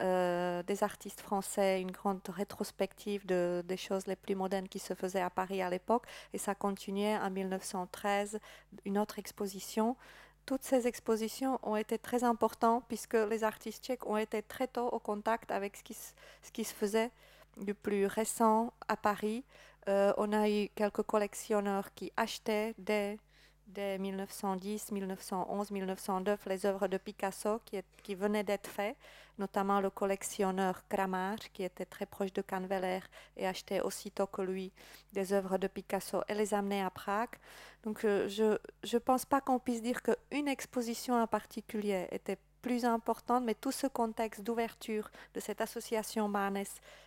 [0.00, 4.94] euh, des artistes français, une grande rétrospective de, des choses les plus modernes qui se
[4.94, 6.04] faisaient à Paris à l'époque.
[6.32, 8.38] Et ça continuait en 1913,
[8.84, 9.96] une autre exposition.
[10.44, 14.88] Toutes ces expositions ont été très importantes puisque les artistes tchèques ont été très tôt
[14.88, 17.10] au contact avec ce qui, ce qui se faisait
[17.56, 19.44] du plus récent à Paris.
[19.88, 23.18] Euh, on a eu quelques collectionneurs qui achetaient des
[23.66, 28.96] dès 1910, 1911, 1909 les œuvres de Picasso qui, qui venaient d'être faites,
[29.38, 33.00] notamment le collectionneur Kramar qui était très proche de Canveller
[33.36, 34.72] et achetait aussitôt que lui
[35.12, 37.36] des œuvres de Picasso et les amenait à Prague.
[37.82, 38.58] Donc euh, je
[38.92, 43.70] ne pense pas qu'on puisse dire qu'une exposition en particulier était plus importante, mais tout
[43.70, 46.64] ce contexte d'ouverture de cette association Manes,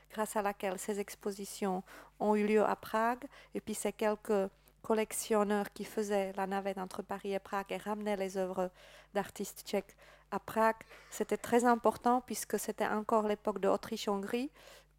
[0.10, 1.84] grâce à laquelle ces expositions
[2.20, 4.50] ont eu lieu à Prague, et puis ces quelques
[4.82, 8.72] collectionneurs qui faisaient la navette entre Paris et Prague et ramenaient les œuvres
[9.14, 9.96] d'artistes tchèques
[10.32, 14.52] à Prague, c'était très important puisque c'était encore l'époque de Autriche-Hongrie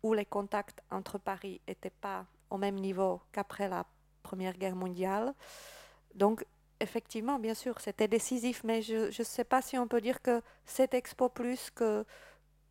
[0.02, 3.84] où les contacts entre Paris n'étaient pas au même niveau qu'après la
[4.22, 5.34] Première Guerre mondiale.
[6.14, 6.44] Donc,
[6.80, 10.42] effectivement, bien sûr, c'était décisif, mais je ne sais pas si on peut dire que
[10.64, 12.04] cette expo plus que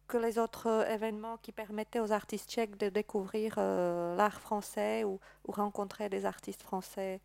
[0.09, 5.03] que les autres euh, événements qui permettaient aux artistes tchèques de découvrir euh, l'art français
[5.05, 7.21] ou, rencontrer des artistes français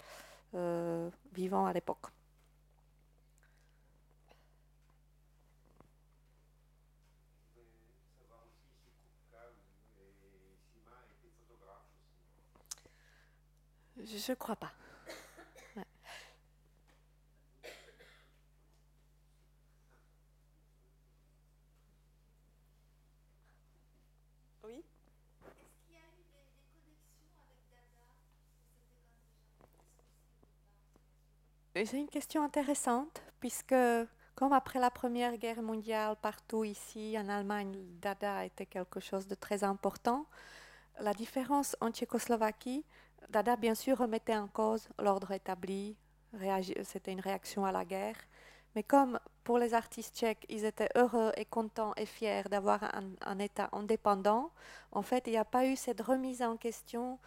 [0.55, 2.07] euh, vivant à l'époque.
[13.97, 14.73] Je ne crois pas.
[31.77, 33.75] C'est une question intéressante, puisque
[34.37, 39.35] comme après la Première Guerre mondiale, partout ici en Allemagne, Dada était quelque chose de
[39.35, 40.27] très important.
[41.01, 42.85] La différence en Tchécoslovaquie,
[43.29, 45.97] Dada bien sûr remettait en cause l'ordre établi,
[46.85, 48.17] c'était une réaction à la guerre.
[48.77, 52.85] Mais comme pour les artistes tchèques, ils étaient heureux et contents et fiers d'avoir
[53.21, 54.53] un, État indépendant,
[54.93, 57.19] en fait, il n'y a pas eu cette remise en question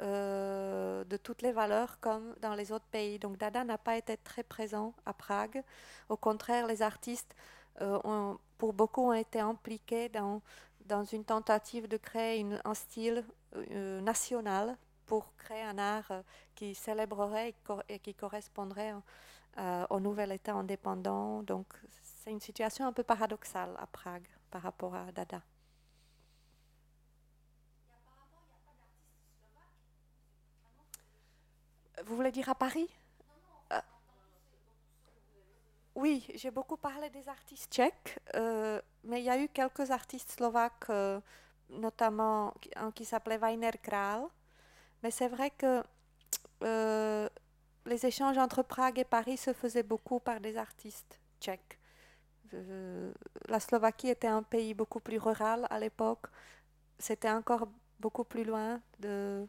[0.00, 3.18] euh, de toutes les valeurs comme dans les autres pays.
[3.18, 5.62] Donc Dada n'a pas été très présent à Prague.
[6.10, 7.34] Au contraire, les artistes,
[7.80, 10.42] euh, pour beaucoup, ont été impliqués dans,
[10.84, 13.24] dans une tentative de créer un style
[13.56, 16.12] euh, national pour créer un art
[16.54, 17.54] qui célébrerait
[17.88, 18.92] et qui correspondrait
[19.88, 21.42] au nouvel État indépendant.
[21.42, 21.66] Donc
[22.02, 25.40] c'est une situation un peu paradoxale à Prague par rapport à Dada.
[32.06, 32.88] Vous voulez dire à Paris?
[33.72, 33.80] Euh,
[35.96, 40.30] Oui, j'ai beaucoup parlé des artistes tchèques, euh, mais il y a eu quelques artistes
[40.30, 41.20] slovaques, euh,
[41.68, 44.22] notamment un qui s'appelait Weiner Kral.
[45.02, 45.82] Mais c'est vrai que
[47.86, 51.78] les échanges entre Prague et Paris se faisaient beaucoup par des artistes tchèques.
[53.48, 56.26] la Slovaquie était un pays beaucoup plus rural à l'époque.
[56.98, 57.68] C'était encore
[58.00, 59.46] beaucoup plus loin de,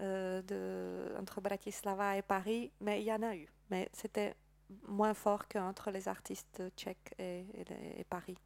[0.00, 3.48] euh, de, entre Bratislava et Paris, mais il y en a eu.
[3.70, 4.34] Mais c'était
[4.86, 8.36] moins fort qu'entre les artistes tchèques et Paris.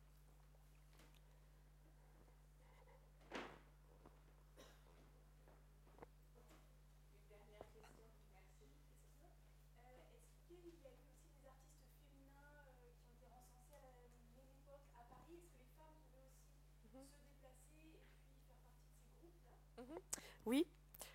[20.47, 20.67] Oui,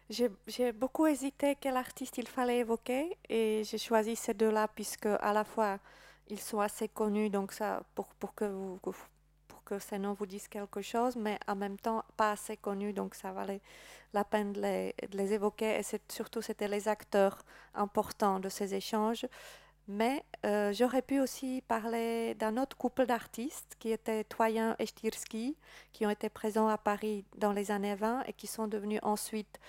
[0.10, 5.34] j'ai beaucoup hésité quel artiste il fallait évoquer et j'ai choisi ces deux-là puisque à
[5.34, 5.80] la fois
[6.30, 8.80] ils sont assez connus donc ça pour, pour que vous
[9.48, 12.94] pour que ces noms vous disent quelque chose mais en même temps pas assez connus
[12.94, 13.62] donc ça valait
[14.14, 15.80] la peine de les, de les évoquer.
[15.80, 17.38] Et surtout c'était les acteurs
[17.74, 19.26] importants de ces échanges
[19.88, 25.58] mais euh, j'aurais pu aussi parler d'un autre couple d'artistes qui étaient Toyen et Stirsky,
[25.94, 29.60] qui ont été présents à Paris dans les années 20 et qui sont devenus ensuite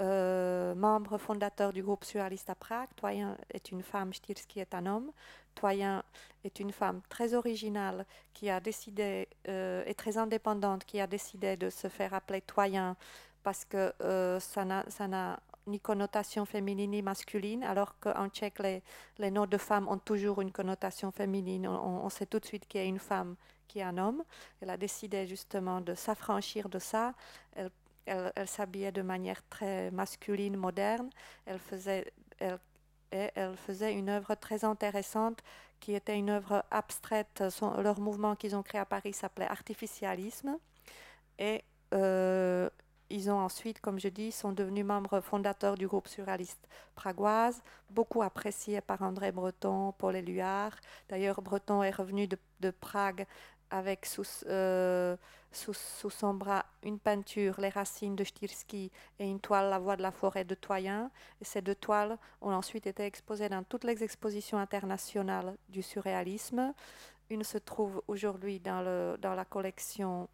[0.00, 2.88] euh, membre fondateur du groupe surréaliste à Prague.
[2.96, 5.12] Toyen est une femme, Stirsky est un homme.
[5.54, 6.02] Toyen
[6.42, 11.56] est une femme très originale qui a décidé, euh, et très indépendante, qui a décidé
[11.56, 12.96] de se faire appeler Toyen
[13.44, 18.82] parce que euh, ça n'a ni connotation féminine ni masculine, alors qu'en tchèque, les,
[19.18, 21.66] les, noms de femmes ont toujours une connotation féminine.
[21.66, 23.36] On, on sait tout de suite qu'il y a une femme
[23.68, 24.22] qui est un homme.
[24.60, 27.14] Elle a décidé justement de s'affranchir de ça.
[27.54, 27.70] Elle
[28.06, 31.10] elle, s'habillait de manière très masculine, moderne.
[31.46, 32.58] Elle faisait, elle,
[33.10, 35.42] elle faisait une œuvre très intéressante
[35.80, 37.42] qui était une œuvre abstraite.
[37.78, 40.58] leur mouvement qu'ils ont créé à Paris s'appelait Artificialisme.
[41.38, 41.62] Et
[41.92, 42.68] euh,
[43.10, 48.22] ils ont ensuite, comme je dis, sont devenus membres fondateurs du groupe surréaliste pragoise, beaucoup
[48.22, 50.72] apprécié par André Breton, Paul Éluard.
[51.08, 52.38] D'ailleurs, Breton est revenu de,
[52.80, 53.26] Prague
[53.70, 54.08] avec
[54.46, 55.16] euh,
[55.52, 59.96] sous, sous, son bras une peinture, Les racines de Stirsky, et une toile, La voix
[59.96, 61.10] de la forêt de Toyen.
[61.42, 66.72] Ces deux toiles ont ensuite été exposées dans toutes les expositions internationales du surréalisme.
[67.28, 70.28] Une se trouve aujourd'hui dans, dans la collection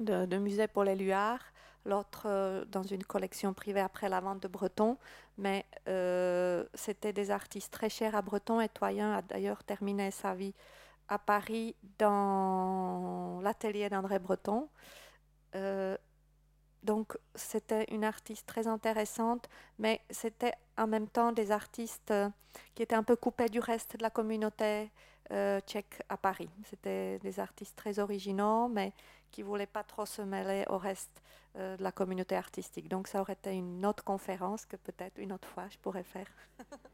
[0.00, 1.40] de, de musée Paul Éluard,
[1.84, 4.96] l'autre euh, dans une collection privée après la vente de Breton.
[5.38, 10.34] Mais euh, c'était des artistes très chers à Breton et Toyen a d'ailleurs terminé sa
[10.34, 10.54] vie
[11.08, 14.68] à Paris dans l'atelier d'André Breton.
[15.54, 15.96] Euh,
[16.82, 19.48] donc c'était une artiste très intéressante,
[19.78, 22.12] mais c'était en même temps des artistes
[22.74, 24.90] qui étaient un peu coupés du reste de la communauté
[25.30, 26.50] euh, tchèque à Paris.
[26.64, 28.92] C'était des artistes très originaux, mais
[29.30, 31.22] qui ne voulaient pas trop se mêler au reste
[31.56, 32.88] de la communauté artistique.
[32.88, 36.26] Donc ça aurait été une autre conférence que peut-être une autre fois je pourrais faire.